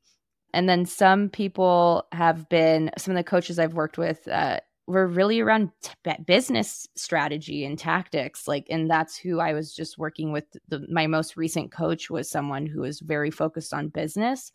And 0.55 0.69
then 0.69 0.87
some 0.87 1.29
people 1.29 2.07
have 2.13 2.49
been, 2.49 2.91
some 2.97 3.13
of 3.13 3.17
the 3.17 3.25
coaches 3.25 3.59
I've 3.59 3.75
worked 3.75 3.99
with, 3.99 4.27
uh, 4.29 4.61
were 4.89 5.07
really 5.07 5.39
around 5.39 5.71
t- 5.83 5.93
business 6.27 6.89
strategy 6.97 7.65
and 7.67 7.79
tactics 7.79 8.49
like 8.49 8.67
and 8.71 8.91
that's 8.91 9.19
who 9.19 9.39
i 9.39 9.53
was 9.53 9.75
just 9.75 9.99
working 9.99 10.33
with. 10.33 10.45
The, 10.69 10.87
my 10.91 11.07
most 11.07 11.37
recent 11.37 11.71
coach 11.71 12.09
was 12.11 12.29
someone 12.29 12.67
who 12.67 12.81
was 12.81 13.01
very 13.01 13.31
focused 13.31 13.75
on 13.75 13.89
business. 13.89 14.51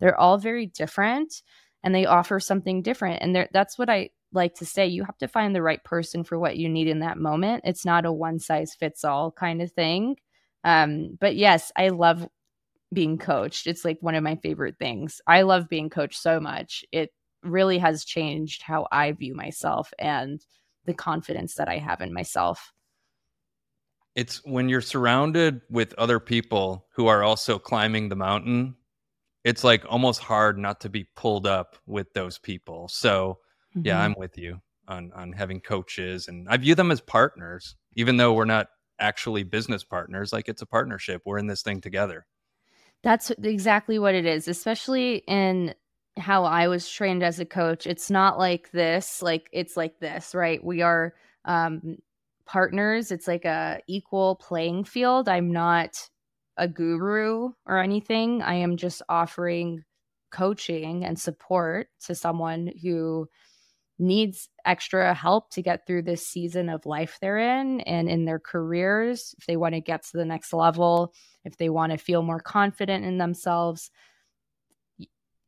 They're 0.00 0.18
all 0.18 0.38
very 0.38 0.66
different 0.66 1.40
and 1.84 1.94
they 1.94 2.04
offer 2.04 2.40
something 2.40 2.82
different 2.82 3.22
and 3.22 3.48
that's 3.52 3.78
what 3.78 3.88
i 3.88 4.10
like 4.32 4.56
to 4.56 4.66
say 4.66 4.86
you 4.86 5.04
have 5.04 5.16
to 5.18 5.28
find 5.28 5.54
the 5.54 5.62
right 5.62 5.82
person 5.84 6.24
for 6.24 6.36
what 6.38 6.56
you 6.58 6.68
need 6.68 6.88
in 6.88 6.98
that 6.98 7.16
moment. 7.16 7.62
It's 7.64 7.84
not 7.84 8.04
a 8.04 8.12
one 8.12 8.40
size 8.40 8.74
fits 8.74 9.04
all 9.04 9.30
kind 9.30 9.62
of 9.62 9.70
thing. 9.70 10.16
Um, 10.64 11.16
but 11.20 11.36
yes 11.36 11.70
i 11.76 11.90
love 11.90 12.28
being 12.92 13.18
coached 13.18 13.66
it's 13.66 13.84
like 13.84 13.98
one 14.00 14.14
of 14.14 14.22
my 14.22 14.36
favorite 14.36 14.76
things 14.78 15.20
i 15.26 15.42
love 15.42 15.68
being 15.68 15.90
coached 15.90 16.20
so 16.20 16.38
much 16.38 16.84
it 16.92 17.10
really 17.46 17.78
has 17.78 18.04
changed 18.04 18.62
how 18.62 18.86
I 18.92 19.12
view 19.12 19.34
myself 19.34 19.92
and 19.98 20.44
the 20.84 20.94
confidence 20.94 21.54
that 21.54 21.68
I 21.68 21.78
have 21.78 22.00
in 22.00 22.12
myself. 22.12 22.72
It's 24.14 24.40
when 24.44 24.68
you're 24.68 24.80
surrounded 24.80 25.60
with 25.70 25.94
other 25.94 26.18
people 26.18 26.86
who 26.94 27.06
are 27.06 27.22
also 27.22 27.58
climbing 27.58 28.08
the 28.08 28.16
mountain, 28.16 28.76
it's 29.44 29.62
like 29.62 29.84
almost 29.88 30.20
hard 30.20 30.58
not 30.58 30.80
to 30.80 30.88
be 30.88 31.04
pulled 31.16 31.46
up 31.46 31.76
with 31.86 32.12
those 32.14 32.38
people. 32.38 32.88
So, 32.88 33.38
mm-hmm. 33.76 33.86
yeah, 33.86 34.00
I'm 34.00 34.14
with 34.16 34.38
you 34.38 34.60
on 34.88 35.12
on 35.14 35.32
having 35.32 35.60
coaches 35.60 36.28
and 36.28 36.48
I 36.48 36.56
view 36.56 36.74
them 36.74 36.90
as 36.90 37.00
partners 37.00 37.74
even 37.96 38.18
though 38.18 38.34
we're 38.34 38.44
not 38.44 38.68
actually 39.00 39.42
business 39.42 39.82
partners, 39.82 40.32
like 40.32 40.48
it's 40.48 40.62
a 40.62 40.66
partnership. 40.66 41.22
We're 41.24 41.38
in 41.38 41.46
this 41.46 41.62
thing 41.62 41.80
together. 41.80 42.26
That's 43.02 43.30
exactly 43.30 43.98
what 43.98 44.14
it 44.14 44.26
is, 44.26 44.48
especially 44.48 45.16
in 45.28 45.74
how 46.16 46.44
I 46.44 46.68
was 46.68 46.88
trained 46.88 47.22
as 47.22 47.38
a 47.40 47.44
coach. 47.44 47.86
It's 47.86 48.10
not 48.10 48.38
like 48.38 48.70
this, 48.72 49.22
like 49.22 49.48
it's 49.52 49.76
like 49.76 49.98
this, 50.00 50.34
right? 50.34 50.62
We 50.64 50.82
are 50.82 51.14
um 51.44 51.98
partners. 52.46 53.10
It's 53.10 53.28
like 53.28 53.44
a 53.44 53.80
equal 53.86 54.36
playing 54.36 54.84
field. 54.84 55.28
I'm 55.28 55.52
not 55.52 55.96
a 56.56 56.66
guru 56.68 57.50
or 57.66 57.78
anything. 57.78 58.42
I 58.42 58.54
am 58.54 58.76
just 58.76 59.02
offering 59.08 59.84
coaching 60.30 61.04
and 61.04 61.18
support 61.18 61.88
to 62.06 62.14
someone 62.14 62.70
who 62.82 63.28
needs 63.98 64.48
extra 64.64 65.14
help 65.14 65.50
to 65.50 65.62
get 65.62 65.86
through 65.86 66.02
this 66.02 66.26
season 66.26 66.68
of 66.68 66.84
life 66.84 67.18
they're 67.20 67.38
in 67.38 67.80
and 67.80 68.08
in 68.08 68.24
their 68.24 68.38
careers 68.38 69.34
if 69.38 69.46
they 69.46 69.56
want 69.56 69.74
to 69.74 69.80
get 69.80 70.02
to 70.02 70.16
the 70.16 70.24
next 70.24 70.52
level 70.52 71.14
if 71.44 71.56
they 71.56 71.70
want 71.70 71.92
to 71.92 71.98
feel 71.98 72.22
more 72.22 72.40
confident 72.40 73.04
in 73.04 73.16
themselves 73.16 73.90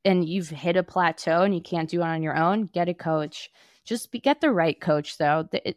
and 0.04 0.26
you've 0.26 0.48
hit 0.48 0.76
a 0.76 0.82
plateau 0.82 1.42
and 1.42 1.54
you 1.54 1.60
can't 1.60 1.90
do 1.90 2.00
it 2.00 2.04
on 2.04 2.22
your 2.22 2.36
own, 2.36 2.66
get 2.66 2.88
a 2.88 2.94
coach. 2.94 3.50
Just 3.84 4.10
be, 4.10 4.18
get 4.18 4.40
the 4.40 4.50
right 4.50 4.80
coach, 4.80 5.18
though. 5.18 5.46
It, 5.52 5.76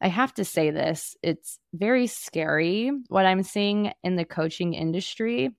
I 0.00 0.08
have 0.08 0.34
to 0.34 0.44
say 0.44 0.70
this 0.70 1.16
it's 1.22 1.58
very 1.72 2.06
scary 2.06 2.92
what 3.08 3.26
I'm 3.26 3.42
seeing 3.42 3.92
in 4.04 4.16
the 4.16 4.24
coaching 4.24 4.74
industry. 4.74 5.50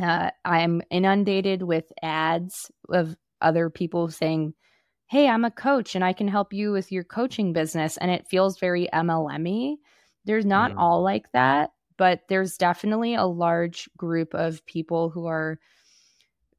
Uh, 0.00 0.30
I'm 0.44 0.82
inundated 0.90 1.62
with 1.62 1.90
ads 2.02 2.70
of 2.88 3.16
other 3.40 3.70
people 3.70 4.08
saying, 4.08 4.54
Hey, 5.08 5.26
I'm 5.26 5.44
a 5.46 5.50
coach 5.50 5.94
and 5.94 6.04
I 6.04 6.12
can 6.12 6.28
help 6.28 6.52
you 6.52 6.70
with 6.70 6.92
your 6.92 7.02
coaching 7.02 7.54
business. 7.54 7.96
And 7.96 8.10
it 8.10 8.28
feels 8.28 8.58
very 8.58 8.88
MLM 8.92 9.76
There's 10.26 10.44
not 10.44 10.72
mm. 10.72 10.74
all 10.76 11.02
like 11.02 11.32
that, 11.32 11.70
but 11.96 12.20
there's 12.28 12.58
definitely 12.58 13.14
a 13.14 13.24
large 13.24 13.88
group 13.96 14.34
of 14.34 14.64
people 14.66 15.08
who 15.08 15.26
are 15.26 15.58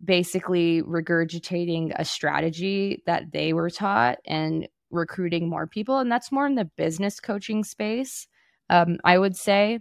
basically 0.04 0.82
regurgitating 0.82 1.92
a 1.96 2.04
strategy 2.04 3.04
that 3.06 3.32
they 3.32 3.54
were 3.54 3.70
taught 3.70 4.18
and 4.26 4.68
recruiting 4.90 5.48
more 5.48 5.68
people. 5.68 6.00
And 6.00 6.12
that's 6.12 6.32
more 6.32 6.48
in 6.48 6.56
the 6.56 6.66
business 6.66 7.20
coaching 7.20 7.64
space. 7.64 8.28
Um, 8.70 8.98
I 9.04 9.20
would 9.20 9.36
say 9.36 9.80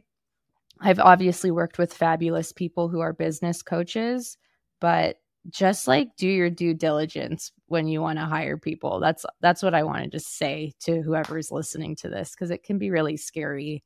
I've 0.81 1.01
obviously 1.01 1.51
worked 1.51 1.79
with 1.79 1.95
fabulous 1.95 2.53
people 2.53 2.89
who 2.89 3.01
are 3.01 3.15
business 3.15 3.63
coaches, 3.63 4.37
but 4.79 5.17
just 5.51 5.89
like 5.89 6.17
do 6.17 6.29
your 6.29 6.51
due 6.51 6.75
diligence 6.75 7.53
when 7.67 7.89
you 7.89 8.01
want 8.01 8.19
to 8.19 8.25
hire 8.25 8.57
people. 8.57 9.01
That's 9.01 9.25
that's 9.41 9.63
what 9.63 9.75
I 9.75 9.83
wanted 9.83 10.13
to 10.13 10.21
say 10.21 10.73
to 10.81 11.01
whoever's 11.03 11.51
listening 11.51 11.97
to 11.97 12.09
this 12.09 12.33
because 12.33 12.51
it 12.51 12.63
can 12.63 12.79
be 12.79 12.91
really 12.91 13.17
scary 13.17 13.85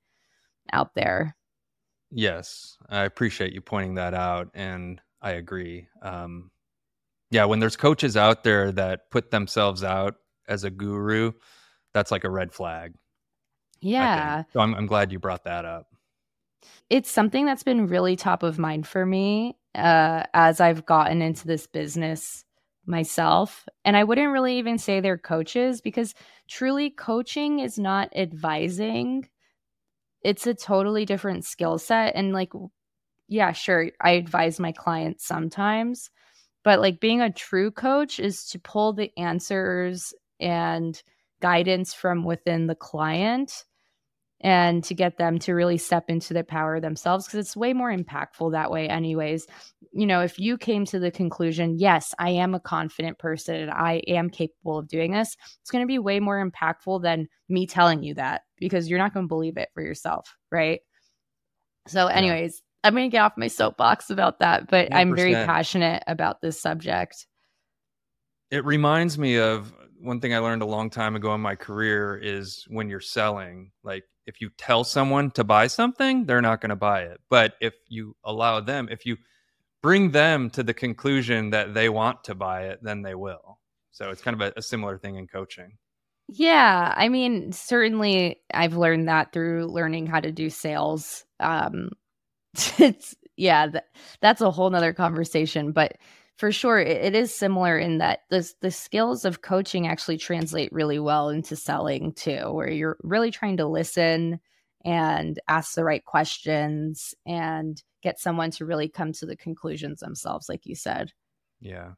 out 0.72 0.94
there. 0.94 1.36
Yes, 2.10 2.76
I 2.88 3.04
appreciate 3.04 3.52
you 3.52 3.60
pointing 3.60 3.94
that 3.94 4.14
out 4.14 4.50
and 4.54 5.00
I 5.20 5.32
agree. 5.32 5.88
Um, 6.02 6.50
yeah, 7.30 7.44
when 7.46 7.60
there's 7.60 7.76
coaches 7.76 8.16
out 8.16 8.44
there 8.44 8.72
that 8.72 9.10
put 9.10 9.30
themselves 9.30 9.82
out 9.82 10.16
as 10.48 10.64
a 10.64 10.70
guru, 10.70 11.32
that's 11.94 12.10
like 12.10 12.24
a 12.24 12.30
red 12.30 12.52
flag. 12.52 12.94
Yeah. 13.80 14.44
So 14.52 14.60
I'm, 14.60 14.74
I'm 14.74 14.86
glad 14.86 15.12
you 15.12 15.18
brought 15.18 15.44
that 15.44 15.64
up. 15.64 15.86
It's 16.90 17.10
something 17.10 17.46
that's 17.46 17.62
been 17.62 17.86
really 17.86 18.16
top 18.16 18.42
of 18.42 18.58
mind 18.58 18.86
for 18.86 19.06
me 19.06 19.56
uh, 19.74 20.24
as 20.34 20.60
I've 20.60 20.86
gotten 20.86 21.22
into 21.22 21.46
this 21.46 21.66
business 21.66 22.44
myself. 22.86 23.68
And 23.84 23.96
I 23.96 24.04
wouldn't 24.04 24.32
really 24.32 24.58
even 24.58 24.78
say 24.78 25.00
they're 25.00 25.18
coaches 25.18 25.80
because 25.80 26.14
truly 26.48 26.90
coaching 26.90 27.60
is 27.60 27.78
not 27.78 28.14
advising. 28.16 29.28
It's 30.22 30.46
a 30.46 30.54
totally 30.54 31.04
different 31.04 31.44
skill 31.44 31.78
set. 31.78 32.14
And 32.16 32.32
like 32.32 32.52
yeah, 33.28 33.52
sure, 33.52 33.90
I 34.00 34.10
advise 34.10 34.60
my 34.60 34.72
clients 34.72 35.26
sometimes, 35.26 36.10
but 36.64 36.80
like 36.80 37.00
being 37.00 37.22
a 37.22 37.32
true 37.32 37.70
coach 37.70 38.20
is 38.20 38.44
to 38.48 38.58
pull 38.58 38.92
the 38.92 39.10
answers 39.16 40.12
and 40.38 41.00
guidance 41.40 41.94
from 41.94 42.24
within 42.24 42.66
the 42.66 42.74
client 42.74 43.64
and 44.42 44.82
to 44.84 44.94
get 44.94 45.18
them 45.18 45.38
to 45.38 45.52
really 45.52 45.78
step 45.78 46.04
into 46.08 46.34
their 46.34 46.42
power 46.42 46.80
themselves 46.80 47.26
because 47.26 47.38
it's 47.38 47.56
way 47.56 47.72
more 47.72 47.94
impactful 47.94 48.52
that 48.52 48.70
way 48.70 48.88
anyways. 48.88 49.46
You 49.92 50.06
know 50.06 50.22
if 50.22 50.38
you 50.38 50.58
came 50.58 50.84
to 50.86 50.98
the 50.98 51.10
conclusion 51.10 51.78
yes 51.78 52.14
i 52.18 52.30
am 52.30 52.54
a 52.54 52.60
confident 52.60 53.18
person 53.18 53.56
and 53.56 53.70
i 53.70 54.02
am 54.08 54.30
capable 54.30 54.78
of 54.78 54.88
doing 54.88 55.12
this 55.12 55.36
it's 55.60 55.70
going 55.70 55.82
to 55.82 55.86
be 55.86 55.98
way 55.98 56.18
more 56.18 56.42
impactful 56.42 57.02
than 57.02 57.28
me 57.50 57.66
telling 57.66 58.02
you 58.02 58.14
that 58.14 58.40
because 58.56 58.88
you're 58.88 58.98
not 58.98 59.12
going 59.12 59.26
to 59.26 59.28
believe 59.28 59.58
it 59.58 59.68
for 59.74 59.82
yourself 59.82 60.34
right? 60.50 60.80
So 61.88 62.06
anyways 62.06 62.62
yeah. 62.62 62.88
i'm 62.88 62.94
going 62.94 63.10
to 63.10 63.14
get 63.14 63.22
off 63.22 63.34
my 63.36 63.48
soapbox 63.48 64.08
about 64.08 64.38
that 64.38 64.70
but 64.70 64.94
i 64.94 65.02
am 65.02 65.14
very 65.14 65.34
passionate 65.34 66.02
about 66.06 66.40
this 66.40 66.58
subject. 66.58 67.26
It 68.50 68.64
reminds 68.64 69.18
me 69.18 69.38
of 69.38 69.74
one 70.02 70.20
thing 70.20 70.34
I 70.34 70.38
learned 70.38 70.62
a 70.62 70.66
long 70.66 70.90
time 70.90 71.16
ago 71.16 71.34
in 71.34 71.40
my 71.40 71.54
career 71.54 72.18
is 72.20 72.66
when 72.68 72.90
you're 72.90 73.00
selling, 73.00 73.70
like 73.82 74.04
if 74.26 74.40
you 74.40 74.50
tell 74.56 74.84
someone 74.84 75.30
to 75.32 75.44
buy 75.44 75.66
something, 75.66 76.26
they're 76.26 76.42
not 76.42 76.60
going 76.60 76.70
to 76.70 76.76
buy 76.76 77.02
it. 77.02 77.20
But 77.28 77.54
if 77.60 77.74
you 77.88 78.16
allow 78.24 78.60
them, 78.60 78.88
if 78.90 79.04
you 79.06 79.16
bring 79.82 80.12
them 80.12 80.50
to 80.50 80.62
the 80.62 80.74
conclusion 80.74 81.50
that 81.50 81.74
they 81.74 81.88
want 81.88 82.24
to 82.24 82.34
buy 82.34 82.68
it, 82.68 82.80
then 82.82 83.02
they 83.02 83.14
will. 83.14 83.58
So 83.90 84.10
it's 84.10 84.22
kind 84.22 84.40
of 84.40 84.48
a, 84.48 84.58
a 84.58 84.62
similar 84.62 84.98
thing 84.98 85.16
in 85.16 85.26
coaching. 85.26 85.78
Yeah, 86.28 86.94
I 86.96 87.08
mean, 87.08 87.52
certainly 87.52 88.40
I've 88.54 88.76
learned 88.76 89.08
that 89.08 89.32
through 89.32 89.66
learning 89.66 90.06
how 90.06 90.20
to 90.20 90.32
do 90.32 90.48
sales. 90.50 91.24
Um, 91.40 91.90
it's 92.78 93.14
yeah, 93.36 93.66
that, 93.68 93.86
that's 94.20 94.40
a 94.40 94.50
whole 94.50 94.70
nother 94.70 94.92
conversation, 94.92 95.72
but 95.72 95.96
for 96.36 96.50
sure 96.50 96.78
it, 96.78 97.14
is 97.14 97.34
similar 97.34 97.78
in 97.78 97.98
that 97.98 98.20
the 98.30 98.50
the 98.60 98.70
skills 98.70 99.24
of 99.24 99.42
coaching 99.42 99.86
actually 99.86 100.16
translate 100.16 100.72
really 100.72 100.98
well 100.98 101.28
into 101.28 101.56
selling 101.56 102.12
too 102.12 102.50
where 102.52 102.70
you're 102.70 102.96
really 103.02 103.30
trying 103.30 103.56
to 103.56 103.66
listen 103.66 104.40
and 104.84 105.38
ask 105.48 105.74
the 105.74 105.84
right 105.84 106.04
questions 106.04 107.14
and 107.26 107.82
get 108.02 108.18
someone 108.18 108.50
to 108.50 108.64
really 108.64 108.88
come 108.88 109.12
to 109.12 109.26
the 109.26 109.36
conclusions 109.36 110.00
themselves 110.00 110.48
like 110.48 110.66
you 110.66 110.74
said. 110.74 111.12
Yeah. 111.60 111.92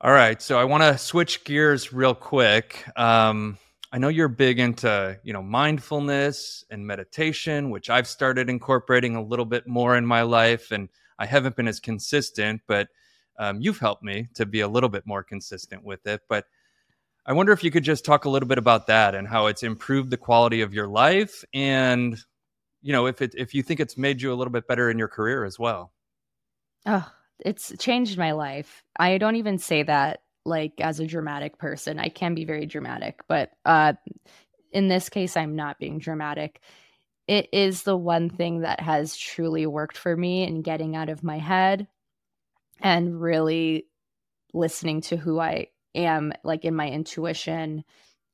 All 0.00 0.12
right 0.12 0.40
so 0.42 0.58
i 0.58 0.64
want 0.64 0.82
to 0.82 0.98
switch 0.98 1.44
gears 1.44 1.92
real 1.92 2.14
quick. 2.14 2.84
Um, 2.98 3.56
i 3.92 3.98
know 3.98 4.08
you're 4.08 4.28
big 4.28 4.58
into 4.58 5.18
you 5.22 5.32
know 5.32 5.42
mindfulness 5.42 6.64
and 6.70 6.86
meditation 6.86 7.70
which 7.70 7.88
i've 7.88 8.08
started 8.08 8.50
incorporating 8.50 9.14
a 9.14 9.22
little 9.22 9.44
bit 9.44 9.66
more 9.68 9.96
in 9.96 10.04
my 10.04 10.22
life 10.22 10.72
and 10.72 10.88
I 11.18 11.26
haven't 11.26 11.56
been 11.56 11.68
as 11.68 11.80
consistent, 11.80 12.62
but 12.66 12.88
um, 13.38 13.60
you've 13.60 13.78
helped 13.78 14.02
me 14.02 14.28
to 14.34 14.46
be 14.46 14.60
a 14.60 14.68
little 14.68 14.88
bit 14.88 15.06
more 15.06 15.22
consistent 15.22 15.84
with 15.84 16.06
it. 16.06 16.22
But 16.28 16.46
I 17.24 17.32
wonder 17.32 17.52
if 17.52 17.64
you 17.64 17.70
could 17.70 17.84
just 17.84 18.04
talk 18.04 18.24
a 18.24 18.30
little 18.30 18.48
bit 18.48 18.58
about 18.58 18.86
that 18.86 19.14
and 19.14 19.26
how 19.26 19.46
it's 19.46 19.62
improved 19.62 20.10
the 20.10 20.16
quality 20.16 20.60
of 20.60 20.72
your 20.72 20.86
life, 20.86 21.44
and 21.52 22.16
you 22.82 22.92
know 22.92 23.06
if 23.06 23.20
it 23.20 23.34
if 23.36 23.54
you 23.54 23.62
think 23.62 23.80
it's 23.80 23.98
made 23.98 24.22
you 24.22 24.32
a 24.32 24.36
little 24.36 24.52
bit 24.52 24.68
better 24.68 24.90
in 24.90 24.98
your 24.98 25.08
career 25.08 25.44
as 25.44 25.58
well. 25.58 25.92
Oh, 26.86 27.10
it's 27.40 27.72
changed 27.78 28.16
my 28.16 28.32
life. 28.32 28.84
I 28.96 29.18
don't 29.18 29.36
even 29.36 29.58
say 29.58 29.82
that 29.82 30.20
like 30.44 30.74
as 30.78 31.00
a 31.00 31.06
dramatic 31.06 31.58
person. 31.58 31.98
I 31.98 32.08
can 32.08 32.34
be 32.36 32.44
very 32.44 32.64
dramatic, 32.64 33.20
but 33.26 33.50
uh, 33.64 33.94
in 34.70 34.86
this 34.86 35.08
case, 35.08 35.36
I'm 35.36 35.56
not 35.56 35.80
being 35.80 35.98
dramatic 35.98 36.60
it 37.26 37.48
is 37.52 37.82
the 37.82 37.96
one 37.96 38.30
thing 38.30 38.60
that 38.60 38.80
has 38.80 39.16
truly 39.16 39.66
worked 39.66 39.98
for 39.98 40.16
me 40.16 40.44
in 40.44 40.62
getting 40.62 40.94
out 40.94 41.08
of 41.08 41.24
my 41.24 41.38
head 41.38 41.88
and 42.80 43.20
really 43.20 43.86
listening 44.52 45.00
to 45.02 45.16
who 45.16 45.40
I 45.40 45.68
am, 45.94 46.32
like 46.44 46.64
in 46.64 46.74
my 46.74 46.88
intuition. 46.88 47.84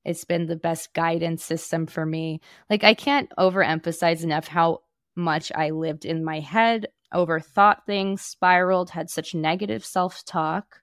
It's 0.04 0.24
been 0.24 0.46
the 0.46 0.56
best 0.56 0.92
guidance 0.94 1.44
system 1.44 1.86
for 1.86 2.04
me. 2.04 2.40
Like, 2.68 2.84
I 2.84 2.94
can't 2.94 3.32
overemphasize 3.38 4.24
enough 4.24 4.48
how 4.48 4.80
much 5.14 5.52
I 5.54 5.70
lived 5.70 6.04
in 6.04 6.24
my 6.24 6.40
head, 6.40 6.88
overthought 7.14 7.84
things, 7.86 8.20
spiraled, 8.20 8.90
had 8.90 9.10
such 9.10 9.34
negative 9.34 9.84
self 9.84 10.24
talk. 10.24 10.80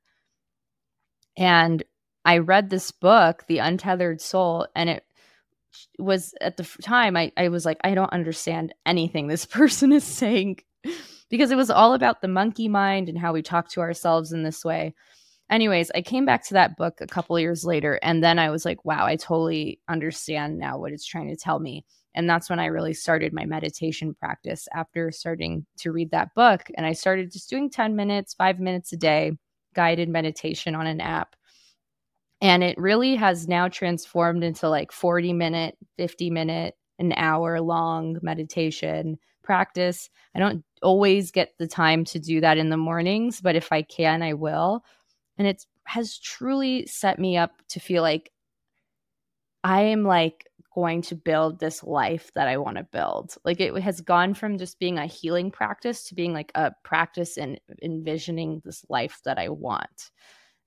And 1.37 1.83
I 2.25 2.39
read 2.39 2.69
this 2.69 2.91
book, 2.91 3.45
The 3.47 3.59
Untethered 3.59 4.21
Soul, 4.21 4.67
and 4.75 4.89
it 4.89 5.03
was 5.97 6.33
at 6.41 6.57
the 6.57 6.63
time 6.81 7.15
I, 7.17 7.31
I 7.37 7.49
was 7.49 7.65
like 7.65 7.77
i 7.83 7.93
don't 7.93 8.13
understand 8.13 8.73
anything 8.85 9.27
this 9.27 9.45
person 9.59 9.91
is 9.91 10.03
saying. 10.03 10.59
Because 11.29 11.51
it 11.51 11.57
was 11.57 11.69
all 11.69 11.93
about 11.93 12.21
the 12.21 12.27
monkey 12.27 12.67
mind 12.67 13.07
and 13.07 13.17
how 13.17 13.33
we 13.33 13.43
talk 13.43 13.69
to 13.69 13.81
ourselves 13.81 14.31
in 14.31 14.41
this 14.43 14.65
way. 14.65 14.95
Anyways 15.49 15.91
i 15.93 16.01
came 16.01 16.25
back 16.25 16.45
to 16.47 16.55
that 16.55 16.77
book 16.77 17.01
a 17.01 17.07
couple 17.07 17.39
years 17.39 17.65
later 17.65 17.99
and 18.01 18.23
then 18.23 18.39
i 18.39 18.49
was 18.49 18.65
like 18.65 18.83
wow 18.85 19.05
i 19.05 19.15
totally 19.15 19.79
understand 19.87 20.57
now 20.57 20.77
what 20.77 20.91
it's 20.91 21.05
trying 21.05 21.29
to 21.29 21.35
tell 21.35 21.59
me. 21.59 21.85
And 22.15 22.29
that's 22.29 22.49
when 22.49 22.59
i 22.59 22.65
really 22.65 22.93
started 22.93 23.33
my 23.33 23.45
meditation 23.45 24.15
practice 24.15 24.67
after 24.73 25.11
starting 25.11 25.65
to 25.79 25.91
read 25.91 26.11
that 26.11 26.33
book. 26.35 26.63
And 26.75 26.85
i 26.85 26.93
started 26.93 27.31
just 27.31 27.49
doing 27.49 27.69
10 27.69 27.95
minutes 27.95 28.33
5 28.33 28.59
minutes 28.59 28.93
a 28.93 28.97
day 28.97 29.33
guided 29.75 30.09
meditation 30.09 30.75
on 30.75 30.87
an 30.87 31.01
app 31.01 31.35
and 32.41 32.63
it 32.63 32.77
really 32.77 33.15
has 33.15 33.47
now 33.47 33.67
transformed 33.67 34.43
into 34.43 34.69
like 34.69 34.91
40 34.91 35.33
minute 35.33 35.77
50 35.97 36.29
minute 36.29 36.75
an 36.97 37.13
hour 37.15 37.61
long 37.61 38.17
meditation 38.21 39.17
practice. 39.43 40.09
I 40.35 40.39
don't 40.39 40.63
always 40.81 41.31
get 41.31 41.53
the 41.57 41.67
time 41.67 42.05
to 42.05 42.19
do 42.19 42.41
that 42.41 42.57
in 42.57 42.69
the 42.69 42.77
mornings 42.77 43.41
but 43.41 43.55
if 43.55 43.71
i 43.71 43.81
can 43.81 44.21
i 44.21 44.33
will. 44.33 44.83
And 45.37 45.47
it 45.47 45.65
has 45.85 46.17
truly 46.17 46.85
set 46.85 47.19
me 47.19 47.37
up 47.37 47.51
to 47.69 47.79
feel 47.79 48.03
like 48.03 48.31
i 49.63 49.81
am 49.81 50.03
like 50.03 50.45
going 50.75 51.01
to 51.01 51.15
build 51.15 51.59
this 51.59 51.83
life 51.83 52.31
that 52.35 52.47
i 52.47 52.57
want 52.57 52.77
to 52.77 52.83
build. 52.83 53.35
Like 53.43 53.59
it 53.59 53.75
has 53.81 54.01
gone 54.01 54.33
from 54.33 54.57
just 54.57 54.79
being 54.79 54.97
a 54.97 55.07
healing 55.07 55.51
practice 55.51 56.05
to 56.05 56.15
being 56.15 56.31
like 56.31 56.51
a 56.55 56.71
practice 56.83 57.37
in 57.37 57.59
envisioning 57.81 58.61
this 58.63 58.85
life 58.89 59.19
that 59.25 59.37
i 59.39 59.49
want 59.49 60.11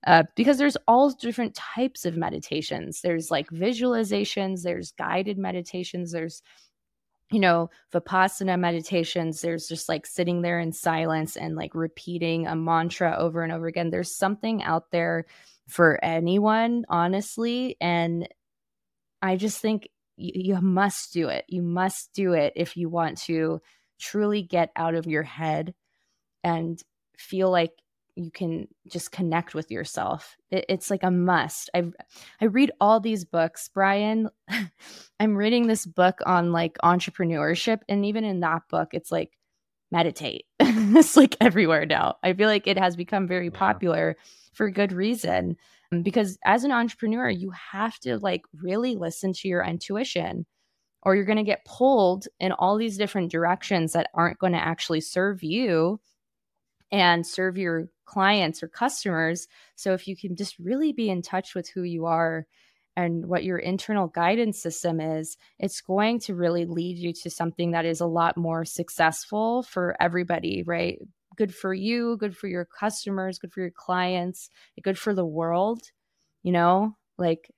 uh, 0.05 0.23
because 0.35 0.57
there's 0.57 0.77
all 0.87 1.11
different 1.11 1.55
types 1.55 2.05
of 2.05 2.17
meditations. 2.17 3.01
There's 3.01 3.31
like 3.31 3.49
visualizations, 3.49 4.63
there's 4.63 4.91
guided 4.91 5.37
meditations, 5.37 6.11
there's 6.11 6.41
you 7.31 7.39
know, 7.39 7.69
vipassana 7.91 8.59
meditations, 8.59 9.41
there's 9.41 9.67
just 9.67 9.89
like 9.89 10.05
sitting 10.05 10.43
there 10.43 10.59
in 10.59 10.71
silence 10.71 11.35
and 11.35 11.55
like 11.55 11.73
repeating 11.73 12.45
a 12.45 12.55
mantra 12.55 13.15
over 13.17 13.41
and 13.41 13.51
over 13.51 13.65
again. 13.65 13.89
There's 13.89 14.15
something 14.15 14.61
out 14.61 14.91
there 14.91 15.25
for 15.67 16.03
anyone, 16.03 16.85
honestly. 16.89 17.75
And 17.81 18.29
I 19.23 19.35
just 19.35 19.59
think 19.61 19.89
you, 20.15 20.55
you 20.55 20.61
must 20.61 21.11
do 21.11 21.29
it. 21.29 21.45
You 21.47 21.63
must 21.63 22.13
do 22.13 22.33
it 22.33 22.53
if 22.55 22.77
you 22.77 22.87
want 22.87 23.17
to 23.23 23.61
truly 23.99 24.43
get 24.43 24.69
out 24.75 24.93
of 24.93 25.07
your 25.07 25.23
head 25.23 25.73
and 26.43 26.79
feel 27.17 27.49
like 27.49 27.71
you 28.15 28.31
can 28.31 28.67
just 28.87 29.11
connect 29.11 29.55
with 29.55 29.71
yourself. 29.71 30.37
It, 30.51 30.65
it's 30.69 30.89
like 30.89 31.03
a 31.03 31.11
must. 31.11 31.69
I 31.73 31.85
I 32.41 32.45
read 32.45 32.71
all 32.79 32.99
these 32.99 33.25
books, 33.25 33.69
Brian. 33.73 34.29
I'm 35.19 35.35
reading 35.35 35.67
this 35.67 35.85
book 35.85 36.19
on 36.25 36.51
like 36.51 36.77
entrepreneurship, 36.83 37.79
and 37.89 38.05
even 38.05 38.23
in 38.23 38.41
that 38.41 38.63
book, 38.69 38.89
it's 38.93 39.11
like 39.11 39.37
meditate. 39.91 40.45
it's 40.59 41.15
like 41.15 41.37
everywhere 41.39 41.85
now. 41.85 42.15
I 42.23 42.33
feel 42.33 42.49
like 42.49 42.67
it 42.67 42.77
has 42.77 42.95
become 42.95 43.27
very 43.27 43.45
yeah. 43.45 43.57
popular 43.57 44.17
for 44.53 44.69
good 44.69 44.91
reason 44.91 45.55
um, 45.91 46.03
because 46.03 46.37
as 46.45 46.63
an 46.63 46.71
entrepreneur, 46.71 47.29
you 47.29 47.51
have 47.51 47.97
to 47.99 48.17
like 48.17 48.41
really 48.61 48.95
listen 48.95 49.33
to 49.33 49.47
your 49.47 49.63
intuition 49.63 50.45
or 51.03 51.15
you're 51.15 51.25
going 51.25 51.37
to 51.37 51.43
get 51.43 51.65
pulled 51.65 52.27
in 52.39 52.51
all 52.53 52.77
these 52.77 52.97
different 52.97 53.31
directions 53.31 53.93
that 53.93 54.09
aren't 54.13 54.39
going 54.39 54.53
to 54.53 54.59
actually 54.59 55.01
serve 55.01 55.43
you 55.43 55.99
and 56.91 57.25
serve 57.25 57.57
your 57.57 57.89
clients 58.05 58.63
or 58.63 58.67
customers. 58.67 59.47
So 59.75 59.93
if 59.93 60.07
you 60.07 60.15
can 60.15 60.35
just 60.35 60.57
really 60.59 60.93
be 60.93 61.09
in 61.09 61.21
touch 61.21 61.55
with 61.55 61.69
who 61.69 61.83
you 61.83 62.05
are 62.05 62.45
and 62.95 63.25
what 63.25 63.43
your 63.43 63.57
internal 63.57 64.07
guidance 64.07 64.61
system 64.61 64.99
is, 64.99 65.37
it's 65.59 65.81
going 65.81 66.19
to 66.19 66.35
really 66.35 66.65
lead 66.65 66.97
you 66.97 67.13
to 67.13 67.29
something 67.29 67.71
that 67.71 67.85
is 67.85 68.01
a 68.01 68.05
lot 68.05 68.37
more 68.37 68.65
successful 68.65 69.63
for 69.63 69.95
everybody, 69.99 70.63
right? 70.63 70.99
Good 71.35 71.53
for 71.53 71.73
you, 71.73 72.17
good 72.17 72.37
for 72.37 72.47
your 72.47 72.65
customers, 72.65 73.39
good 73.39 73.51
for 73.51 73.61
your 73.61 73.71
clients, 73.71 74.49
good 74.83 74.99
for 74.99 75.15
the 75.15 75.25
world, 75.25 75.81
you 76.43 76.51
know? 76.51 76.95
Like 77.17 77.51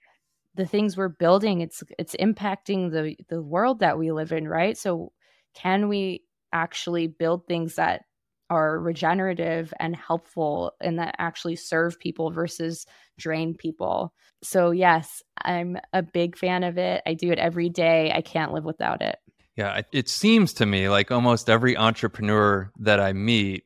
the 0.55 0.65
things 0.65 0.95
we're 0.95 1.09
building, 1.09 1.61
it's 1.61 1.83
it's 1.99 2.15
impacting 2.15 2.91
the 2.91 3.17
the 3.27 3.41
world 3.41 3.79
that 3.79 3.97
we 3.97 4.11
live 4.11 4.31
in, 4.31 4.47
right? 4.47 4.77
So 4.77 5.11
can 5.53 5.89
we 5.89 6.23
actually 6.53 7.07
build 7.07 7.45
things 7.45 7.75
that 7.75 8.03
are 8.49 8.79
regenerative 8.79 9.73
and 9.79 9.95
helpful 9.95 10.73
and 10.81 10.99
that 10.99 11.15
actually 11.17 11.55
serve 11.55 11.99
people 11.99 12.31
versus 12.31 12.85
drain 13.17 13.55
people. 13.55 14.13
So, 14.43 14.71
yes, 14.71 15.23
I'm 15.41 15.77
a 15.93 16.03
big 16.03 16.37
fan 16.37 16.63
of 16.63 16.77
it. 16.77 17.01
I 17.05 17.13
do 17.13 17.31
it 17.31 17.39
every 17.39 17.69
day. 17.69 18.11
I 18.13 18.21
can't 18.21 18.53
live 18.53 18.63
without 18.65 19.01
it. 19.01 19.17
Yeah, 19.55 19.81
it 19.91 20.09
seems 20.09 20.53
to 20.53 20.65
me 20.65 20.89
like 20.89 21.11
almost 21.11 21.49
every 21.49 21.77
entrepreneur 21.77 22.71
that 22.79 22.99
I 22.99 23.13
meet 23.13 23.63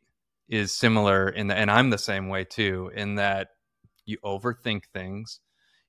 is 0.47 0.77
similar 0.77 1.29
in 1.29 1.47
the, 1.47 1.55
and 1.55 1.69
I'm 1.71 1.89
the 1.89 1.97
same 1.97 2.29
way 2.29 2.43
too, 2.43 2.91
in 2.95 3.15
that 3.15 3.49
you 4.05 4.17
overthink 4.23 4.83
things. 4.93 5.39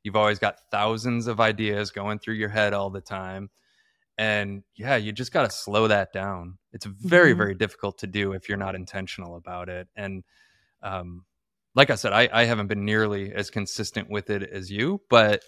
You've 0.03 0.17
always 0.17 0.39
got 0.39 0.57
thousands 0.71 1.27
of 1.27 1.41
ideas 1.41 1.91
going 1.91 2.19
through 2.19 2.35
your 2.35 2.49
head 2.49 2.73
all 2.73 2.89
the 2.89 3.03
time. 3.03 3.51
And 4.19 4.63
yeah, 4.77 4.97
you 4.97 5.13
just 5.13 5.33
got 5.33 5.45
to 5.49 5.51
slow 5.57 5.89
that 5.89 6.13
down. 6.13 6.59
It's 6.73 6.87
very, 6.87 7.33
Mhm. 7.35 7.39
very 7.39 7.55
difficult 7.55 7.99
to 7.99 8.07
do 8.07 8.33
if 8.33 8.49
you're 8.49 8.59
not 8.59 8.75
intentional 8.75 9.37
about 9.37 9.69
it. 9.69 9.89
And 9.97 10.25
um, 10.83 11.25
like 11.75 11.91
I 11.91 11.95
said, 11.95 12.13
I, 12.13 12.29
I 12.33 12.45
haven't 12.45 12.67
been 12.69 12.85
nearly 12.85 13.33
as 13.33 13.51
consistent 13.51 14.11
with 14.11 14.31
it 14.31 14.43
as 14.43 14.71
you, 14.71 15.01
but 15.09 15.43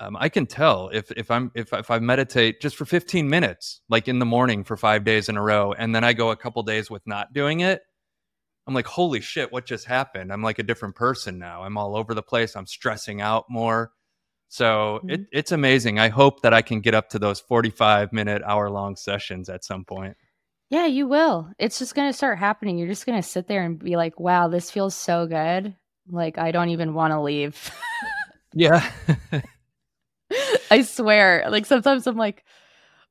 um, 0.00 0.16
I 0.18 0.28
can 0.30 0.46
tell 0.46 0.88
if 0.90 1.10
if 1.12 1.30
I'm 1.30 1.50
if 1.54 1.72
if 1.74 1.90
I 1.90 1.98
meditate 1.98 2.60
just 2.60 2.76
for 2.76 2.86
15 2.86 3.28
minutes, 3.28 3.82
like 3.90 4.08
in 4.08 4.18
the 4.18 4.24
morning 4.26 4.64
for 4.64 4.76
five 4.76 5.04
days 5.04 5.28
in 5.28 5.36
a 5.36 5.42
row, 5.42 5.72
and 5.72 5.94
then 5.94 6.04
I 6.04 6.14
go 6.14 6.30
a 6.30 6.36
couple 6.36 6.62
days 6.62 6.90
with 6.90 7.06
not 7.06 7.34
doing 7.34 7.60
it, 7.60 7.82
I'm 8.66 8.74
like, 8.74 8.86
holy 8.86 9.20
shit, 9.20 9.52
what 9.52 9.66
just 9.66 9.86
happened? 9.86 10.32
I'm 10.32 10.42
like 10.42 10.58
a 10.58 10.62
different 10.62 10.94
person 10.96 11.38
now. 11.38 11.64
I'm 11.64 11.76
all 11.76 11.96
over 11.96 12.14
the 12.14 12.22
place. 12.22 12.56
I'm 12.56 12.66
stressing 12.66 13.20
out 13.20 13.46
more. 13.50 13.92
So 14.50 15.00
it, 15.06 15.26
it's 15.30 15.52
amazing. 15.52 16.00
I 16.00 16.08
hope 16.08 16.42
that 16.42 16.52
I 16.52 16.60
can 16.60 16.80
get 16.80 16.92
up 16.92 17.08
to 17.10 17.20
those 17.20 17.38
45 17.38 18.12
minute, 18.12 18.42
hour 18.44 18.68
long 18.68 18.96
sessions 18.96 19.48
at 19.48 19.64
some 19.64 19.84
point. 19.84 20.16
Yeah, 20.70 20.86
you 20.86 21.06
will. 21.06 21.48
It's 21.60 21.78
just 21.78 21.94
going 21.94 22.08
to 22.08 22.16
start 22.16 22.36
happening. 22.36 22.76
You're 22.76 22.88
just 22.88 23.06
going 23.06 23.20
to 23.20 23.26
sit 23.26 23.46
there 23.46 23.62
and 23.62 23.78
be 23.78 23.94
like, 23.94 24.18
wow, 24.18 24.48
this 24.48 24.68
feels 24.68 24.96
so 24.96 25.28
good. 25.28 25.76
Like, 26.10 26.36
I 26.36 26.50
don't 26.50 26.70
even 26.70 26.94
want 26.94 27.12
to 27.12 27.20
leave. 27.20 27.72
Yeah. 28.52 28.90
I 30.72 30.82
swear. 30.82 31.46
Like, 31.48 31.66
sometimes 31.66 32.08
I'm 32.08 32.16
like, 32.16 32.44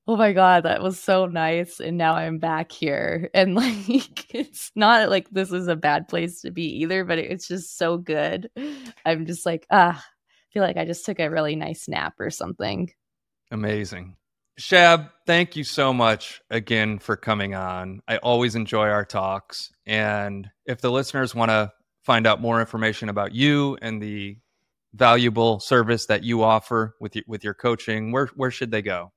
oh 0.06 0.18
my 0.18 0.34
God, 0.34 0.64
that 0.64 0.84
was 0.84 1.00
so 1.00 1.28
nice. 1.28 1.80
And 1.80 1.98
now 1.98 2.16
I'm 2.16 2.40
back 2.40 2.74
here. 2.74 3.30
And 3.34 3.56
like, 3.56 4.36
it's 4.36 4.70
not 4.76 5.10
like 5.10 5.30
this 5.30 5.54
is 5.54 5.70
a 5.70 5.78
bad 5.78 6.10
place 6.10 6.42
to 6.42 6.52
be 6.52 6.64
either, 6.82 7.06
but 7.06 7.20
it's 7.20 7.48
just 7.48 7.78
so 7.78 7.96
good. 7.96 8.50
I'm 9.06 9.26
just 9.26 9.46
like, 9.46 9.66
ah, 9.72 10.04
feel 10.52 10.64
like 10.64 10.78
I 10.78 10.86
just 10.86 11.06
took 11.06 11.20
a 11.20 11.30
really 11.30 11.56
nice 11.56 11.88
nap 11.88 12.14
or 12.20 12.30
something. 12.30 12.92
Amazing. 13.52 14.16
Shab, 14.60 15.10
thank 15.26 15.56
you 15.56 15.64
so 15.64 15.94
much 15.94 16.42
again 16.50 17.00
for 17.00 17.16
coming 17.16 17.56
on. 17.56 18.02
I 18.08 18.18
always 18.18 18.56
enjoy 18.56 18.88
our 18.90 19.06
talks. 19.06 19.70
And 19.86 20.50
if 20.66 20.82
the 20.82 20.92
listeners 20.92 21.34
want 21.34 21.50
to 21.50 21.72
find 22.04 22.28
out 22.28 22.42
more 22.42 22.60
information 22.60 23.08
about 23.10 23.34
you 23.34 23.78
and 23.82 24.02
the 24.02 24.38
valuable 24.94 25.60
service 25.60 26.08
that 26.08 26.24
you 26.24 26.44
offer 26.44 26.96
with 27.00 27.16
your, 27.16 27.24
with 27.28 27.44
your 27.44 27.54
coaching, 27.54 28.12
where 28.12 28.28
where 28.36 28.52
should 28.52 28.72
they 28.72 28.82
go? 28.82 29.12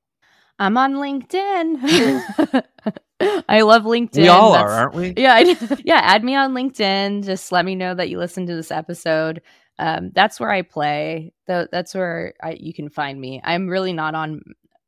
I'm 0.59 0.77
on 0.77 0.93
LinkedIn. 0.93 2.63
I 3.49 3.61
love 3.61 3.83
LinkedIn. 3.83 4.17
we 4.17 4.27
all 4.27 4.53
That's- 4.53 4.69
are, 4.71 4.79
aren't 4.81 4.95
we? 4.95 5.13
yeah, 5.17 5.33
I, 5.33 5.77
yeah. 5.83 5.99
Add 6.03 6.23
me 6.23 6.35
on 6.35 6.53
LinkedIn. 6.53 7.23
Just 7.25 7.51
let 7.51 7.65
me 7.65 7.75
know 7.75 7.93
that 7.95 8.09
you 8.09 8.17
listened 8.17 8.47
to 8.47 8.55
this 8.55 8.71
episode. 8.71 9.41
Um, 9.79 10.11
that's 10.13 10.39
where 10.39 10.51
I 10.51 10.61
play. 10.61 11.33
Tho- 11.47 11.67
that's 11.71 11.95
where 11.95 12.33
I, 12.41 12.57
you 12.59 12.73
can 12.73 12.89
find 12.89 13.19
me. 13.19 13.41
I'm 13.43 13.67
really 13.67 13.93
not 13.93 14.15
on 14.15 14.41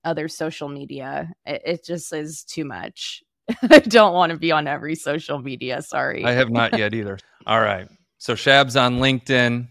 other 0.03 0.27
social 0.27 0.69
media. 0.69 1.33
It, 1.45 1.61
it 1.65 1.85
just 1.85 2.13
is 2.13 2.43
too 2.43 2.65
much. 2.65 3.23
I 3.69 3.79
don't 3.79 4.13
want 4.13 4.31
to 4.31 4.37
be 4.37 4.51
on 4.51 4.67
every 4.67 4.95
social 4.95 5.39
media. 5.39 5.81
Sorry. 5.81 6.23
I 6.23 6.31
have 6.31 6.49
not 6.49 6.77
yet 6.77 6.93
either. 6.93 7.17
All 7.45 7.61
right. 7.61 7.87
So 8.17 8.35
Shab's 8.35 8.75
on 8.75 8.99
LinkedIn. 8.99 9.67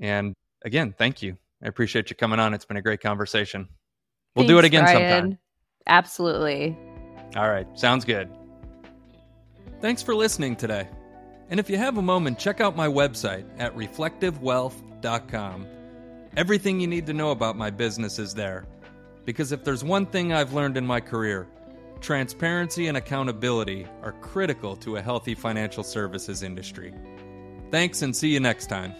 And 0.00 0.34
again, 0.64 0.94
thank 0.96 1.22
you. 1.22 1.36
I 1.62 1.68
appreciate 1.68 2.10
you 2.10 2.16
coming 2.16 2.38
on. 2.38 2.52
It's 2.52 2.64
been 2.64 2.76
a 2.76 2.82
great 2.82 3.00
conversation. 3.00 3.68
We'll 4.34 4.46
do 4.46 4.58
it 4.58 4.64
again 4.66 4.84
Brian. 4.84 4.98
sometime. 4.98 5.38
Absolutely. 5.86 6.76
All 7.36 7.48
right. 7.48 7.66
Sounds 7.78 8.04
good. 8.04 8.28
Thanks 9.80 10.02
for 10.02 10.14
listening 10.14 10.56
today. 10.56 10.88
And 11.48 11.60
if 11.60 11.70
you 11.70 11.76
have 11.78 11.98
a 11.98 12.02
moment, 12.02 12.38
check 12.38 12.60
out 12.60 12.76
my 12.76 12.88
website 12.88 13.44
at 13.58 13.76
reflectivewealth.com. 13.76 15.66
Everything 16.36 16.80
you 16.80 16.86
need 16.86 17.06
to 17.06 17.12
know 17.12 17.30
about 17.30 17.56
my 17.56 17.70
business 17.70 18.18
is 18.18 18.34
there. 18.34 18.66
Because 19.24 19.52
if 19.52 19.64
there's 19.64 19.82
one 19.84 20.06
thing 20.06 20.32
I've 20.32 20.52
learned 20.52 20.76
in 20.76 20.86
my 20.86 21.00
career, 21.00 21.48
transparency 22.00 22.88
and 22.88 22.96
accountability 22.96 23.86
are 24.02 24.12
critical 24.12 24.76
to 24.76 24.96
a 24.96 25.02
healthy 25.02 25.34
financial 25.34 25.82
services 25.82 26.42
industry. 26.42 26.94
Thanks 27.70 28.02
and 28.02 28.14
see 28.14 28.28
you 28.28 28.40
next 28.40 28.66
time. 28.66 28.94